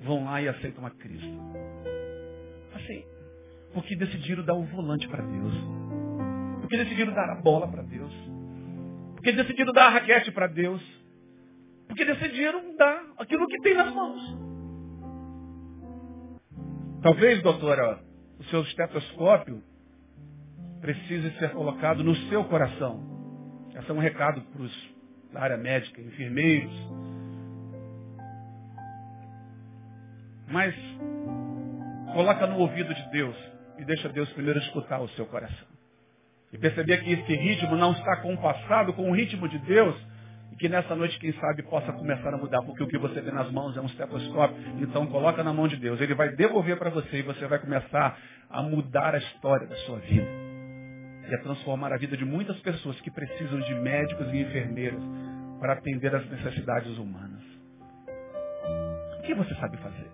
vão 0.05 0.25
lá 0.25 0.41
e 0.43 0.49
aceitam 0.49 0.85
a 0.87 0.91
Cristo. 0.91 1.39
Assim, 2.75 3.05
porque 3.73 3.97
decidiram 3.97 4.45
dar 4.45 4.55
o 4.55 4.65
volante 4.65 5.09
para 5.09 5.23
Deus. 5.23 5.55
Porque 6.61 6.77
decidiram 6.77 7.13
dar 7.13 7.31
a 7.31 7.41
bola 7.41 7.69
para 7.69 7.83
Deus. 7.83 8.13
Porque 9.15 9.33
decidiram 9.33 9.73
dar 9.73 9.87
a 9.87 9.91
raquete 9.91 10.33
para 10.33 10.47
Deus. 10.47 10.83
Porque 11.87 12.05
decidiram 12.05 12.77
dar 12.77 13.05
aquilo 13.19 13.47
que 13.47 13.61
tem 13.61 13.75
nas 13.75 13.93
mãos. 13.93 14.53
Talvez, 17.03 17.43
doutora, 17.43 18.01
o 18.39 18.45
seu 18.45 18.63
estetoscópio 18.63 19.63
precise 20.81 21.31
ser 21.39 21.51
colocado 21.53 22.03
no 22.03 22.15
seu 22.29 22.45
coração. 22.45 23.12
Esse 23.83 23.91
é 23.91 23.95
um 23.95 23.99
recado 23.99 24.41
para 24.41 24.63
os 24.63 24.93
da 25.33 25.41
área 25.41 25.57
médica, 25.57 26.01
enfermeiros. 26.01 26.73
Mas 30.47 30.75
coloca 32.13 32.47
no 32.47 32.59
ouvido 32.59 32.95
de 32.95 33.11
Deus 33.11 33.35
e 33.79 33.85
deixa 33.85 34.09
Deus 34.11 34.31
primeiro 34.35 34.61
escutar 34.61 35.01
o 35.01 35.09
seu 35.11 35.27
coração. 35.27 35.67
E 36.53 36.59
perceber 36.59 36.99
que 37.03 37.13
esse 37.13 37.35
ritmo 37.35 37.75
não 37.75 37.93
está 37.93 38.19
compassado 38.19 38.93
com 38.93 39.11
o 39.11 39.15
ritmo 39.15 39.49
de 39.49 39.59
Deus 39.61 39.97
e 40.53 40.57
que 40.57 40.69
nessa 40.69 40.95
noite, 40.95 41.19
quem 41.19 41.33
sabe, 41.33 41.63
possa 41.63 41.93
começar 41.93 42.33
a 42.33 42.37
mudar, 42.37 42.63
porque 42.63 42.85
o 42.85 42.87
que 42.87 42.99
você 42.99 43.21
tem 43.21 43.33
nas 43.33 43.51
mãos 43.51 43.77
é 43.77 43.81
um 43.81 43.87
estetoscópio. 43.87 44.57
Então 44.81 45.07
coloca 45.07 45.43
na 45.43 45.53
mão 45.53 45.67
de 45.67 45.77
Deus. 45.77 46.01
Ele 46.01 46.15
vai 46.15 46.29
devolver 46.37 46.79
para 46.79 46.91
você 46.91 47.21
e 47.21 47.23
você 47.23 47.47
vai 47.49 47.59
começar 47.59 48.17
a 48.49 48.63
mudar 48.63 49.15
a 49.15 49.19
história 49.19 49.67
da 49.67 49.77
sua 49.77 49.99
vida 49.99 50.52
e 51.29 51.35
a 51.35 51.39
transformar 51.39 51.93
a 51.93 51.97
vida 51.97 52.17
de 52.17 52.25
muitas 52.25 52.59
pessoas 52.61 53.01
que 53.01 53.11
precisam 53.11 53.61
de 53.61 53.75
médicos 53.75 54.27
e 54.33 54.39
enfermeiras 54.39 55.03
para 55.61 55.75
atender 55.75 56.15
às 56.15 56.29
necessidades 56.29 56.97
humanas. 56.99 57.43
O 59.19 59.23
que 59.23 59.35
você 59.35 59.55
sabe 59.55 59.77
fazer? 59.77 60.11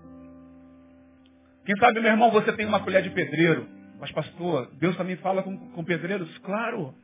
Quem 1.64 1.76
sabe, 1.76 2.00
meu 2.00 2.10
irmão, 2.10 2.30
você 2.30 2.52
tem 2.52 2.66
uma 2.66 2.80
colher 2.80 3.02
de 3.02 3.10
pedreiro. 3.10 3.66
Mas, 4.00 4.12
pastor, 4.12 4.70
Deus 4.78 4.96
também 4.96 5.16
fala 5.16 5.42
com, 5.42 5.56
com 5.70 5.84
pedreiros? 5.84 6.36
Claro. 6.38 6.94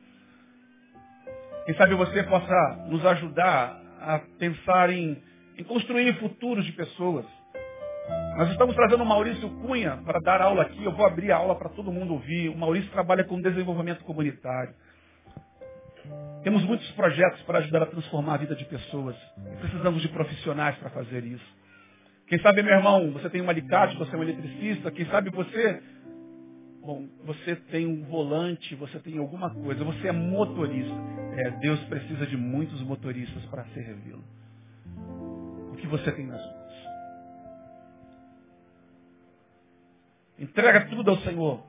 Quem 1.65 1.75
sabe 1.75 1.93
você 1.95 2.23
possa 2.23 2.85
nos 2.87 3.05
ajudar 3.05 3.81
a 3.99 4.19
pensar 4.39 4.89
em, 4.91 5.21
em 5.57 5.63
construir 5.63 6.13
futuros 6.19 6.65
de 6.65 6.71
pessoas. 6.71 7.25
Nós 8.35 8.51
estamos 8.51 8.75
trazendo 8.75 9.01
o 9.01 9.05
Maurício 9.05 9.49
Cunha 9.61 9.97
para 10.03 10.19
dar 10.19 10.41
aula 10.41 10.63
aqui. 10.63 10.83
Eu 10.83 10.91
vou 10.91 11.05
abrir 11.05 11.31
a 11.31 11.37
aula 11.37 11.55
para 11.55 11.69
todo 11.69 11.89
mundo 11.89 12.13
ouvir. 12.13 12.49
O 12.49 12.57
Maurício 12.57 12.91
trabalha 12.91 13.23
com 13.23 13.39
desenvolvimento 13.39 14.03
comunitário. 14.03 14.73
Temos 16.43 16.61
muitos 16.65 16.89
projetos 16.91 17.41
para 17.43 17.59
ajudar 17.59 17.83
a 17.83 17.85
transformar 17.85 18.33
a 18.33 18.37
vida 18.37 18.53
de 18.53 18.65
pessoas. 18.65 19.15
Precisamos 19.61 20.01
de 20.01 20.09
profissionais 20.09 20.75
para 20.77 20.89
fazer 20.89 21.23
isso. 21.23 21.45
Quem 22.27 22.37
sabe, 22.39 22.61
meu 22.61 22.73
irmão, 22.73 23.09
você 23.13 23.29
tem 23.29 23.41
um 23.41 23.49
alicate, 23.49 23.95
você 23.95 24.13
é 24.13 24.19
um 24.19 24.23
eletricista. 24.23 24.91
Quem 24.91 25.05
sabe 25.05 25.29
você, 25.29 25.81
bom, 26.81 27.07
você 27.23 27.55
tem 27.55 27.87
um 27.87 28.03
volante, 28.03 28.75
você 28.75 28.99
tem 28.99 29.17
alguma 29.17 29.49
coisa. 29.49 29.81
Você 29.85 30.09
é 30.09 30.11
motorista. 30.11 30.93
É, 31.37 31.51
Deus 31.61 31.79
precisa 31.85 32.27
de 32.27 32.35
muitos 32.35 32.81
motoristas 32.81 33.45
para 33.45 33.63
servi-lo. 33.73 34.23
O 35.71 35.77
que 35.77 35.87
você 35.87 36.11
tem 36.11 36.27
nas 36.27 36.41
mãos? 36.41 36.64
Entrega 40.37 40.85
tudo 40.87 41.11
ao 41.11 41.17
Senhor. 41.19 41.63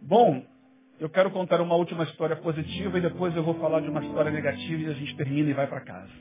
Bom, 0.00 0.44
eu 1.00 1.08
quero 1.08 1.30
contar 1.30 1.60
uma 1.60 1.74
última 1.74 2.04
história 2.04 2.36
positiva 2.36 2.98
e 2.98 3.00
depois 3.00 3.34
eu 3.34 3.42
vou 3.42 3.54
falar 3.54 3.80
de 3.80 3.88
uma 3.88 4.04
história 4.04 4.30
negativa 4.30 4.82
e 4.82 4.86
a 4.86 4.92
gente 4.92 5.16
termina 5.16 5.50
e 5.50 5.54
vai 5.54 5.66
para 5.66 5.80
casa. 5.80 6.12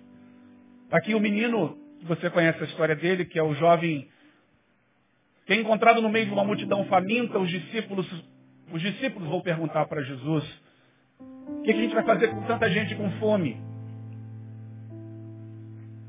Tá 0.89 0.97
aqui 0.97 1.13
o 1.13 1.19
menino, 1.19 1.77
que 1.99 2.05
você 2.05 2.29
conhece 2.29 2.61
a 2.61 2.65
história 2.65 2.95
dele, 2.95 3.25
que 3.25 3.37
é 3.37 3.43
o 3.43 3.53
jovem 3.55 4.07
que 5.45 5.51
é 5.51 5.55
encontrado 5.57 6.01
no 6.01 6.09
meio 6.09 6.25
de 6.25 6.31
uma 6.31 6.45
multidão 6.45 6.85
faminta, 6.85 7.37
os 7.37 7.49
discípulos, 7.49 8.07
os 8.71 8.81
discípulos 8.81 9.27
vão 9.27 9.41
perguntar 9.41 9.85
para 9.87 10.01
Jesus, 10.01 10.43
o 11.19 11.61
que 11.63 11.71
a 11.71 11.75
gente 11.75 11.93
vai 11.93 12.03
fazer 12.05 12.29
com 12.29 12.43
tanta 12.43 12.69
gente 12.69 12.95
com 12.95 13.11
fome? 13.19 13.61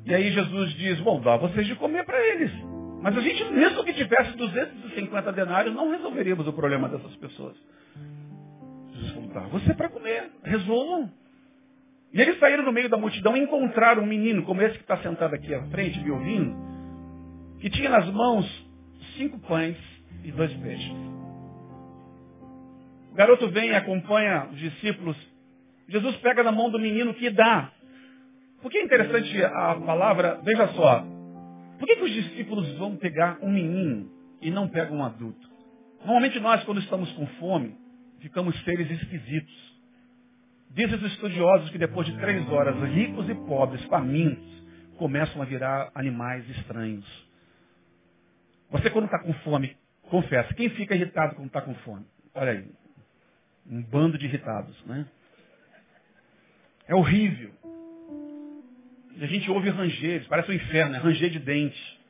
E 0.04 0.14
aí 0.14 0.30
Jesus 0.30 0.72
diz, 0.74 1.00
bom, 1.00 1.20
dá 1.20 1.36
vocês 1.36 1.66
de 1.66 1.74
comer 1.74 2.04
para 2.04 2.20
eles. 2.28 2.73
Mas 3.04 3.18
a 3.18 3.20
gente, 3.20 3.44
mesmo 3.52 3.84
que 3.84 3.92
tivesse 3.92 4.34
250 4.34 5.30
denários, 5.32 5.74
não 5.74 5.90
resolveríamos 5.90 6.48
o 6.48 6.52
problema 6.54 6.88
dessas 6.88 7.14
pessoas. 7.16 7.54
Jesus 8.94 9.12
falou, 9.12 9.28
dá 9.28 9.40
você 9.40 9.74
para 9.74 9.90
comer, 9.90 10.30
resolvam. 10.42 11.12
E 12.14 12.22
eles 12.22 12.38
saíram 12.38 12.64
no 12.64 12.72
meio 12.72 12.88
da 12.88 12.96
multidão 12.96 13.36
e 13.36 13.40
encontraram 13.40 14.02
um 14.02 14.06
menino, 14.06 14.42
como 14.44 14.62
esse 14.62 14.76
que 14.76 14.84
está 14.84 14.96
sentado 15.02 15.34
aqui 15.34 15.54
à 15.54 15.62
frente, 15.64 16.02
me 16.02 16.10
ouvindo, 16.12 16.56
que 17.60 17.68
tinha 17.68 17.90
nas 17.90 18.10
mãos 18.10 18.46
cinco 19.18 19.38
pães 19.40 19.76
e 20.22 20.32
dois 20.32 20.54
peixes. 20.54 20.96
O 23.12 23.14
garoto 23.14 23.50
vem 23.50 23.68
e 23.68 23.74
acompanha 23.74 24.48
os 24.50 24.58
discípulos. 24.58 25.16
Jesus 25.90 26.16
pega 26.22 26.42
na 26.42 26.50
mão 26.50 26.70
do 26.70 26.78
menino 26.78 27.12
que 27.12 27.28
dá. 27.28 27.70
Por 28.62 28.70
que 28.70 28.78
é 28.78 28.82
interessante 28.82 29.44
a 29.44 29.74
palavra? 29.74 30.40
Veja 30.42 30.68
só. 30.68 31.13
Por 31.84 31.88
que, 31.88 31.96
que 31.96 32.04
os 32.04 32.12
discípulos 32.12 32.78
vão 32.78 32.96
pegar 32.96 33.38
um 33.42 33.52
menino 33.52 34.10
e 34.40 34.50
não 34.50 34.66
pegam 34.66 34.96
um 34.96 35.04
adulto? 35.04 35.46
Normalmente 35.98 36.40
nós, 36.40 36.64
quando 36.64 36.80
estamos 36.80 37.12
com 37.12 37.26
fome, 37.38 37.76
ficamos 38.20 38.58
seres 38.64 38.90
esquisitos. 38.90 39.82
Dizem 40.70 40.96
os 40.96 41.12
estudiosos 41.12 41.68
que 41.68 41.76
depois 41.76 42.06
de 42.06 42.16
três 42.16 42.48
horas, 42.48 42.74
ricos 42.90 43.28
e 43.28 43.34
pobres, 43.34 43.84
famintos, 43.84 44.64
começam 44.96 45.42
a 45.42 45.44
virar 45.44 45.90
animais 45.94 46.48
estranhos. 46.56 47.04
Você 48.70 48.88
quando 48.88 49.04
está 49.04 49.18
com 49.18 49.34
fome, 49.34 49.76
confessa, 50.08 50.54
quem 50.54 50.70
fica 50.70 50.94
irritado 50.94 51.34
quando 51.34 51.48
está 51.48 51.60
com 51.60 51.74
fome? 51.74 52.06
Olha 52.34 52.52
aí, 52.52 52.66
um 53.70 53.82
bando 53.82 54.16
de 54.16 54.24
irritados, 54.24 54.82
né? 54.86 55.06
É 56.88 56.94
horrível. 56.94 57.52
A 59.20 59.26
gente 59.26 59.50
ouve 59.50 59.70
ranger, 59.70 60.26
parece 60.28 60.50
um 60.50 60.54
inferno, 60.54 60.92
né? 60.92 60.98
ranger 60.98 61.30
de 61.30 61.38
dente. 61.38 62.00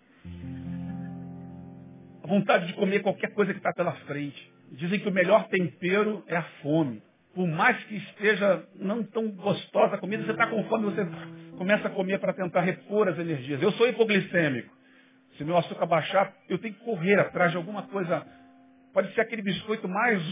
A 2.22 2.26
vontade 2.26 2.66
de 2.66 2.72
comer 2.74 3.00
qualquer 3.00 3.32
coisa 3.34 3.52
que 3.52 3.58
está 3.58 3.72
pela 3.72 3.92
frente. 4.06 4.52
Dizem 4.72 4.98
que 4.98 5.08
o 5.08 5.12
melhor 5.12 5.46
tempero 5.48 6.24
é 6.26 6.36
a 6.36 6.42
fome. 6.62 7.02
Por 7.34 7.46
mais 7.46 7.82
que 7.84 7.96
esteja 7.96 8.64
não 8.76 9.02
tão 9.02 9.28
gostosa 9.28 9.96
a 9.96 9.98
comida, 9.98 10.24
você 10.24 10.30
está 10.32 10.46
com 10.46 10.64
fome, 10.64 10.84
você 10.84 11.06
começa 11.58 11.88
a 11.88 11.90
comer 11.90 12.18
para 12.18 12.32
tentar 12.32 12.62
repor 12.62 13.08
as 13.08 13.18
energias. 13.18 13.60
Eu 13.60 13.72
sou 13.72 13.88
hipoglicêmico. 13.88 14.72
Se 15.36 15.44
meu 15.44 15.56
açúcar 15.56 15.84
baixar, 15.84 16.32
eu 16.48 16.58
tenho 16.58 16.74
que 16.74 16.84
correr 16.84 17.18
atrás 17.18 17.50
de 17.50 17.56
alguma 17.56 17.82
coisa. 17.82 18.24
Pode 18.92 19.12
ser 19.14 19.20
aquele 19.20 19.42
biscoito 19.42 19.88
mais 19.88 20.22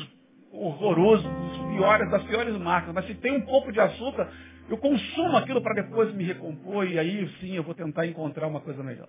horroroso, 0.52 1.28
dos 1.28 1.74
piores, 1.74 2.10
das 2.10 2.22
piores 2.24 2.56
marcas. 2.56 2.94
Mas 2.94 3.06
se 3.06 3.14
tem 3.14 3.32
um 3.32 3.40
pouco 3.42 3.72
de 3.72 3.80
açúcar, 3.80 4.30
eu 4.72 4.78
consumo 4.78 5.36
aquilo 5.36 5.60
para 5.60 5.82
depois 5.82 6.14
me 6.14 6.24
recompor 6.24 6.88
e 6.88 6.98
aí 6.98 7.28
sim 7.40 7.54
eu 7.54 7.62
vou 7.62 7.74
tentar 7.74 8.06
encontrar 8.06 8.46
uma 8.46 8.60
coisa 8.60 8.82
melhor. 8.82 9.08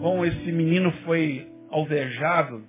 Bom, 0.00 0.24
esse 0.24 0.50
menino 0.50 0.90
foi 1.04 1.48
alvejado. 1.70 2.64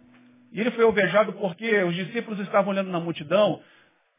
E 0.52 0.60
ele 0.62 0.70
foi 0.72 0.84
alvejado 0.84 1.34
porque 1.34 1.84
os 1.84 1.96
discípulos 1.96 2.40
estavam 2.42 2.72
olhando 2.72 2.92
na 2.92 3.00
multidão 3.00 3.62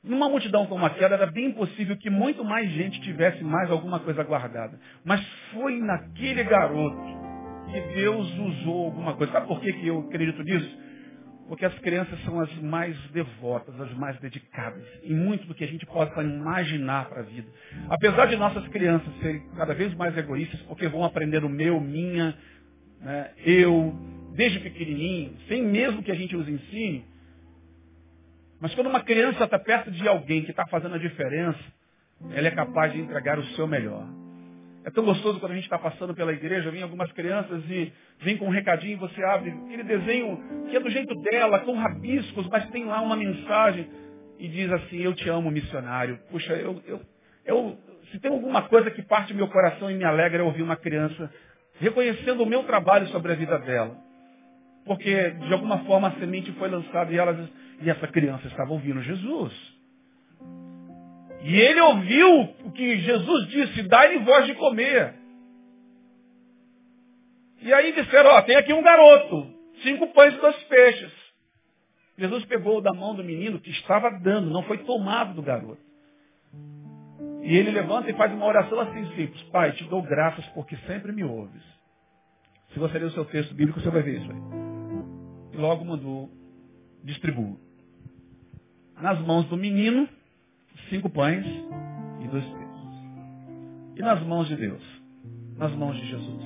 numa 0.03 0.29
multidão 0.29 0.67
como 0.67 0.85
aquela, 0.85 1.15
era 1.15 1.27
bem 1.27 1.53
possível 1.53 1.97
que 1.97 2.11
muito 2.11 2.45
mais 2.45 2.69
gente 2.73 3.01
tivesse 3.03 3.45
mais 3.45 3.71
alguma 3.71 4.01
coisa 4.01 4.25
guardada. 4.25 4.77
Mas 5.05 5.25
foi 5.53 5.79
naquele 5.79 6.43
garoto 6.43 7.01
que 7.71 7.81
Deus 7.95 8.29
usou 8.39 8.87
alguma 8.87 9.15
coisa. 9.15 9.33
Sabe 9.33 9.47
por 9.47 9.61
que, 9.61 9.73
que 9.73 9.87
eu 9.87 10.01
acredito 10.01 10.43
nisso? 10.43 10.82
Porque 11.53 11.67
as 11.67 11.79
crianças 11.81 12.19
são 12.25 12.41
as 12.41 12.51
mais 12.63 12.97
devotas, 13.11 13.79
as 13.79 13.93
mais 13.93 14.19
dedicadas, 14.21 14.83
em 15.05 15.15
muito 15.15 15.47
do 15.47 15.55
que 15.55 15.63
a 15.63 15.67
gente 15.67 15.85
possa 15.85 16.23
imaginar 16.23 17.11
para 17.11 17.21
a 17.21 17.25
vida. 17.25 17.47
Apesar 17.91 18.25
de 18.25 18.37
nossas 18.37 18.67
crianças 18.69 19.15
serem 19.21 19.43
cada 19.55 19.75
vez 19.75 19.95
mais 19.95 20.17
egoístas, 20.17 20.59
porque 20.63 20.89
vão 20.89 21.05
aprender 21.05 21.45
o 21.45 21.51
meu, 21.51 21.79
minha, 21.79 22.35
né, 23.03 23.33
eu, 23.45 23.95
desde 24.35 24.61
pequenininho, 24.61 25.37
sem 25.47 25.63
mesmo 25.63 26.03
que 26.03 26.11
a 26.11 26.15
gente 26.15 26.35
os 26.35 26.49
ensine, 26.49 27.05
mas 28.59 28.75
quando 28.75 28.87
uma 28.87 29.03
criança 29.03 29.45
está 29.45 29.59
perto 29.59 29.91
de 29.91 30.09
alguém 30.09 30.45
que 30.45 30.53
está 30.53 30.67
fazendo 30.69 30.95
a 30.95 30.99
diferença, 30.99 31.61
ela 32.31 32.49
é 32.49 32.53
capaz 32.53 32.95
de 32.95 32.99
entregar 32.99 33.39
o 33.39 33.45
seu 33.57 33.67
melhor. 33.67 34.22
É 34.85 34.91
tão 34.91 35.05
gostoso 35.05 35.39
quando 35.39 35.53
a 35.53 35.55
gente 35.55 35.65
está 35.65 35.79
passando 35.79 36.15
pela 36.15 36.33
igreja, 36.33 36.71
vem 36.71 36.83
algumas 36.83 37.11
crianças 37.13 37.63
e 37.71 37.93
vem 38.21 38.37
com 38.37 38.47
um 38.47 38.51
recadinho, 38.51 38.99
você 38.99 39.23
abre 39.25 39.51
aquele 39.51 39.85
desenho 39.85 40.39
que 40.69 40.77
é 40.77 40.81
do 40.81 40.91
jeito 40.91 41.15
dela, 41.23 41.61
com 41.61 41.77
rabiscos, 41.77 42.49
mas 42.49 42.69
tem 42.71 42.85
lá 42.85 43.01
uma 43.01 43.17
mensagem 43.17 43.89
e 44.39 44.49
diz 44.49 44.71
assim, 44.73 45.01
eu 45.01 45.15
te 45.15 45.29
amo, 45.29 45.51
missionário. 45.51 46.19
Puxa, 46.31 46.55
eu, 46.55 46.83
eu, 46.87 47.01
eu 47.45 47.79
se 48.11 48.19
tem 48.19 48.31
alguma 48.31 48.63
coisa 48.63 48.91
que 48.91 49.03
parte 49.03 49.33
meu 49.33 49.49
coração 49.49 49.91
e 49.91 49.95
me 49.95 50.05
alegra 50.05 50.43
é 50.43 50.45
ouvir 50.45 50.63
uma 50.63 50.77
criança 50.77 51.33
reconhecendo 51.79 52.43
o 52.43 52.47
meu 52.47 52.65
trabalho 52.65 53.07
sobre 53.09 53.33
a 53.33 53.35
vida 53.37 53.59
dela. 53.61 53.97
Porque, 54.85 55.31
de 55.31 55.53
alguma 55.53 55.79
forma, 55.85 56.09
a 56.09 56.13
semente 56.19 56.51
foi 56.53 56.69
lançada 56.69 57.13
e, 57.13 57.17
elas, 57.17 57.49
e 57.81 57.89
essa 57.89 58.07
criança 58.09 58.49
estava 58.49 58.73
ouvindo 58.73 59.01
Jesus. 59.01 59.72
E 61.43 61.55
ele 61.57 61.81
ouviu 61.81 62.41
o 62.65 62.73
que 62.73 62.99
Jesus 62.99 63.49
disse, 63.49 63.83
dá-lhe 63.85 64.19
voz 64.19 64.47
de 64.47 64.55
comer. 64.55 65.15
E 67.61 67.73
aí 67.73 67.93
disseram, 67.93 68.31
ó, 68.31 68.43
tem 68.43 68.57
aqui 68.57 68.73
um 68.73 68.83
garoto, 68.83 69.53
cinco 69.83 70.09
pães 70.09 70.35
e 70.35 70.41
dois 70.41 70.57
peixes. 70.65 71.13
Jesus 72.19 72.45
pegou 72.45 72.81
da 72.81 72.93
mão 72.93 73.15
do 73.15 73.25
menino 73.25 73.61
que 73.61 73.71
estava 73.71 74.11
dando, 74.11 74.51
não 74.51 74.63
foi 74.65 74.79
tomado 74.79 75.35
do 75.35 75.43
garoto. 75.43 75.81
E 77.43 77.57
ele 77.57 77.71
levanta 77.73 78.11
e 78.11 78.15
faz 78.15 78.33
uma 78.33 78.47
oração 78.47 78.79
assim 78.79 79.05
simples. 79.17 79.43
Pai, 79.45 79.73
te 79.73 79.85
dou 79.85 80.03
graças 80.03 80.47
porque 80.51 80.77
sempre 80.87 81.13
me 81.13 81.25
ouves. 81.25 81.63
Se 82.73 82.79
você 82.79 82.99
ler 82.99 83.07
o 83.07 83.11
seu 83.11 83.25
texto 83.25 83.55
bíblico, 83.55 83.81
você 83.81 83.91
vai 83.91 84.03
ver 84.03 84.21
isso 84.21 84.31
aí 84.31 84.63
e 85.53 85.57
logo 85.57 85.85
mandou 85.85 86.31
distribuir. 87.05 87.57
Nas 89.01 89.21
mãos 89.21 89.45
do 89.47 89.57
menino, 89.57 90.09
cinco 90.89 91.09
pães 91.11 91.45
e 91.47 92.29
dois 92.29 92.45
peixes. 92.45 92.73
E 93.97 94.01
nas 94.01 94.23
mãos 94.23 94.49
de 94.49 94.57
Deus? 94.57 94.83
Nas 95.57 95.73
mãos 95.73 95.97
de 95.97 96.07
Jesus. 96.07 96.45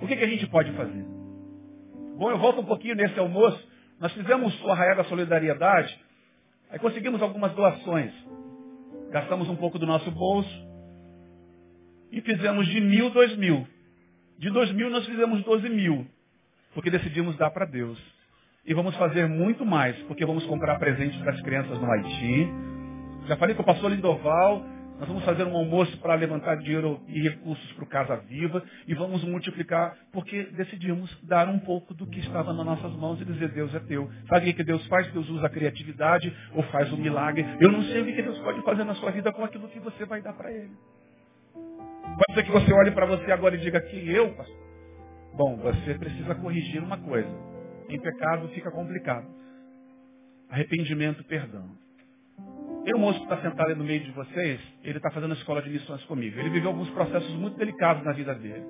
O 0.00 0.06
que, 0.06 0.16
que 0.16 0.24
a 0.24 0.28
gente 0.28 0.46
pode 0.48 0.72
fazer? 0.72 1.04
Bom, 2.18 2.30
eu 2.30 2.38
volto 2.38 2.60
um 2.60 2.64
pouquinho 2.64 2.94
nesse 2.94 3.18
almoço. 3.18 3.62
Nós 3.98 4.12
fizemos 4.12 4.62
o 4.62 4.70
Arraial 4.70 4.96
da 4.96 5.04
Solidariedade, 5.04 5.98
aí 6.70 6.78
conseguimos 6.78 7.22
algumas 7.22 7.52
doações. 7.54 8.12
Gastamos 9.10 9.48
um 9.48 9.56
pouco 9.56 9.78
do 9.78 9.86
nosso 9.86 10.10
bolso 10.10 10.66
e 12.12 12.20
fizemos 12.20 12.66
de 12.66 12.80
mil, 12.80 13.10
dois 13.10 13.36
mil. 13.36 13.66
De 14.38 14.50
dois 14.50 14.70
mil 14.72 14.90
nós 14.90 15.06
fizemos 15.06 15.42
doze 15.44 15.68
mil 15.68 16.06
porque 16.76 16.90
decidimos 16.90 17.34
dar 17.38 17.50
para 17.50 17.64
Deus. 17.64 17.98
E 18.66 18.74
vamos 18.74 18.96
fazer 18.96 19.28
muito 19.28 19.64
mais, 19.64 19.96
porque 20.02 20.26
vamos 20.26 20.44
comprar 20.46 20.78
presentes 20.78 21.16
para 21.20 21.32
as 21.32 21.40
crianças 21.42 21.78
no 21.78 21.90
Haiti. 21.90 22.48
Já 23.28 23.36
falei 23.36 23.54
com 23.54 23.62
o 23.62 23.64
pastor 23.64 23.90
Lindoval, 23.90 24.64
nós 24.98 25.06
vamos 25.06 25.24
fazer 25.24 25.44
um 25.44 25.56
almoço 25.56 25.96
para 25.98 26.14
levantar 26.14 26.56
dinheiro 26.56 27.00
e 27.06 27.20
recursos 27.22 27.72
para 27.74 27.84
o 27.84 27.86
Casa 27.86 28.16
Viva 28.16 28.62
e 28.88 28.94
vamos 28.94 29.22
multiplicar, 29.22 29.94
porque 30.12 30.44
decidimos 30.56 31.16
dar 31.22 31.48
um 31.48 31.58
pouco 31.58 31.94
do 31.94 32.06
que 32.06 32.18
estava 32.20 32.52
nas 32.52 32.66
nossas 32.66 32.92
mãos 32.96 33.20
e 33.20 33.24
dizer, 33.24 33.50
Deus 33.50 33.72
é 33.74 33.78
teu. 33.80 34.10
Sabe 34.28 34.50
o 34.50 34.54
que 34.54 34.64
Deus 34.64 34.84
faz? 34.88 35.06
Deus 35.12 35.28
usa 35.28 35.46
a 35.46 35.50
criatividade 35.50 36.34
ou 36.52 36.62
faz 36.64 36.92
um 36.92 36.96
milagre. 36.96 37.46
Eu 37.60 37.70
não 37.70 37.82
sei 37.82 38.00
o 38.00 38.04
que 38.06 38.22
Deus 38.22 38.38
pode 38.38 38.62
fazer 38.62 38.84
na 38.84 38.94
sua 38.94 39.12
vida 39.12 39.32
com 39.32 39.44
aquilo 39.44 39.68
que 39.68 39.78
você 39.78 40.04
vai 40.04 40.20
dar 40.22 40.32
para 40.32 40.50
Ele. 40.50 40.72
Pode 41.52 42.34
ser 42.34 42.42
que 42.44 42.50
você 42.50 42.72
olhe 42.72 42.90
para 42.90 43.06
você 43.06 43.30
agora 43.30 43.54
e 43.54 43.58
diga 43.58 43.80
que 43.80 44.10
eu, 44.10 44.30
pastor, 44.30 44.66
Bom, 45.36 45.54
você 45.58 45.92
precisa 45.92 46.34
corrigir 46.34 46.82
uma 46.82 46.96
coisa. 46.96 47.28
Em 47.88 48.00
pecado 48.00 48.48
fica 48.48 48.70
complicado. 48.70 49.26
Arrependimento, 50.50 51.24
perdão. 51.24 51.70
Tem 52.84 52.94
um 52.94 52.98
moço 52.98 53.18
que 53.18 53.24
está 53.24 53.40
sentado 53.42 53.68
aí 53.68 53.74
no 53.74 53.84
meio 53.84 54.00
de 54.00 54.12
vocês, 54.12 54.60
ele 54.84 54.98
está 54.98 55.10
fazendo 55.10 55.32
a 55.32 55.36
escola 55.36 55.60
de 55.60 55.70
missões 55.70 56.04
comigo. 56.04 56.38
Ele 56.38 56.50
viveu 56.50 56.70
alguns 56.70 56.88
processos 56.90 57.30
muito 57.30 57.56
delicados 57.56 58.04
na 58.04 58.12
vida 58.12 58.34
dele. 58.34 58.64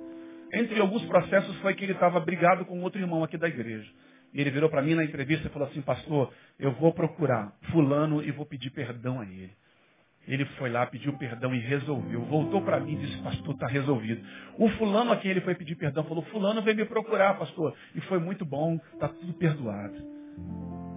Entre 0.53 0.81
alguns 0.81 1.05
processos 1.05 1.55
foi 1.61 1.75
que 1.75 1.85
ele 1.85 1.93
estava 1.93 2.19
brigado 2.21 2.65
com 2.65 2.81
outro 2.83 3.01
irmão 3.01 3.23
aqui 3.23 3.37
da 3.37 3.49
igreja. 3.49 3.91
E 4.33 4.41
ele 4.41 4.51
virou 4.51 4.71
para 4.71 4.83
mim 4.83 4.95
na 4.95 5.05
entrevista 5.05 5.49
e 5.49 5.51
falou 5.51 5.69
assim, 5.69 5.83
pastor, 5.83 6.33
eu 6.59 6.73
vou 6.73 6.93
procurar 6.93 7.53
fulano 7.71 8.23
e 8.23 8.31
vou 8.31 8.47
pedir 8.47 8.71
perdão 8.71 9.21
a 9.21 9.25
ele. 9.25 9.53
Ele 10.27 10.45
foi 10.59 10.71
lá, 10.71 10.85
pediu 10.87 11.13
perdão 11.17 11.55
e 11.55 11.61
resolveu. 11.61 12.23
Voltou 12.23 12.61
para 12.63 12.81
mim 12.81 12.95
e 12.95 13.07
disse, 13.07 13.23
pastor, 13.23 13.55
está 13.55 13.67
resolvido. 13.69 14.21
O 14.59 14.69
fulano 14.71 15.13
a 15.13 15.17
quem 15.17 15.31
ele 15.31 15.41
foi 15.41 15.55
pedir 15.55 15.77
perdão 15.77 16.05
falou, 16.05 16.25
fulano 16.25 16.63
veio 16.63 16.77
me 16.77 16.85
procurar, 16.85 17.39
pastor. 17.39 17.75
E 17.95 18.01
foi 18.03 18.19
muito 18.19 18.45
bom, 18.45 18.79
está 18.93 19.09
tudo 19.09 19.33
perdoado. 19.35 19.97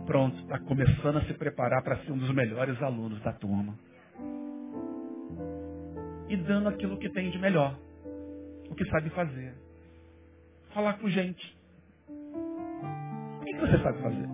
pronto, 0.06 0.36
está 0.40 0.58
começando 0.60 1.18
a 1.18 1.26
se 1.26 1.34
preparar 1.36 1.84
para 1.84 1.98
ser 1.98 2.12
um 2.12 2.18
dos 2.18 2.34
melhores 2.34 2.82
alunos 2.82 3.22
da 3.22 3.32
turma. 3.34 3.78
E 6.28 6.36
dando 6.38 6.70
aquilo 6.70 6.98
que 6.98 7.10
tem 7.10 7.30
de 7.30 7.38
melhor, 7.38 7.78
o 8.70 8.76
que 8.76 8.86
sabe 8.86 9.10
fazer. 9.12 9.54
Falar 10.74 10.94
com 10.94 11.10
gente. 11.10 11.58
O 13.42 13.46
que 13.46 13.56
você 13.56 13.78
sabe 13.84 14.02
fazer? 14.02 14.28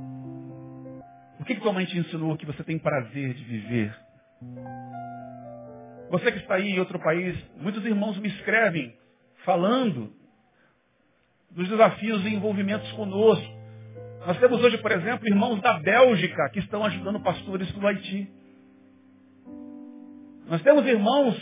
O 1.40 1.44
que, 1.44 1.56
que 1.56 1.62
tua 1.62 1.74
mãe 1.74 1.86
te 1.86 1.98
ensinou 1.98 2.38
que 2.38 2.46
você 2.46 2.64
tem 2.64 2.80
prazer 2.80 3.34
de 3.34 3.44
viver? 3.44 4.05
Você 6.10 6.32
que 6.32 6.38
está 6.40 6.56
aí 6.56 6.70
em 6.70 6.80
outro 6.80 7.00
país, 7.00 7.36
muitos 7.58 7.84
irmãos 7.86 8.18
me 8.18 8.28
escrevem 8.28 8.96
falando 9.44 10.14
dos 11.52 11.68
desafios 11.68 12.24
e 12.26 12.30
envolvimentos 12.30 12.92
conosco. 12.94 13.56
Nós 14.26 14.38
temos 14.40 14.64
hoje, 14.64 14.78
por 14.80 14.92
exemplo, 14.92 15.28
irmãos 15.28 15.62
da 15.62 15.80
Bélgica 15.80 16.50
que 16.52 16.60
estão 16.60 16.84
ajudando 16.84 17.20
pastores 17.22 17.72
do 17.72 17.88
Haiti. 17.88 18.30
Nós 20.48 20.62
temos 20.62 20.86
irmãos 20.86 21.36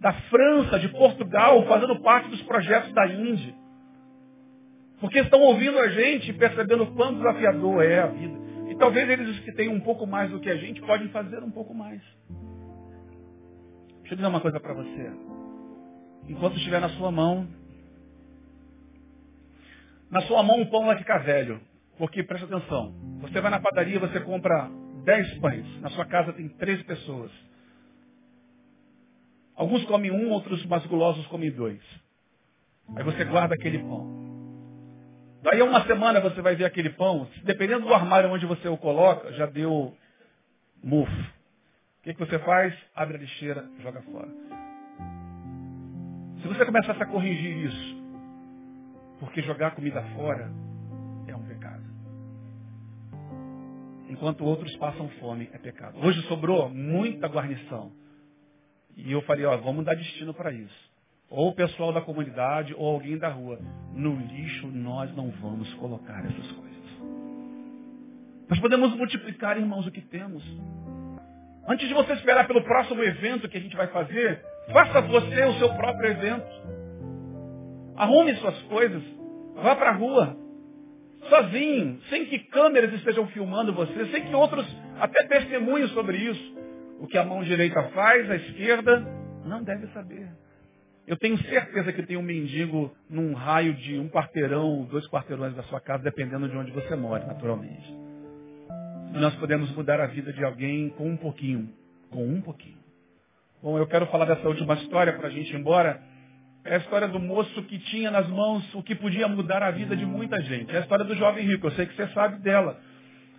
da 0.00 0.12
França, 0.12 0.78
de 0.80 0.88
Portugal, 0.88 1.64
fazendo 1.66 2.00
parte 2.00 2.28
dos 2.28 2.42
projetos 2.42 2.92
da 2.92 3.06
Índia. 3.06 3.54
Porque 5.00 5.20
estão 5.20 5.40
ouvindo 5.40 5.78
a 5.78 5.88
gente 5.88 6.30
e 6.30 6.34
percebendo 6.34 6.84
o 6.84 6.94
quão 6.94 7.14
desafiador 7.14 7.84
é 7.84 8.00
a 8.00 8.06
vida. 8.06 8.38
Talvez 8.82 9.08
eles 9.08 9.38
que 9.44 9.52
têm 9.52 9.68
um 9.68 9.78
pouco 9.78 10.04
mais 10.08 10.28
do 10.32 10.40
que 10.40 10.50
a 10.50 10.56
gente 10.56 10.80
podem 10.80 11.08
fazer 11.10 11.40
um 11.40 11.52
pouco 11.52 11.72
mais. 11.72 12.02
Deixa 14.00 14.14
eu 14.14 14.16
dizer 14.16 14.26
uma 14.26 14.40
coisa 14.40 14.58
para 14.58 14.74
você. 14.74 15.12
Enquanto 16.28 16.56
estiver 16.56 16.80
na 16.80 16.88
sua 16.88 17.12
mão, 17.12 17.46
na 20.10 20.20
sua 20.22 20.42
mão 20.42 20.60
o 20.60 20.68
pão 20.68 20.86
vai 20.86 20.98
ficar 20.98 21.18
velho. 21.18 21.60
Porque, 21.96 22.24
presta 22.24 22.44
atenção, 22.44 22.92
você 23.20 23.40
vai 23.40 23.52
na 23.52 23.60
padaria, 23.60 24.00
você 24.00 24.18
compra 24.18 24.68
10 25.04 25.38
pães. 25.38 25.80
Na 25.80 25.90
sua 25.90 26.04
casa 26.04 26.32
tem 26.32 26.48
três 26.48 26.82
pessoas. 26.82 27.30
Alguns 29.54 29.84
comem 29.84 30.10
um, 30.10 30.28
outros 30.30 30.66
mais 30.66 30.84
gulosos 30.86 31.24
comem 31.28 31.52
dois. 31.52 31.80
Aí 32.96 33.04
você 33.04 33.24
guarda 33.26 33.54
aquele 33.54 33.78
pão. 33.78 34.31
Daí 35.42 35.60
a 35.60 35.64
uma 35.64 35.84
semana 35.86 36.20
você 36.20 36.40
vai 36.40 36.54
ver 36.54 36.64
aquele 36.64 36.90
pão, 36.90 37.28
dependendo 37.42 37.86
do 37.86 37.92
armário 37.92 38.30
onde 38.30 38.46
você 38.46 38.68
o 38.68 38.76
coloca, 38.76 39.32
já 39.32 39.46
deu 39.46 39.96
mufo. 40.82 41.12
O 41.12 42.02
que, 42.02 42.14
que 42.14 42.20
você 42.20 42.38
faz? 42.38 42.74
Abre 42.94 43.16
a 43.16 43.20
lixeira, 43.20 43.68
joga 43.80 44.00
fora. 44.02 44.28
Se 46.40 46.48
você 46.48 46.64
começasse 46.64 47.02
a 47.02 47.06
corrigir 47.06 47.56
isso, 47.66 48.02
porque 49.20 49.42
jogar 49.42 49.72
comida 49.72 50.02
fora 50.16 50.50
é 51.28 51.34
um 51.34 51.44
pecado. 51.46 51.82
Enquanto 54.08 54.44
outros 54.44 54.76
passam 54.76 55.08
fome, 55.20 55.48
é 55.52 55.58
pecado. 55.58 55.98
Hoje 56.04 56.20
sobrou 56.22 56.68
muita 56.68 57.28
guarnição. 57.28 57.92
E 58.96 59.10
eu 59.10 59.22
falei, 59.22 59.44
ó, 59.44 59.56
vamos 59.56 59.84
dar 59.84 59.94
destino 59.94 60.34
para 60.34 60.52
isso. 60.52 60.91
Ou 61.32 61.48
o 61.48 61.54
pessoal 61.54 61.94
da 61.94 62.02
comunidade, 62.02 62.74
ou 62.76 62.86
alguém 62.86 63.16
da 63.16 63.30
rua. 63.30 63.58
No 63.94 64.14
lixo 64.14 64.66
nós 64.66 65.14
não 65.16 65.30
vamos 65.30 65.72
colocar 65.74 66.20
essas 66.26 66.52
coisas. 66.52 66.72
Nós 68.50 68.60
podemos 68.60 68.94
multiplicar, 68.94 69.56
irmãos, 69.56 69.86
o 69.86 69.90
que 69.90 70.02
temos. 70.02 70.44
Antes 71.66 71.88
de 71.88 71.94
você 71.94 72.12
esperar 72.12 72.46
pelo 72.46 72.62
próximo 72.62 73.02
evento 73.02 73.48
que 73.48 73.56
a 73.56 73.60
gente 73.60 73.74
vai 73.74 73.86
fazer, 73.86 74.44
faça 74.72 75.00
você 75.00 75.44
o 75.46 75.54
seu 75.54 75.72
próprio 75.74 76.10
evento. 76.10 76.46
Arrume 77.96 78.34
suas 78.36 78.60
coisas. 78.64 79.02
Vá 79.54 79.74
para 79.74 79.90
a 79.90 79.94
rua. 79.94 80.36
Sozinho, 81.30 81.98
sem 82.10 82.26
que 82.26 82.40
câmeras 82.40 82.92
estejam 82.92 83.26
filmando 83.28 83.72
você, 83.72 84.04
sem 84.10 84.26
que 84.26 84.34
outros 84.34 84.66
até 85.00 85.22
testemunhem 85.24 85.88
sobre 85.88 86.18
isso. 86.18 86.56
O 87.00 87.06
que 87.06 87.16
a 87.16 87.24
mão 87.24 87.42
direita 87.42 87.82
faz, 87.94 88.30
a 88.30 88.36
esquerda 88.36 89.00
não 89.46 89.62
deve 89.62 89.86
saber. 89.88 90.28
Eu 91.06 91.16
tenho 91.16 91.36
certeza 91.38 91.92
que 91.92 92.02
tem 92.04 92.16
um 92.16 92.22
mendigo 92.22 92.94
num 93.10 93.34
raio 93.34 93.74
de 93.74 93.98
um 93.98 94.08
quarteirão, 94.08 94.84
dois 94.84 95.06
quarteirões 95.08 95.54
da 95.54 95.62
sua 95.64 95.80
casa, 95.80 96.04
dependendo 96.04 96.48
de 96.48 96.56
onde 96.56 96.70
você 96.70 96.94
mora, 96.94 97.26
naturalmente. 97.26 97.92
Nós 99.12 99.34
podemos 99.34 99.70
mudar 99.74 100.00
a 100.00 100.06
vida 100.06 100.32
de 100.32 100.44
alguém 100.44 100.90
com 100.90 101.08
um 101.08 101.16
pouquinho. 101.16 101.68
Com 102.10 102.24
um 102.24 102.40
pouquinho. 102.40 102.78
Bom, 103.62 103.78
eu 103.78 103.86
quero 103.86 104.06
falar 104.06 104.24
dessa 104.26 104.48
última 104.48 104.74
história 104.74 105.12
para 105.12 105.28
a 105.28 105.30
gente 105.30 105.52
ir 105.52 105.56
embora. 105.56 106.00
É 106.64 106.76
a 106.76 106.78
história 106.78 107.08
do 107.08 107.18
moço 107.18 107.62
que 107.64 107.78
tinha 107.78 108.10
nas 108.10 108.28
mãos 108.28 108.74
o 108.74 108.82
que 108.82 108.94
podia 108.94 109.26
mudar 109.26 109.62
a 109.62 109.70
vida 109.72 109.96
de 109.96 110.06
muita 110.06 110.40
gente. 110.40 110.72
É 110.72 110.78
a 110.78 110.80
história 110.80 111.04
do 111.04 111.14
jovem 111.16 111.44
rico. 111.44 111.66
Eu 111.66 111.72
sei 111.72 111.86
que 111.86 111.94
você 111.94 112.06
sabe 112.08 112.38
dela. 112.38 112.80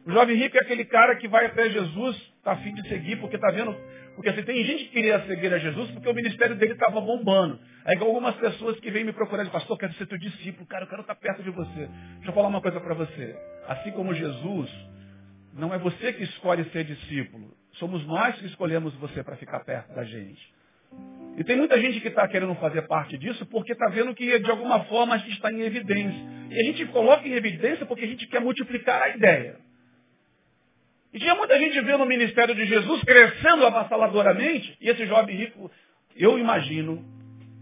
O 0.05 0.11
jovem 0.11 0.35
rico 0.35 0.57
é 0.57 0.61
aquele 0.61 0.83
cara 0.83 1.15
que 1.15 1.29
vai 1.29 1.45
até 1.45 1.69
Jesus, 1.69 2.15
está 2.37 2.51
afim 2.51 2.73
de 2.73 2.87
seguir, 2.89 3.15
porque 3.17 3.37
está 3.37 3.49
vendo. 3.51 3.75
Porque 4.15 4.29
assim, 4.29 4.43
tem 4.43 4.63
gente 4.63 4.85
que 4.85 4.91
queria 4.91 5.19
seguir 5.25 5.53
a 5.53 5.57
Jesus 5.57 5.91
porque 5.91 6.07
o 6.07 6.13
ministério 6.13 6.55
dele 6.55 6.73
estava 6.73 7.01
bombando. 7.01 7.59
Aí 7.85 7.97
algumas 7.97 8.35
pessoas 8.35 8.79
que 8.79 8.91
vêm 8.91 9.03
me 9.03 9.11
procurar, 9.11 9.49
pastor, 9.49 9.77
quero 9.77 9.93
ser 9.93 10.05
teu 10.05 10.17
discípulo, 10.17 10.65
cara, 10.67 10.85
eu 10.85 10.89
quero 10.89 11.01
estar 11.01 11.15
perto 11.15 11.41
de 11.41 11.49
você. 11.49 11.89
Deixa 12.15 12.29
eu 12.29 12.33
falar 12.33 12.47
uma 12.47 12.61
coisa 12.61 12.79
para 12.79 12.93
você. 12.93 13.35
Assim 13.67 13.91
como 13.91 14.13
Jesus, 14.13 14.69
não 15.53 15.73
é 15.73 15.77
você 15.79 16.13
que 16.13 16.23
escolhe 16.23 16.63
ser 16.65 16.83
discípulo. 16.83 17.55
Somos 17.73 18.05
nós 18.05 18.35
que 18.37 18.45
escolhemos 18.45 18.93
você 18.95 19.23
para 19.23 19.35
ficar 19.35 19.61
perto 19.61 19.93
da 19.93 20.03
gente. 20.03 20.53
E 21.35 21.43
tem 21.43 21.57
muita 21.57 21.79
gente 21.81 21.99
que 21.99 22.07
está 22.07 22.27
querendo 22.27 22.53
fazer 22.55 22.83
parte 22.83 23.17
disso 23.17 23.43
porque 23.47 23.71
está 23.71 23.87
vendo 23.89 24.13
que 24.13 24.37
de 24.37 24.51
alguma 24.51 24.83
forma 24.85 25.15
a 25.15 25.17
gente 25.17 25.31
está 25.31 25.51
em 25.51 25.61
evidência. 25.61 26.21
E 26.51 26.59
a 26.59 26.63
gente 26.65 26.85
coloca 26.87 27.27
em 27.27 27.33
evidência 27.33 27.85
porque 27.87 28.05
a 28.05 28.07
gente 28.07 28.27
quer 28.27 28.39
multiplicar 28.39 29.01
a 29.01 29.09
ideia. 29.09 29.57
E 31.13 31.19
tinha 31.19 31.35
muita 31.35 31.57
gente 31.59 31.79
vendo 31.81 32.03
o 32.03 32.07
ministério 32.07 32.55
de 32.55 32.65
Jesus 32.65 33.03
crescendo 33.03 33.65
avassaladoramente, 33.67 34.75
e 34.81 34.89
esse 34.89 35.05
jovem 35.05 35.35
rico, 35.35 35.69
eu 36.15 36.39
imagino, 36.39 37.05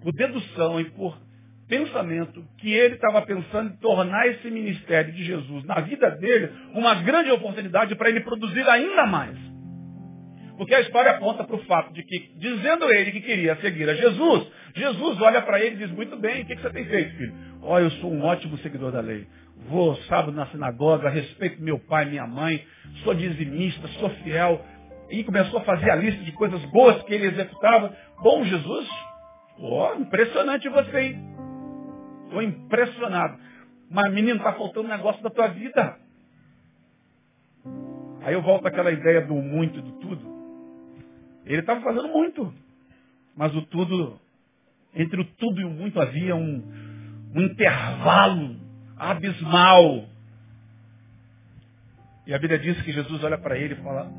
por 0.02 0.14
dedução 0.14 0.80
e 0.80 0.86
por 0.86 1.18
pensamento, 1.68 2.43
que 2.58 2.72
ele 2.72 2.95
estava 2.95 3.22
pensando 3.22 3.74
em 3.74 3.78
tornar 3.78 4.28
esse 4.28 4.49
ministério 4.49 5.12
de 5.14 5.24
Jesus 5.24 5.64
na 5.66 5.82
vida 5.82 6.10
dele 6.12 6.49
uma 6.74 6.95
grande 6.95 7.32
oportunidade 7.32 7.95
para 7.95 8.10
ele 8.10 8.22
produzir 8.22 8.68
ainda 8.70 9.06
mais. 9.06 9.38
Porque 10.58 10.76
a 10.76 10.82
história 10.82 11.12
aponta 11.12 11.43
para 11.43 11.56
o 11.56 11.64
fato 11.66 11.93
de 11.93 12.04
que, 12.04 12.32
dizendo 12.38 12.91
ele 12.91 13.12
que 13.12 13.22
queria 13.22 13.56
seguir 13.58 13.89
a 13.89 13.95
Jesus, 13.95 14.47
Jesus 14.76 15.22
olha 15.22 15.41
para 15.41 15.60
ele 15.60 15.76
e 15.76 15.78
diz, 15.80 15.91
muito 15.91 16.16
bem, 16.18 16.43
o 16.43 16.45
que, 16.45 16.56
que 16.56 16.62
você 16.62 16.70
tem 16.70 16.86
feito, 16.86 17.18
filho? 17.18 17.34
Oh, 17.62 17.80
eu 17.80 17.89
sou 17.91 18.12
um 18.12 18.24
ótimo 18.24 18.58
seguidor 18.60 18.91
da 18.91 19.02
lei 19.02 19.28
vou 19.68 19.95
sábado 20.03 20.32
na 20.32 20.47
sinagoga, 20.47 21.09
respeito 21.09 21.62
meu 21.62 21.80
pai 21.80 22.05
minha 22.05 22.28
mãe, 22.28 22.66
sou 23.03 23.14
dizimista, 23.14 23.88
sou 23.99 24.09
fiel. 24.09 24.64
E 25.09 25.24
começou 25.24 25.59
a 25.59 25.64
fazer 25.64 25.91
a 25.91 25.95
lista 25.95 26.24
de 26.24 26.32
coisas 26.32 26.64
boas 26.66 27.01
que 27.03 27.14
ele 27.14 27.28
executava. 27.28 27.93
Bom, 28.22 28.45
Jesus, 28.45 28.88
ó, 29.59 29.95
impressionante 29.95 30.70
você, 30.70 30.99
hein? 30.99 31.36
Estou 32.26 32.41
impressionado. 32.41 33.38
Mas, 33.89 34.14
menino, 34.14 34.38
está 34.38 34.53
faltando 34.53 34.88
um 34.88 34.91
negócio 34.91 35.22
da 35.22 35.30
tua 35.30 35.47
vida. 35.47 35.97
Aí 38.22 38.34
eu 38.34 38.41
volto 38.41 38.66
àquela 38.68 38.91
ideia 38.91 39.22
do 39.22 39.34
muito 39.36 39.80
e 39.80 39.82
do 39.82 39.91
tudo. 39.93 40.32
Ele 41.45 41.59
estava 41.59 41.82
fazendo 41.82 42.07
muito. 42.07 42.53
Mas 43.36 43.53
o 43.53 43.62
tudo, 43.64 44.18
entre 44.93 45.20
o 45.20 45.26
tudo 45.26 45.59
e 45.59 45.66
o 45.66 45.70
muito 45.70 45.99
havia 45.99 46.36
um, 46.36 46.64
um 47.36 47.41
intervalo 47.41 48.61
abismal. 49.02 50.06
E 52.28 52.34
a 52.34 52.39
Bíblia 52.39 52.60
diz 52.60 52.80
que 52.84 52.91
Jesus 52.91 53.24
olha 53.24 53.38
para 53.38 53.58
ele 53.58 53.74
e 53.74 53.84
fala, 53.84 54.12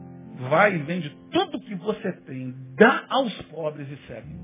vai 0.48 0.74
e 0.74 0.78
vende 0.78 1.16
tudo 1.30 1.60
que 1.60 1.74
você 1.76 2.12
tem, 2.12 2.52
dá 2.76 3.04
aos 3.08 3.32
pobres 3.42 3.88
e 3.88 3.96
segue. 4.08 4.34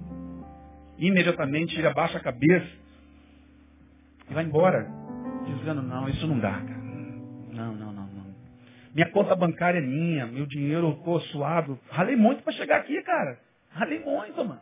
imediatamente 0.97 1.77
ele 1.77 1.89
abaixa 1.89 2.19
a 2.19 2.23
cabeça 2.23 2.71
e 4.31 4.35
vai 4.35 4.45
embora, 4.45 4.87
dizendo, 5.47 5.83
não, 5.83 6.09
isso 6.09 6.27
não 6.27 6.39
dá, 6.39 6.53
cara. 6.53 6.79
Não, 7.53 7.75
não, 7.75 7.93
não, 7.93 8.07
não. 8.07 8.35
Minha 8.95 9.11
conta 9.11 9.35
bancária 9.35 9.79
é 9.79 9.83
minha, 9.83 10.27
meu 10.27 10.47
dinheiro 10.47 10.95
ficou 10.99 11.21
suado. 11.21 11.79
Ralei 11.91 12.15
muito 12.15 12.43
para 12.43 12.53
chegar 12.53 12.79
aqui, 12.79 13.03
cara. 13.03 13.39
Ralei 13.71 13.99
muito, 13.99 14.45
mano. 14.45 14.61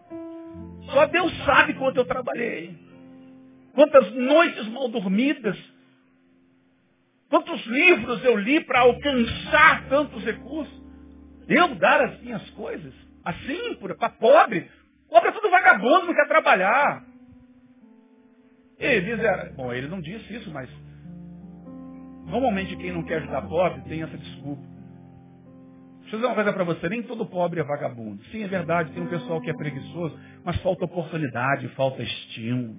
Só 0.86 1.06
Deus 1.06 1.36
sabe 1.44 1.74
quanto 1.74 1.98
eu 1.98 2.06
trabalhei. 2.06 2.85
Quantas 3.76 4.10
noites 4.12 4.66
mal 4.68 4.88
dormidas. 4.88 5.56
Quantos 7.28 7.64
livros 7.66 8.24
eu 8.24 8.34
li 8.34 8.64
para 8.64 8.80
alcançar 8.80 9.86
tantos 9.90 10.24
recursos. 10.24 10.82
Eu 11.46 11.74
dar 11.74 12.00
assim 12.00 12.32
as 12.32 12.48
coisas. 12.50 12.94
Assim, 13.22 13.74
para 13.74 14.08
pobre. 14.08 14.70
Pobre 15.10 15.28
é 15.28 15.32
tudo 15.32 15.50
vagabundo, 15.50 16.06
não 16.06 16.14
quer 16.14 16.26
trabalhar. 16.26 17.04
Ele 18.78 19.12
era. 19.12 19.52
Bom, 19.52 19.70
ele 19.72 19.88
não 19.88 20.00
disse 20.00 20.34
isso, 20.34 20.50
mas. 20.50 20.70
Normalmente 22.24 22.76
quem 22.76 22.92
não 22.92 23.04
quer 23.04 23.18
ajudar 23.18 23.42
pobre 23.42 23.82
tem 23.82 24.02
essa 24.02 24.16
desculpa. 24.16 24.62
Deixa 26.00 26.16
eu 26.16 26.20
dizer 26.20 26.26
uma 26.26 26.34
coisa 26.34 26.52
para 26.52 26.64
você, 26.64 26.88
nem 26.88 27.02
todo 27.02 27.26
pobre 27.26 27.60
é 27.60 27.64
vagabundo. 27.64 28.22
Sim, 28.30 28.42
é 28.42 28.48
verdade, 28.48 28.92
tem 28.92 29.02
um 29.02 29.08
pessoal 29.08 29.40
que 29.40 29.50
é 29.50 29.54
preguiçoso, 29.54 30.18
mas 30.44 30.56
falta 30.62 30.84
oportunidade, 30.84 31.68
falta 31.70 32.02
estímulo. 32.02 32.78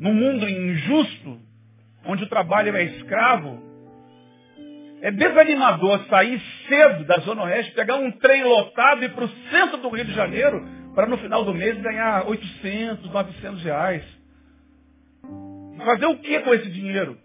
Num 0.00 0.14
mundo 0.14 0.48
injusto, 0.48 1.38
onde 2.06 2.24
o 2.24 2.28
trabalho 2.28 2.74
é 2.74 2.82
escravo, 2.84 3.68
É 5.02 5.10
desanimador 5.10 6.04
sair 6.10 6.38
cedo 6.68 7.04
da 7.04 7.20
Zona 7.20 7.44
Oeste, 7.44 7.72
pegar 7.72 7.96
um 7.96 8.10
trem 8.12 8.44
lotado 8.44 9.02
e 9.02 9.06
ir 9.06 9.14
para 9.14 9.24
o 9.24 9.28
centro 9.50 9.78
do 9.78 9.88
Rio 9.88 10.04
de 10.04 10.12
Janeiro 10.12 10.62
para 10.94 11.06
no 11.06 11.16
final 11.16 11.42
do 11.42 11.54
mês 11.54 11.80
ganhar 11.80 12.28
800, 12.28 13.10
900 13.10 13.62
reais. 13.62 14.04
Fazer 15.84 16.04
o 16.04 16.18
que 16.18 16.40
com 16.40 16.52
esse 16.52 16.70
dinheiro? 16.70 17.16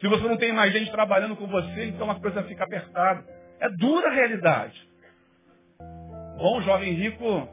Se 0.00 0.06
você 0.06 0.28
não 0.28 0.36
tem 0.36 0.52
mais 0.52 0.70
gente 0.70 0.90
trabalhando 0.90 1.34
com 1.36 1.46
você, 1.46 1.86
então 1.86 2.10
a 2.10 2.20
coisa 2.20 2.42
fica 2.42 2.64
apertada. 2.64 3.24
É 3.58 3.70
dura 3.70 4.08
a 4.08 4.14
realidade. 4.14 4.88
Bom, 6.36 6.60
jovem 6.60 6.92
rico, 6.92 7.48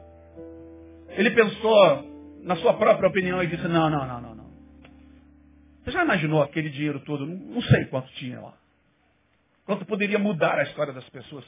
ele 1.10 1.30
pensou 1.30 2.07
na 2.48 2.56
sua 2.56 2.72
própria 2.72 3.10
opinião 3.10 3.42
e 3.42 3.46
disse, 3.46 3.68
não, 3.68 3.90
não, 3.90 4.06
não, 4.06 4.20
não, 4.22 4.34
não. 4.34 4.48
Você 5.84 5.90
já 5.90 6.02
imaginou 6.02 6.42
aquele 6.42 6.70
dinheiro 6.70 6.98
todo? 7.00 7.26
Não, 7.26 7.36
não 7.36 7.60
sei 7.60 7.84
quanto 7.84 8.10
tinha 8.12 8.40
lá. 8.40 8.54
Quanto 9.66 9.84
poderia 9.84 10.18
mudar 10.18 10.58
a 10.58 10.62
história 10.62 10.94
das 10.94 11.06
pessoas. 11.10 11.44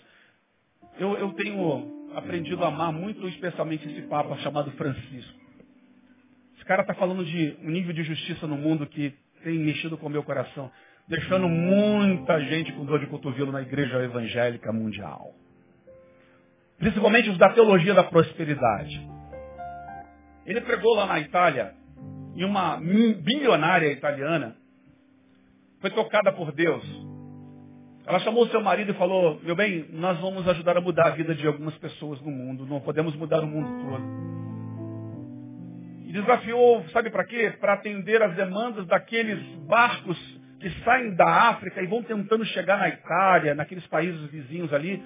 Eu, 0.99 1.17
eu 1.17 1.33
tenho 1.33 2.11
aprendido 2.15 2.63
a 2.63 2.69
amar 2.69 2.93
muito, 2.93 3.27
especialmente 3.29 3.89
esse 3.89 4.03
Papa 4.09 4.37
chamado 4.41 4.71
Francisco. 4.73 5.41
Esse 6.57 6.67
cara 6.67 6.83
está 6.83 6.93
falando 6.93 7.25
de 7.25 7.57
um 7.63 7.71
nível 7.71 7.95
de 7.95 8.03
justiça 8.03 8.47
no 8.47 8.59
mundo 8.59 8.87
que 8.87 9.15
tem 9.43 9.59
mexido 9.59 9.97
com 9.97 10.07
o 10.07 10.11
meu 10.11 10.23
coração 10.23 10.71
deixando 11.09 11.49
muita 11.49 12.39
gente 12.43 12.73
com 12.73 12.85
dor 12.85 13.01
de 13.01 13.07
cotovelo 13.07 13.51
na 13.51 13.63
igreja 13.63 13.99
evangélica 14.05 14.71
mundial. 14.71 15.35
Principalmente 16.79 17.31
os 17.31 17.39
da 17.39 17.49
teologia 17.55 17.95
da 17.95 18.05
prosperidade. 18.05 19.20
Ele 20.51 20.63
pregou 20.63 20.97
lá 20.97 21.07
na 21.07 21.21
Itália, 21.21 21.75
e 22.35 22.45
uma 22.45 22.77
bilionária 23.23 23.93
italiana 23.93 24.57
foi 25.81 25.91
tocada 25.91 26.33
por 26.33 26.51
Deus. 26.51 26.85
Ela 28.05 28.19
chamou 28.19 28.49
seu 28.49 28.61
marido 28.61 28.91
e 28.91 28.95
falou, 28.95 29.41
meu 29.45 29.55
bem, 29.55 29.87
nós 29.93 30.19
vamos 30.19 30.49
ajudar 30.49 30.77
a 30.77 30.81
mudar 30.81 31.07
a 31.07 31.11
vida 31.11 31.37
de 31.37 31.47
algumas 31.47 31.79
pessoas 31.79 32.21
no 32.23 32.33
mundo, 32.33 32.67
não 32.67 32.81
podemos 32.81 33.15
mudar 33.15 33.45
o 33.45 33.47
mundo 33.47 33.69
todo. 33.85 34.03
E 36.09 36.13
desafiou, 36.13 36.85
sabe 36.89 37.11
para 37.11 37.25
quê? 37.27 37.55
Para 37.61 37.75
atender 37.75 38.21
as 38.21 38.35
demandas 38.35 38.85
daqueles 38.89 39.39
barcos 39.69 40.19
que 40.59 40.69
saem 40.83 41.15
da 41.15 41.51
África 41.51 41.81
e 41.81 41.87
vão 41.87 42.03
tentando 42.03 42.45
chegar 42.47 42.77
na 42.77 42.89
Itália, 42.89 43.55
naqueles 43.55 43.87
países 43.87 44.21
vizinhos 44.33 44.75
ali, 44.75 45.01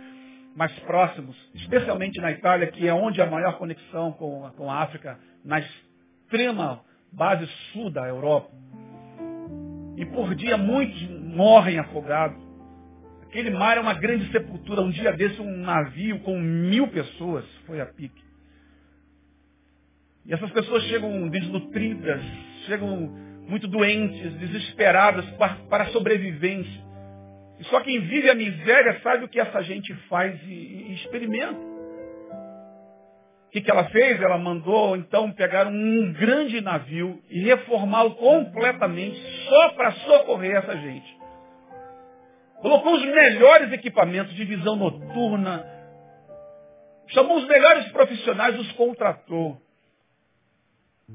mais 0.57 0.73
próximos, 0.81 1.37
especialmente 1.55 2.19
na 2.19 2.31
Itália, 2.31 2.69
que 2.69 2.89
é 2.89 2.95
onde 2.95 3.21
a 3.21 3.27
maior 3.27 3.59
conexão 3.59 4.13
com, 4.13 4.51
com 4.57 4.71
a 4.71 4.83
África, 4.83 5.19
na 5.45 5.61
extrema 5.61 6.81
base 7.13 7.47
sul 7.73 7.91
da 7.91 8.09
Europa. 8.09 8.51
E 9.97 10.05
por 10.07 10.35
dia 10.35 10.57
muitos 10.57 11.01
morrem 11.35 11.79
afogados. 11.79 12.43
Aquele 13.23 13.51
mar 13.51 13.77
é 13.77 13.81
uma 13.81 13.95
grande 13.95 14.31
sepultura. 14.33 14.81
Um 14.81 14.91
dia 14.91 15.13
desse, 15.13 15.41
um 15.41 15.59
navio 15.59 16.21
com 16.21 16.39
mil 16.39 16.89
pessoas 16.89 17.45
foi 17.67 17.81
a 17.81 17.87
pique. 17.87 18.23
E 20.27 20.33
essas 20.33 20.51
pessoas 20.53 20.83
chegam 20.85 21.29
desnutridas, 21.29 22.23
chegam 22.67 22.97
muito 23.47 23.69
doentes, 23.69 24.33
desesperadas 24.35 25.27
para 25.69 25.85
a 25.85 25.89
sobrevivência. 25.89 26.83
E 27.61 27.65
só 27.65 27.81
quem 27.81 28.01
vive 28.01 28.31
a 28.31 28.35
miséria 28.35 29.01
sabe 29.03 29.25
o 29.25 29.29
que 29.29 29.39
essa 29.39 29.63
gente 29.63 29.93
faz 30.09 30.41
e, 30.45 30.53
e 30.53 30.95
experimenta. 30.95 31.74
Que, 33.55 33.61
que 33.61 33.71
ela 33.71 33.85
fez? 33.85 34.21
Ela 34.21 34.37
mandou 34.37 34.97
então 34.97 35.31
pegar 35.31 35.69
um 35.69 36.13
grande 36.13 36.61
navio 36.61 37.23
e 37.31 37.41
reformá-lo 37.45 38.17
completamente 38.17 39.17
só 39.49 39.69
para 39.75 39.93
socorrer 39.93 40.57
essa 40.57 40.77
gente. 40.77 41.17
Colocou 42.61 42.95
os 42.95 43.05
melhores 43.05 43.71
equipamentos 43.71 44.35
de 44.35 44.45
visão 44.45 44.75
noturna, 44.75 45.65
chamou 47.07 47.37
os 47.37 47.47
melhores 47.47 47.87
profissionais, 47.93 48.59
os 48.59 48.73
contratou. 48.73 49.63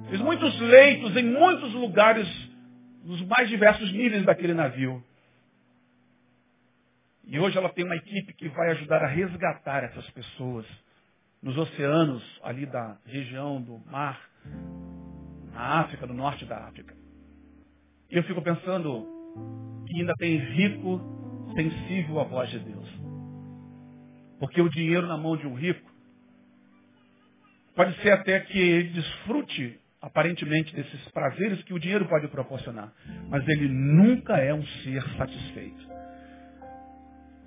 Fiz 0.09 0.21
muitos 0.21 0.57
leitos 0.61 1.17
em 1.17 1.23
muitos 1.23 1.73
lugares, 1.73 2.25
nos 3.03 3.21
mais 3.23 3.49
diversos 3.49 3.91
níveis 3.91 4.23
daquele 4.23 4.53
navio. 4.53 5.03
E 7.25 7.37
hoje 7.37 7.57
ela 7.57 7.67
tem 7.67 7.83
uma 7.83 7.97
equipe 7.97 8.31
que 8.31 8.47
vai 8.47 8.71
ajudar 8.71 9.03
a 9.03 9.07
resgatar 9.07 9.83
essas 9.83 10.09
pessoas 10.11 10.65
nos 11.41 11.57
oceanos 11.57 12.23
ali 12.43 12.65
da 12.65 12.97
região 13.05 13.61
do 13.61 13.79
mar, 13.89 14.19
na 15.53 15.81
África, 15.81 16.05
no 16.05 16.13
norte 16.13 16.45
da 16.45 16.57
África. 16.67 16.95
E 18.09 18.17
eu 18.17 18.23
fico 18.23 18.41
pensando 18.41 19.05
que 19.87 19.99
ainda 19.99 20.13
tem 20.17 20.37
rico 20.37 20.99
sensível 21.55 22.19
à 22.19 22.23
voz 22.23 22.49
de 22.49 22.59
Deus. 22.59 22.87
Porque 24.39 24.61
o 24.61 24.69
dinheiro 24.69 25.07
na 25.07 25.17
mão 25.17 25.35
de 25.35 25.45
um 25.47 25.53
rico 25.53 25.89
Pode 27.79 27.95
ser 28.01 28.11
até 28.11 28.37
que 28.41 28.59
ele 28.59 28.89
desfrute, 28.89 29.79
aparentemente, 30.01 30.75
desses 30.75 31.07
prazeres 31.11 31.63
que 31.63 31.73
o 31.73 31.79
dinheiro 31.79 32.05
pode 32.09 32.27
proporcionar. 32.27 32.91
Mas 33.29 33.47
ele 33.47 33.69
nunca 33.69 34.35
é 34.35 34.53
um 34.53 34.65
ser 34.83 35.01
satisfeito. 35.15 35.87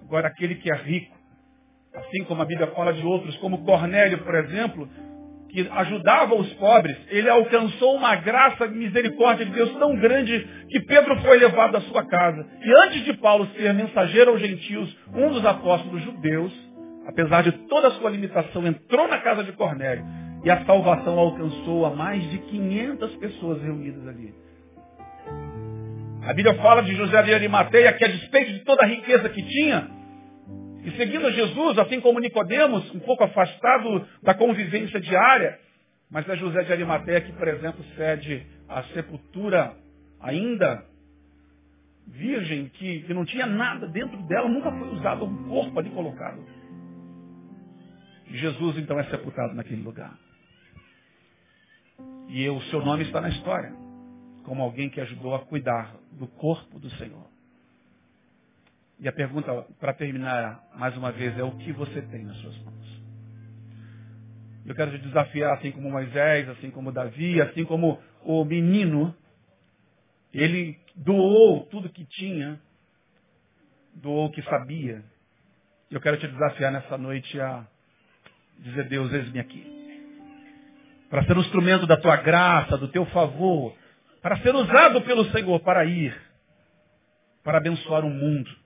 Agora, 0.01 0.29
aquele 0.29 0.55
que 0.55 0.73
é 0.73 0.77
rico, 0.77 1.15
assim 1.95 2.25
como 2.25 2.43
a 2.43 2.45
Bíblia 2.45 2.69
fala 2.69 2.93
de 2.93 3.05
outros, 3.05 3.37
como 3.37 3.65
Cornélio, 3.65 4.19
por 4.19 4.35
exemplo, 4.35 4.89
que 5.51 5.69
ajudava 5.71 6.35
os 6.35 6.51
pobres, 6.55 6.97
ele 7.11 7.29
alcançou 7.29 7.95
uma 7.95 8.17
graça 8.17 8.65
e 8.65 8.71
misericórdia 8.71 9.45
de 9.45 9.53
Deus 9.53 9.71
tão 9.75 9.95
grande 9.97 10.49
que 10.71 10.81
Pedro 10.81 11.21
foi 11.21 11.39
levado 11.39 11.77
à 11.77 11.81
sua 11.83 12.07
casa. 12.07 12.47
E 12.65 12.73
antes 12.87 13.05
de 13.05 13.13
Paulo 13.15 13.47
ser 13.55 13.75
mensageiro 13.75 14.31
aos 14.31 14.41
gentios, 14.41 14.97
um 15.15 15.31
dos 15.31 15.45
apóstolos 15.45 16.03
judeus, 16.03 16.53
apesar 17.07 17.43
de 17.43 17.53
toda 17.69 17.89
a 17.89 17.91
sua 17.93 18.11
limitação, 18.11 18.67
entrou 18.67 19.07
na 19.09 19.19
casa 19.19 19.45
de 19.45 19.53
Cornélio 19.53 20.05
e 20.43 20.51
a 20.51 20.65
salvação 20.65 21.19
alcançou 21.19 21.85
a 21.85 21.91
mais 21.91 22.23
de 22.31 22.39
500 22.39 23.17
pessoas 23.17 23.63
reunidas 23.63 24.09
ali. 24.09 24.35
A 26.25 26.33
Bíblia 26.33 26.55
fala 26.55 26.83
de 26.83 26.95
José 26.95 27.23
de 27.25 27.35
Arimateia 27.35 27.93
que 27.93 28.05
a 28.05 28.09
despeito 28.09 28.53
de 28.53 28.61
toda 28.61 28.85
a 28.85 28.87
riqueza 28.87 29.29
que 29.29 29.43
tinha, 29.43 30.02
e 30.83 30.91
seguindo 30.93 31.31
Jesus, 31.31 31.79
assim 31.79 32.01
como 32.01 32.19
Nicodemos, 32.19 32.93
um 32.95 33.01
pouco 33.01 33.23
afastado 33.23 34.07
da 34.23 34.35
convivência 34.35 35.01
diária, 35.01 35.59
mas 36.11 36.29
é 36.29 36.37
José 36.37 36.65
de 36.65 36.73
Arimateia 36.73 37.21
que, 37.21 37.33
por 37.33 37.47
exemplo, 37.47 37.85
cede 37.97 38.45
a 38.69 38.83
sepultura 38.95 39.77
ainda 40.21 40.85
virgem, 42.07 42.69
que, 42.69 43.03
que 43.03 43.15
não 43.15 43.25
tinha 43.25 43.47
nada 43.47 43.87
dentro 43.87 44.21
dela, 44.27 44.49
nunca 44.49 44.71
foi 44.73 44.89
usado 44.89 45.25
um 45.25 45.49
corpo 45.49 45.79
ali 45.79 45.91
colocado. 45.91 46.45
Jesus 48.27 48.79
então 48.79 48.99
é 48.99 49.05
sepultado 49.05 49.55
naquele 49.55 49.83
lugar. 49.83 50.19
E 52.29 52.49
o 52.49 52.61
seu 52.63 52.85
nome 52.85 53.05
está 53.05 53.21
na 53.21 53.29
história, 53.29 53.73
como 54.45 54.63
alguém 54.63 54.91
que 54.91 55.01
ajudou 55.01 55.35
a 55.35 55.41
cuidar 55.41 55.95
do 56.13 56.27
corpo 56.27 56.79
do 56.79 56.91
Senhor. 56.97 57.32
E 59.03 59.09
a 59.09 59.13
pergunta, 59.13 59.67
para 59.81 59.93
terminar 59.93 60.63
mais 60.77 60.97
uma 60.97 61.11
vez, 61.11 61.37
é 61.37 61.43
o 61.43 61.51
que 61.59 61.73
você 61.73 62.01
tem 62.03 62.25
nas 62.25 62.37
suas 62.37 62.57
mãos? 62.59 63.03
Eu 64.65 64.77
quero 64.77 64.93
te 64.93 64.99
desafiar, 64.99 65.55
assim 65.55 65.73
como 65.73 65.91
Moisés, 65.91 66.49
assim 66.51 66.71
como 66.71 66.93
Davi, 66.93 67.43
assim 67.43 67.65
como 67.65 68.01
o 68.23 68.45
menino, 68.45 69.13
ele 70.33 70.79
doou 70.95 71.67
tudo 71.67 71.89
que 71.89 72.05
tinha, 72.05 72.61
doou 73.95 74.27
o 74.27 74.31
que 74.31 74.41
sabia. 74.43 75.03
Eu 75.91 76.01
quero 76.01 76.17
te 76.19 76.29
desafiar 76.29 76.71
nessa 76.71 76.97
noite 76.97 77.41
a 77.41 77.67
dizer, 78.61 78.85
Deus, 78.85 79.13
eis-me 79.13 79.41
aqui. 79.41 79.67
Para 81.11 81.25
ser 81.25 81.37
um 81.37 81.41
instrumento 81.41 81.89
da 81.89 81.97
tua 81.97 82.19
graça, 82.19 82.79
do 82.79 82.87
teu 82.87 83.05
favor, 83.07 83.77
para 84.23 84.37
ser 84.43 84.55
usado 84.55 85.03
pelo 85.03 85.25
Senhor 85.33 85.59
para 85.59 85.85
ir, 85.87 86.17
para 87.43 87.59
abençoar 87.59 88.05
o 88.05 88.09
mundo. 88.09 88.62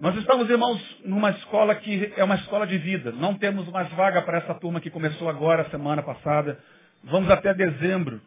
Nós 0.00 0.14
estamos, 0.16 0.48
irmãos, 0.48 0.80
numa 1.04 1.30
escola 1.30 1.74
que 1.74 2.12
é 2.16 2.22
uma 2.22 2.36
escola 2.36 2.68
de 2.68 2.78
vida. 2.78 3.10
Não 3.10 3.34
temos 3.34 3.68
mais 3.68 3.90
vaga 3.94 4.22
para 4.22 4.38
essa 4.38 4.54
turma 4.54 4.80
que 4.80 4.90
começou 4.90 5.28
agora, 5.28 5.68
semana 5.70 6.04
passada. 6.04 6.56
Vamos 7.02 7.28
até 7.28 7.52
dezembro. 7.52 8.20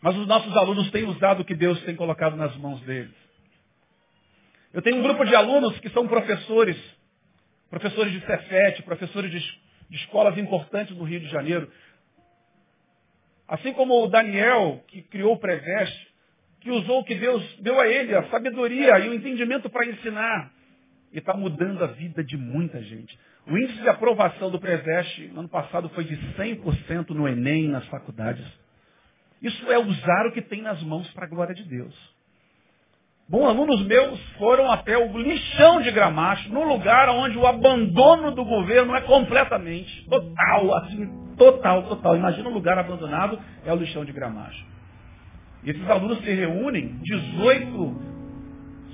Mas 0.00 0.16
os 0.16 0.26
nossos 0.26 0.56
alunos 0.56 0.90
têm 0.90 1.04
usado 1.04 1.42
o 1.42 1.44
que 1.44 1.54
Deus 1.54 1.80
tem 1.82 1.94
colocado 1.94 2.34
nas 2.36 2.56
mãos 2.56 2.80
deles. 2.80 3.14
Eu 4.72 4.82
tenho 4.82 4.96
um 4.96 5.02
grupo 5.02 5.24
de 5.24 5.36
alunos 5.36 5.78
que 5.78 5.88
são 5.90 6.08
professores 6.08 6.76
professores 7.70 8.12
de 8.12 8.20
Cefete, 8.26 8.82
professores 8.82 9.30
de, 9.30 9.38
de 9.38 9.96
escolas 9.96 10.36
importantes 10.36 10.94
do 10.96 11.04
Rio 11.04 11.20
de 11.20 11.28
Janeiro. 11.28 11.70
Assim 13.46 13.72
como 13.72 14.02
o 14.02 14.08
Daniel, 14.08 14.82
que 14.88 15.00
criou 15.02 15.34
o 15.34 15.38
Preveste, 15.38 16.08
que 16.60 16.70
usou 16.70 17.00
o 17.00 17.04
que 17.04 17.14
Deus 17.14 17.42
deu 17.60 17.80
a 17.80 17.86
ele, 17.86 18.14
a 18.14 18.28
sabedoria 18.30 18.98
e 18.98 19.08
o 19.08 19.14
entendimento 19.14 19.70
para 19.70 19.86
ensinar. 19.86 20.51
E 21.12 21.18
está 21.18 21.34
mudando 21.34 21.82
a 21.84 21.88
vida 21.88 22.24
de 22.24 22.36
muita 22.36 22.82
gente. 22.82 23.18
O 23.46 23.56
índice 23.56 23.80
de 23.80 23.88
aprovação 23.88 24.50
do 24.50 24.58
Preveste 24.58 25.28
no 25.28 25.40
ano 25.40 25.48
passado 25.48 25.88
foi 25.90 26.04
de 26.04 26.16
100% 26.36 27.10
no 27.10 27.28
Enem, 27.28 27.68
nas 27.68 27.86
faculdades. 27.86 28.46
Isso 29.42 29.70
é 29.70 29.78
usar 29.78 30.26
o 30.26 30.32
que 30.32 30.40
tem 30.40 30.62
nas 30.62 30.82
mãos 30.82 31.10
para 31.12 31.26
a 31.26 31.28
glória 31.28 31.54
de 31.54 31.64
Deus. 31.64 31.94
Bom, 33.28 33.46
alunos 33.46 33.84
meus 33.86 34.20
foram 34.32 34.70
até 34.70 34.96
o 34.96 35.16
lixão 35.18 35.80
de 35.80 35.90
Gramacho, 35.90 36.52
no 36.52 36.64
lugar 36.64 37.08
onde 37.08 37.38
o 37.38 37.46
abandono 37.46 38.32
do 38.32 38.44
governo 38.44 38.94
é 38.94 39.00
completamente, 39.00 40.06
total, 40.08 40.76
assim, 40.76 41.34
total, 41.36 41.82
total. 41.84 42.16
Imagina 42.16 42.48
um 42.48 42.52
lugar 42.52 42.78
abandonado, 42.78 43.38
é 43.64 43.72
o 43.72 43.76
lixão 43.76 44.04
de 44.04 44.12
Gramacho. 44.12 44.64
E 45.64 45.70
esses 45.70 45.88
alunos 45.88 46.18
se 46.18 46.30
reúnem, 46.30 46.98
18 47.02 47.96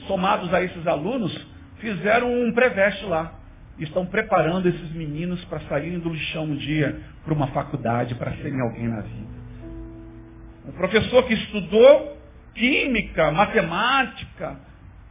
somados 0.06 0.52
a 0.54 0.62
esses 0.62 0.86
alunos, 0.86 1.34
fizeram 1.80 2.32
um 2.32 2.52
pré-veste 2.52 3.04
lá. 3.04 3.34
Estão 3.78 4.04
preparando 4.04 4.68
esses 4.68 4.92
meninos 4.92 5.44
para 5.44 5.60
saírem 5.60 6.00
do 6.00 6.08
lixão 6.08 6.44
um 6.44 6.56
dia 6.56 7.00
para 7.24 7.32
uma 7.32 7.46
faculdade, 7.48 8.14
para 8.16 8.32
serem 8.36 8.60
alguém 8.60 8.88
na 8.88 9.00
vida. 9.00 9.38
Um 10.66 10.72
professor 10.72 11.22
que 11.24 11.34
estudou 11.34 12.18
química, 12.54 13.30
matemática, 13.30 14.58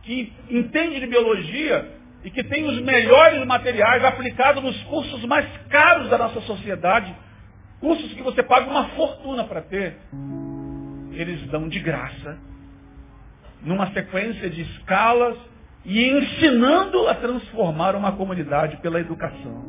que 0.03 0.33
entende 0.49 0.99
de 0.99 1.07
biologia 1.07 1.97
e 2.23 2.29
que 2.29 2.43
tem 2.43 2.65
os 2.65 2.81
melhores 2.81 3.45
materiais 3.45 4.03
aplicados 4.03 4.61
nos 4.61 4.81
cursos 4.83 5.23
mais 5.25 5.45
caros 5.69 6.09
da 6.09 6.17
nossa 6.17 6.41
sociedade, 6.41 7.15
cursos 7.79 8.13
que 8.13 8.21
você 8.21 8.43
paga 8.43 8.69
uma 8.69 8.89
fortuna 8.89 9.45
para 9.45 9.61
ter, 9.61 9.97
eles 11.13 11.41
dão 11.47 11.69
de 11.69 11.79
graça, 11.79 12.37
numa 13.61 13.91
sequência 13.93 14.49
de 14.49 14.61
escalas 14.61 15.37
e 15.87 16.05
ensinando 16.05 17.07
a 17.07 17.15
transformar 17.15 17.95
uma 17.95 18.11
comunidade 18.11 18.75
pela 18.81 18.99
educação. 18.99 19.63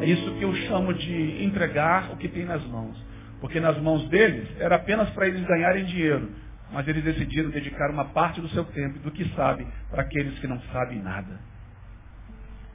É 0.00 0.06
isso 0.06 0.34
que 0.36 0.42
eu 0.42 0.54
chamo 0.66 0.94
de 0.94 1.44
entregar 1.44 2.10
o 2.10 2.16
que 2.16 2.26
tem 2.26 2.46
nas 2.46 2.64
mãos. 2.64 2.96
Porque 3.38 3.60
nas 3.60 3.78
mãos 3.82 4.08
deles 4.08 4.48
era 4.58 4.76
apenas 4.76 5.10
para 5.10 5.28
eles 5.28 5.44
ganharem 5.46 5.84
dinheiro. 5.84 6.30
Mas 6.72 6.88
eles 6.88 7.04
decidiram 7.04 7.50
dedicar 7.50 7.90
uma 7.90 8.06
parte 8.06 8.40
do 8.40 8.48
seu 8.48 8.64
tempo 8.64 8.98
do 9.00 9.10
que 9.10 9.28
sabem 9.34 9.66
para 9.90 10.00
aqueles 10.00 10.38
que 10.38 10.46
não 10.46 10.58
sabem 10.72 11.02
nada. 11.02 11.38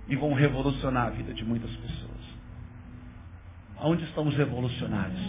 E 0.08 0.16
vão 0.16 0.34
revolucionar 0.34 1.08
a 1.08 1.10
vida 1.10 1.34
de 1.34 1.44
muitas 1.44 1.72
pessoas. 1.72 2.12
Aonde 3.78 4.04
estão 4.04 4.28
os 4.28 4.38
revolucionários? 4.38 5.20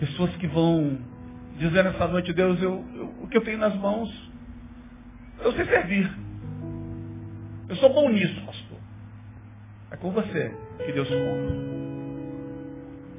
Pessoas 0.00 0.34
que 0.36 0.46
vão 0.46 0.98
dizer 1.58 1.84
nessa 1.84 2.08
noite, 2.08 2.32
Deus, 2.32 2.62
eu, 2.62 2.82
eu, 2.94 3.14
o 3.20 3.28
que 3.28 3.36
eu 3.36 3.44
tenho 3.44 3.58
nas 3.58 3.74
mãos, 3.76 4.23
eu 5.40 5.52
sei 5.52 5.64
servir. 5.66 6.10
Eu 7.68 7.76
sou 7.76 7.92
bom 7.92 8.08
nisso, 8.10 8.40
pastor. 8.44 8.78
É 9.90 9.96
com 9.96 10.10
você 10.10 10.54
que 10.84 10.92
Deus 10.92 11.08
conta. 11.08 11.74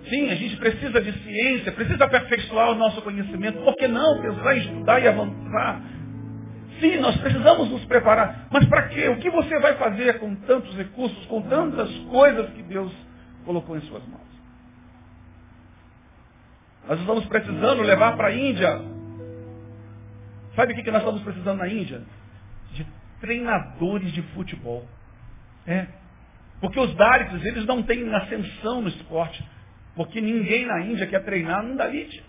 Sim, 0.10 0.30
a 0.30 0.36
gente 0.36 0.58
precisa 0.58 1.02
de 1.02 1.12
ciência, 1.24 1.72
precisa 1.72 2.04
aperfeiçoar 2.06 2.72
o 2.72 2.76
nosso 2.76 3.02
conhecimento. 3.02 3.64
Por 3.64 3.76
que 3.76 3.88
não 3.88 4.22
pensar 4.22 4.56
em 4.56 4.60
estudar 4.60 5.02
e 5.02 5.08
avançar? 5.08 5.82
Sim, 6.80 6.98
nós 6.98 7.16
precisamos 7.18 7.70
nos 7.70 7.84
preparar. 7.86 8.48
Mas 8.52 8.66
para 8.68 8.88
quê? 8.90 9.08
O 9.10 9.18
que 9.18 9.30
você 9.30 9.60
vai 9.60 9.76
fazer 9.76 10.20
com 10.20 10.36
tantos 10.36 10.76
recursos, 10.76 11.26
com 11.26 11.42
tantas 11.44 11.90
coisas 12.10 12.50
que 12.52 12.62
Deus 12.64 12.92
colocou 13.46 13.78
em 13.78 13.82
suas 13.82 14.06
mãos? 14.08 14.26
Nós 16.88 17.00
estamos 17.00 17.26
precisando 17.26 17.82
levar 17.82 18.16
para 18.16 18.28
a 18.28 18.36
Índia. 18.36 18.95
Sabe 20.56 20.74
o 20.74 20.76
que 20.76 20.92
nós 20.92 21.02
estamos 21.02 21.22
precisando 21.22 21.58
na 21.58 21.68
Índia? 21.68 22.02
De 22.74 22.86
treinadores 23.20 24.12
de 24.12 24.22
futebol. 24.34 24.88
É. 25.68 25.88
Porque 26.62 26.80
os 26.80 26.94
Dalits, 26.96 27.46
eles 27.46 27.66
não 27.66 27.84
têm 27.84 28.14
ascensão 28.14 28.82
no 28.82 28.88
esporte. 28.88 29.44
Porque 29.96 30.22
ninguém 30.22 30.66
na 30.66 30.82
Índia 30.82 31.08
quer 31.08 31.24
treinar 31.24 31.64
num 31.64 31.76
Dalit. 31.76 32.24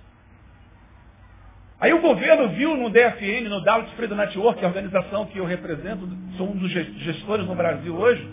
Aí 1.78 1.92
o 1.92 2.00
governo 2.00 2.48
viu 2.50 2.76
no 2.76 2.88
DFN, 2.88 3.48
no 3.48 3.60
Dalit 3.60 3.94
Freedom 3.96 4.14
Network, 4.14 4.64
a 4.64 4.68
organização 4.68 5.26
que 5.26 5.38
eu 5.38 5.44
represento, 5.44 6.08
sou 6.36 6.50
um 6.50 6.56
dos 6.56 6.70
gestores 6.70 7.46
no 7.46 7.54
Brasil 7.54 7.94
hoje, 7.94 8.26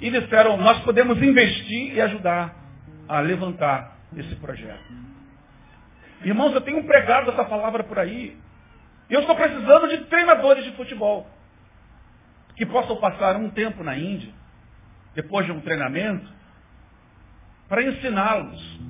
e 0.00 0.10
disseram, 0.10 0.58
nós 0.58 0.80
podemos 0.80 1.16
investir 1.22 1.94
e 1.94 2.00
ajudar 2.02 2.54
a 3.08 3.20
levantar 3.20 3.96
esse 4.14 4.34
projeto. 4.36 4.84
Irmãos, 6.24 6.54
eu 6.54 6.60
tenho 6.62 6.82
pregado 6.84 7.30
essa 7.30 7.44
palavra 7.44 7.84
por 7.84 7.98
aí. 7.98 8.36
Eu 9.10 9.20
estou 9.20 9.36
precisando 9.36 9.88
de 9.88 9.98
treinadores 10.06 10.64
de 10.64 10.72
futebol 10.72 11.26
que 12.56 12.64
possam 12.64 12.96
passar 12.96 13.36
um 13.36 13.50
tempo 13.50 13.84
na 13.84 13.96
Índia, 13.96 14.32
depois 15.14 15.44
de 15.44 15.52
um 15.52 15.60
treinamento, 15.60 16.26
para 17.68 17.82
ensiná-los 17.82 18.80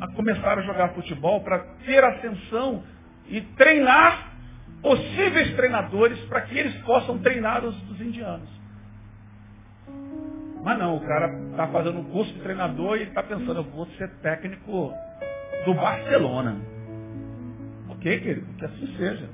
a 0.00 0.08
começar 0.14 0.58
a 0.58 0.62
jogar 0.62 0.94
futebol, 0.94 1.42
para 1.42 1.58
ter 1.84 2.02
ascensão 2.02 2.82
e 3.28 3.40
treinar 3.42 4.30
possíveis 4.82 5.54
treinadores 5.54 6.18
para 6.24 6.40
que 6.42 6.58
eles 6.58 6.74
possam 6.82 7.18
treinar 7.18 7.64
os, 7.64 7.76
os 7.90 8.00
indianos. 8.00 8.48
Mas 10.64 10.78
não, 10.78 10.96
o 10.96 11.00
cara 11.00 11.28
está 11.50 11.68
fazendo 11.68 12.00
um 12.00 12.04
curso 12.04 12.32
de 12.32 12.40
treinador 12.40 12.98
e 12.98 13.04
está 13.04 13.22
pensando, 13.22 13.60
eu 13.60 13.64
vou 13.64 13.86
ser 13.98 14.08
técnico 14.20 14.92
do 15.64 15.74
Barcelona. 15.74 16.56
Ok, 17.88 18.20
querido? 18.20 18.46
Que 18.58 18.64
assim 18.64 18.86
seja. 18.96 19.28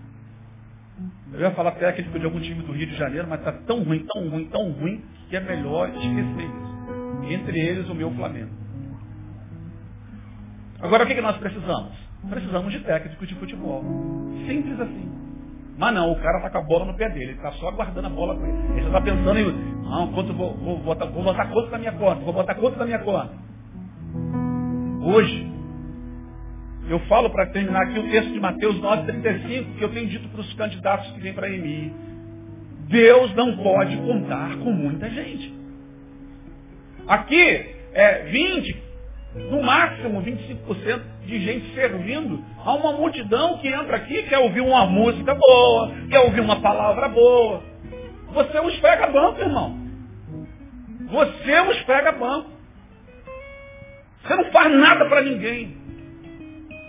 Eu 1.33 1.41
ia 1.41 1.51
falar 1.53 1.73
técnico 1.73 2.19
de 2.19 2.25
algum 2.25 2.41
time 2.41 2.63
do 2.63 2.73
Rio 2.73 2.87
de 2.87 2.97
Janeiro, 2.97 3.27
mas 3.29 3.41
está 3.41 3.53
tão 3.53 3.83
ruim, 3.83 4.07
tão 4.07 4.29
ruim, 4.29 4.49
tão 4.49 4.73
ruim, 4.73 5.05
que 5.29 5.37
é 5.37 5.41
melhor 5.41 5.89
esquecer 5.91 6.45
isso. 6.45 7.33
Entre 7.33 7.59
eles 7.59 7.89
o 7.89 7.95
meu 7.95 8.11
Flamengo. 8.13 8.51
Agora 10.81 11.05
o 11.05 11.07
que, 11.07 11.15
que 11.15 11.21
nós 11.21 11.37
precisamos? 11.37 11.93
Precisamos 12.29 12.73
de 12.73 12.81
técnico 12.81 13.27
de 13.27 13.35
futebol. 13.35 13.83
Simples 14.47 14.81
assim. 14.81 15.13
Mas 15.79 15.95
não, 15.95 16.11
o 16.13 16.17
cara 16.17 16.39
está 16.39 16.51
com 16.51 16.59
a 16.59 16.63
bola 16.63 16.87
no 16.87 16.97
pé 16.97 17.11
dele, 17.11 17.25
ele 17.25 17.33
está 17.33 17.53
só 17.53 17.69
aguardando 17.69 18.07
a 18.07 18.11
bola 18.11 18.35
com 18.35 18.47
ele. 18.47 18.73
Ele 18.73 18.81
já 18.81 18.87
está 18.87 19.01
pensando 19.01 19.39
em, 19.39 19.53
não, 19.83 20.13
quanto 20.13 20.33
vou, 20.33 20.55
vou, 20.57 20.79
botar, 20.79 21.07
vou 21.07 21.23
botar 21.23 21.47
quanto 21.47 21.71
na 21.71 21.79
minha 21.79 21.93
conta, 21.93 22.21
vou 22.23 22.33
botar 22.33 22.55
quanto 22.55 22.79
na 22.79 22.87
minha 22.87 22.99
conta. 23.01 23.33
Hoje, 25.03 25.56
eu 26.89 27.01
falo 27.01 27.31
para 27.31 27.47
terminar 27.47 27.83
aqui 27.83 27.99
o 27.99 28.11
texto 28.11 28.33
de 28.33 28.39
Mateus 28.39 28.77
9,35, 28.77 29.77
que 29.77 29.83
eu 29.83 29.89
tenho 29.93 30.07
dito 30.09 30.29
para 30.29 30.41
os 30.41 30.53
candidatos 30.55 31.11
que 31.13 31.21
vêm 31.21 31.33
para 31.33 31.47
a 31.47 31.51
EMI. 31.51 31.93
Deus 32.89 33.35
não 33.35 33.57
pode 33.57 33.97
contar 33.97 34.57
com 34.59 34.71
muita 34.71 35.11
gente. 35.11 35.53
Aqui 37.09 37.75
é 37.93 38.25
20, 38.31 38.83
no 39.51 39.63
máximo 39.63 40.23
25% 40.23 41.01
de 41.25 41.41
gente 41.41 41.75
servindo 41.75 42.43
a 42.65 42.75
uma 42.75 42.93
multidão 42.93 43.59
que 43.59 43.69
entra 43.69 43.97
aqui 43.97 44.23
quer 44.25 44.39
ouvir 44.39 44.61
uma 44.61 44.87
música 44.87 45.35
boa, 45.35 45.93
quer 46.09 46.21
ouvir 46.21 46.41
uma 46.41 46.61
palavra 46.61 47.09
boa. 47.09 47.63
Você 48.33 48.61
os 48.61 48.79
pega 48.79 49.09
banco, 49.09 49.41
irmão. 49.41 49.77
Você 51.11 51.61
os 51.61 51.83
pega 51.83 52.13
banco. 52.13 52.51
Você 54.23 54.35
não 54.37 54.45
faz 54.53 54.73
nada 54.73 55.09
para 55.09 55.23
ninguém. 55.23 55.86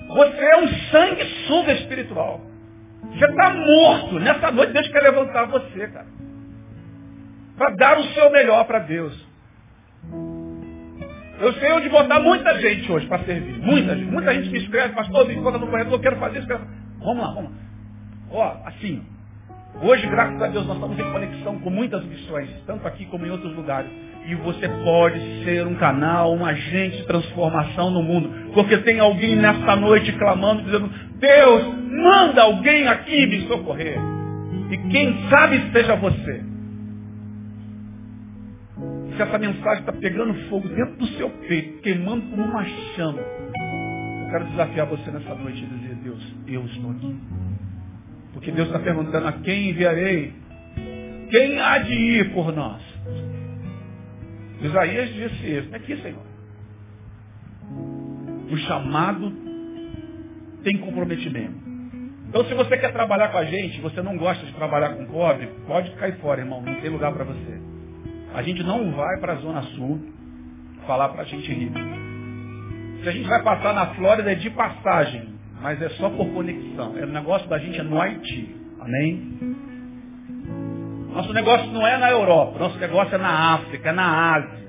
Você 0.08 0.46
é 0.46 0.58
um 0.58 0.68
sanguessuga 0.92 1.74
espiritual. 1.74 2.42
Você 3.12 3.26
está 3.26 3.54
morto. 3.54 4.20
Nessa 4.20 4.52
noite 4.52 4.74
Deus 4.74 4.88
quer 4.90 5.02
levantar 5.02 5.46
você, 5.46 5.88
cara. 5.88 6.08
Para 7.58 7.76
dar 7.76 7.98
o 8.00 8.04
seu 8.14 8.32
melhor 8.32 8.66
para 8.66 8.80
Deus. 8.80 9.28
Eu 11.40 11.54
sei 11.54 11.72
onde 11.72 11.90
botar 11.90 12.20
muita 12.20 12.60
gente 12.60 12.92
hoje 12.92 13.06
para 13.08 13.24
servir. 13.24 13.60
Muita 13.60 13.96
gente. 13.96 14.12
Muita 14.12 14.34
gente 14.34 14.50
me 14.50 14.60
escreve, 14.60 14.96
pastor, 14.96 15.28
me 15.28 15.36
conta 15.36 15.58
no 15.58 15.68
corredor, 15.68 15.94
eu 15.94 16.00
quero 16.00 16.18
fazer 16.18 16.40
isso. 16.40 16.48
Quero... 16.48 16.62
Vamos 17.00 17.24
lá, 17.24 17.34
vamos 17.34 17.52
lá. 17.52 17.58
Ó, 18.32 18.58
assim, 18.66 19.04
hoje, 19.82 20.08
graças 20.08 20.42
a 20.42 20.48
Deus, 20.48 20.66
nós 20.66 20.78
estamos 20.78 21.00
em 21.00 21.12
conexão 21.12 21.60
com 21.60 21.70
muitas 21.70 22.04
missões, 22.06 22.50
tanto 22.66 22.88
aqui 22.88 23.06
como 23.06 23.26
em 23.26 23.30
outros 23.30 23.56
lugares. 23.56 23.90
E 24.28 24.36
você 24.36 24.68
pode 24.84 25.20
ser 25.44 25.66
um 25.66 25.76
canal, 25.76 26.36
um 26.36 26.46
agente 26.46 26.98
de 26.98 27.08
transformação 27.08 27.90
no 27.90 28.04
mundo. 28.04 28.52
Porque 28.54 28.78
tem 28.80 29.00
alguém 29.00 29.36
nesta 29.36 29.76
noite 29.76 30.12
clamando, 30.14 30.64
dizendo, 30.64 30.90
Deus, 31.18 31.64
manda 31.90 32.44
alguém 32.44 32.88
aqui 32.88 33.26
me 33.26 33.48
socorrer. 33.48 33.98
E 34.70 34.78
quem 34.90 35.30
sabe 35.30 35.72
seja 35.72 35.96
você 35.96 36.44
se 39.18 39.24
essa 39.24 39.38
mensagem 39.40 39.80
está 39.80 39.92
pegando 39.92 40.34
fogo 40.48 40.68
dentro 40.70 40.96
do 40.98 41.08
seu 41.08 41.30
peito, 41.30 41.82
queimando 41.82 42.22
como 42.30 42.44
uma 42.44 42.64
chama, 42.96 43.20
eu 43.20 44.30
quero 44.30 44.46
desafiar 44.46 44.86
você 44.86 45.10
nessa 45.10 45.34
noite 45.34 45.64
e 45.64 45.66
dizer, 45.66 45.96
Deus, 45.96 46.36
eu 46.48 46.64
estou 46.66 46.92
aqui. 46.92 47.16
Porque 48.34 48.52
Deus 48.52 48.68
está 48.68 48.80
perguntando 48.80 49.28
a 49.28 49.32
quem 49.32 49.72
enviarei? 49.72 50.34
Quem 51.32 51.60
há 51.60 51.80
de 51.80 51.94
ir 51.94 52.34
por 52.34 52.54
nós? 52.54 52.80
Isaías 54.62 55.14
disse 55.14 55.48
isso. 55.48 55.76
Aqui, 55.76 55.96
Senhor. 55.98 56.26
O 58.52 58.58
chamado 58.58 59.32
tem 60.64 60.78
comprometimento. 60.78 61.68
Então, 62.30 62.44
se 62.46 62.54
você 62.54 62.78
quer 62.78 62.92
trabalhar 62.92 63.30
com 63.30 63.38
a 63.38 63.46
gente, 63.46 63.80
você 63.82 64.02
não 64.02 64.18
gosta 64.18 64.46
de 64.46 64.54
trabalhar 64.54 64.96
com 64.96 65.06
pobre, 65.06 65.48
pode 65.66 65.92
cair 65.92 66.18
fora, 66.18 66.42
irmão. 66.42 66.62
Não 66.62 66.76
tem 66.76 66.90
lugar 66.90 67.14
para 67.14 67.24
você. 67.24 67.62
A 68.34 68.42
gente 68.42 68.64
não 68.64 68.92
vai 68.92 69.20
para 69.20 69.34
a 69.34 69.38
Zona 69.38 69.62
Sul 69.62 70.00
falar 70.86 71.10
para 71.10 71.22
a 71.22 71.26
gente 71.26 71.52
rica. 71.52 71.80
Se 73.04 73.10
a 73.10 73.12
gente 73.12 73.28
vai 73.28 73.42
passar 73.44 73.74
na 73.74 73.88
Flórida 73.96 74.32
é 74.32 74.36
de 74.36 74.50
passagem. 74.50 75.36
mas 75.62 75.82
é 75.82 75.90
só 75.90 76.10
por 76.10 76.28
conexão. 76.34 76.98
É, 76.98 77.04
o 77.04 77.08
negócio 77.08 77.48
da 77.50 77.58
gente 77.58 77.80
é 77.80 77.84
no 77.84 78.00
Haiti. 78.00 78.56
Amém? 78.80 79.56
Nosso 81.18 81.34
negócio 81.34 81.66
não 81.72 81.86
é 81.86 81.98
na 81.98 82.12
Europa, 82.12 82.60
nosso 82.60 82.78
negócio 82.78 83.16
é 83.16 83.18
na 83.18 83.56
África, 83.56 83.90
é 83.90 83.92
na 83.92 84.36
Ásia. 84.36 84.68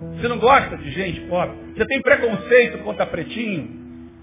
Você 0.00 0.28
não 0.28 0.38
gosta 0.38 0.76
de 0.76 0.90
gente 0.90 1.22
pobre? 1.22 1.56
Você 1.74 1.86
tem 1.86 2.02
preconceito 2.02 2.76
contra 2.84 3.06
pretinho, 3.06 3.70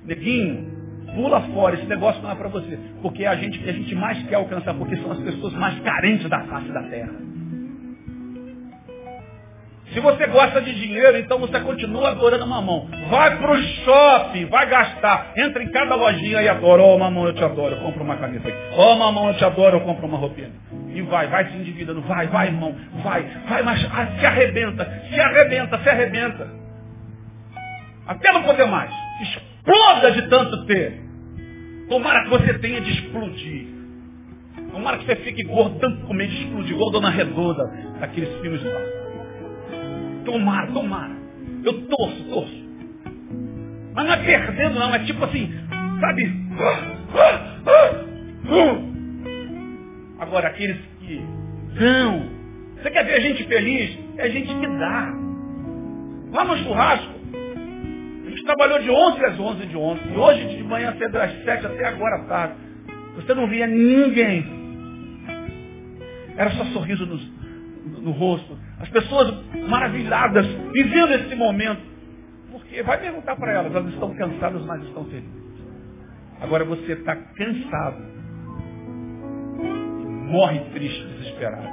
neguinho? 0.06 0.72
Pula 1.16 1.42
fora, 1.56 1.74
esse 1.74 1.88
negócio 1.88 2.22
não 2.22 2.30
é 2.30 2.36
para 2.36 2.50
você. 2.50 2.78
Porque 3.02 3.24
é 3.24 3.28
a 3.28 3.36
gente 3.36 3.58
que 3.58 3.68
a 3.68 3.74
gente 3.74 3.96
mais 3.96 4.22
quer 4.28 4.36
alcançar, 4.36 4.76
porque 4.76 4.96
são 4.98 5.12
as 5.12 5.20
pessoas 5.22 5.54
mais 5.54 5.80
carentes 5.80 6.30
da 6.30 6.42
face 6.42 6.72
da 6.72 6.84
terra. 6.84 7.16
Se 9.92 10.00
você 10.00 10.28
gosta 10.28 10.62
de 10.62 10.72
dinheiro, 10.76 11.18
então 11.18 11.40
você 11.40 11.60
continua 11.62 12.10
adorando 12.10 12.46
mamão. 12.46 12.88
Vai 13.10 13.40
para 13.40 13.52
o 13.52 13.58
shopping, 13.58 14.46
vai 14.46 14.70
gastar. 14.70 15.32
Entra 15.36 15.64
em 15.64 15.72
cada 15.72 15.96
lojinha 15.96 16.44
e 16.44 16.48
adora. 16.48 16.84
Oh, 16.84 17.00
mamão, 17.00 17.26
eu 17.26 17.34
te 17.34 17.44
adoro, 17.44 17.74
eu 17.76 17.82
compro 17.82 18.04
uma 18.04 18.18
camisa 18.18 18.48
aqui. 18.48 18.58
Oh, 18.78 18.96
mamão, 18.96 19.30
eu 19.30 19.38
te 19.38 19.46
adoro, 19.46 19.78
eu 19.78 19.82
compro 19.82 20.06
uma 20.06 20.18
roupinha. 20.18 20.52
E 20.96 21.02
vai, 21.02 21.28
vai 21.28 21.52
se 21.52 21.58
endividando. 21.58 22.02
Vai, 22.04 22.26
vai, 22.28 22.48
irmão. 22.48 22.74
Vai, 23.04 23.24
vai, 23.50 23.62
mas 23.62 23.82
se 23.82 24.26
arrebenta, 24.26 25.04
se 25.10 25.20
arrebenta, 25.20 25.78
se 25.84 25.90
arrebenta. 25.90 26.50
Até 28.08 28.32
não 28.32 28.44
poder 28.44 28.66
mais. 28.66 28.92
Exploda 29.22 30.12
de 30.14 30.30
tanto 30.30 30.66
ter. 30.66 31.04
Tomara 31.90 32.24
que 32.24 32.30
você 32.30 32.54
tenha 32.60 32.80
de 32.80 32.92
explodir. 32.92 33.68
Tomara 34.72 34.98
que 34.98 35.06
você 35.06 35.18
fique 35.18 35.44
gordo, 35.44 35.78
tanto 35.80 36.06
comer 36.08 36.28
de 36.28 36.44
explodir, 36.44 36.78
gordona 36.78 37.10
redonda, 37.10 37.64
daqueles 38.00 38.34
filmes 38.40 38.64
lá. 38.64 38.82
Tomara, 40.24 40.72
tomara. 40.72 41.14
Eu 41.66 41.88
torço, 41.88 42.24
torço. 42.30 42.66
Mas 43.94 44.06
não 44.06 44.14
é 44.14 44.18
perdendo 44.18 44.80
não, 44.80 44.96
é 44.96 45.00
tipo 45.00 45.26
assim, 45.26 45.54
sabe? 46.00 46.46
Agora, 50.20 50.48
aqueles 50.48 50.78
que 51.00 51.22
dão. 51.78 52.30
Você 52.76 52.92
quer 52.92 53.06
ver 53.06 53.22
gente 53.22 53.44
feliz? 53.46 53.98
É 54.18 54.30
gente 54.30 54.48
que 54.48 54.68
dá. 54.68 55.14
Lá 56.32 56.44
no 56.44 56.58
churrasco, 56.58 57.14
a 58.26 58.30
gente 58.30 58.44
trabalhou 58.44 58.80
de 58.80 58.90
11 58.90 59.26
às 59.26 59.40
11 59.40 59.66
de 59.68 59.78
ontem. 59.78 60.14
E 60.14 60.18
hoje 60.18 60.58
de 60.58 60.64
manhã 60.64 60.96
cedo 60.98 61.16
às 61.18 61.32
7 61.44 61.66
até 61.66 61.88
agora 61.88 62.16
à 62.18 62.26
tarde. 62.26 62.56
Você 63.16 63.34
não 63.34 63.48
via 63.48 63.68
ninguém. 63.68 64.46
Era 66.38 66.52
só 66.52 66.66
sorriso 66.66 67.06
nos, 67.06 68.02
no 68.02 68.12
rosto. 68.12 68.58
As 68.80 68.90
pessoas 68.90 69.34
maravilhadas, 69.70 70.46
vivendo 70.74 71.14
esse 71.14 71.36
momento. 71.36 71.82
Porque 72.52 72.84
vai 72.84 73.00
perguntar 73.00 73.36
para 73.36 73.52
elas, 73.52 73.74
elas 73.74 73.94
estão 73.94 74.14
cansadas, 74.16 74.66
mas 74.66 74.84
estão 74.84 75.06
felizes. 75.06 75.30
Agora 76.42 76.66
você 76.66 76.94
está 76.94 77.16
cansado. 77.16 78.15
Morre 80.36 80.60
triste, 80.74 81.02
desesperado. 81.02 81.66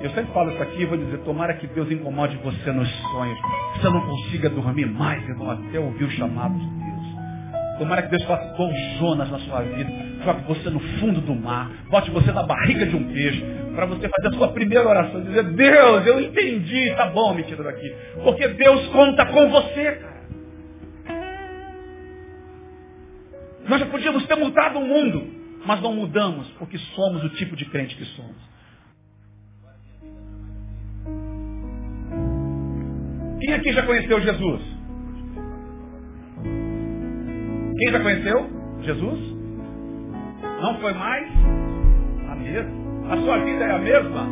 Eu 0.00 0.10
sempre 0.10 0.32
falo 0.32 0.52
isso 0.52 0.62
aqui, 0.62 0.86
vou 0.86 0.96
dizer, 0.96 1.18
tomara 1.24 1.54
que 1.54 1.66
Deus 1.66 1.90
incomode 1.90 2.36
você 2.36 2.70
nos 2.70 2.88
sonhos. 2.88 3.36
Que 3.74 3.80
você 3.80 3.90
não 3.90 4.00
consiga 4.00 4.48
dormir 4.48 4.86
mais, 4.86 5.20
irmão, 5.28 5.50
até 5.50 5.80
ouvir 5.80 6.04
o 6.04 6.10
chamado 6.12 6.56
de 6.56 6.66
Deus. 6.66 7.78
Tomara 7.80 8.02
que 8.02 8.10
Deus 8.10 8.22
faça 8.26 8.54
bom 8.56 8.72
Jonas 9.00 9.28
na 9.28 9.40
sua 9.40 9.62
vida. 9.62 9.90
Jogue 10.24 10.42
você 10.46 10.70
no 10.70 10.78
fundo 11.00 11.20
do 11.20 11.34
mar. 11.34 11.68
Bote 11.90 12.12
você 12.12 12.30
na 12.30 12.44
barriga 12.44 12.86
de 12.86 12.94
um 12.94 13.12
peixe. 13.12 13.44
Para 13.74 13.86
você 13.86 14.08
fazer 14.08 14.28
a 14.28 14.38
sua 14.38 14.52
primeira 14.52 14.88
oração. 14.88 15.20
Dizer, 15.20 15.42
Deus, 15.42 16.06
eu 16.06 16.20
entendi. 16.20 16.94
Tá 16.94 17.06
bom, 17.06 17.34
me 17.34 17.42
tira 17.42 17.64
daqui. 17.64 17.92
Porque 18.22 18.46
Deus 18.46 18.86
conta 18.86 19.26
com 19.26 19.50
você, 19.50 19.96
cara. 19.96 20.20
Nós 23.68 23.80
já 23.80 23.86
podíamos 23.86 24.24
ter 24.28 24.36
mudado 24.36 24.78
o 24.78 24.86
mundo. 24.86 25.39
Mas 25.66 25.80
não 25.82 25.94
mudamos 25.94 26.48
porque 26.58 26.78
somos 26.78 27.24
o 27.24 27.30
tipo 27.30 27.54
de 27.56 27.64
crente 27.66 27.96
que 27.96 28.04
somos. 28.16 28.50
Quem 33.40 33.54
aqui 33.54 33.72
já 33.72 33.82
conheceu 33.84 34.20
Jesus? 34.20 34.62
Quem 37.78 37.92
já 37.92 38.00
conheceu 38.00 38.50
Jesus? 38.82 39.20
Não 40.62 40.80
foi 40.80 40.92
mais 40.92 41.26
a 42.30 42.34
mesma. 42.34 43.12
A 43.12 43.16
sua 43.16 43.44
vida 43.44 43.64
é 43.64 43.72
a 43.72 43.78
mesma? 43.78 44.26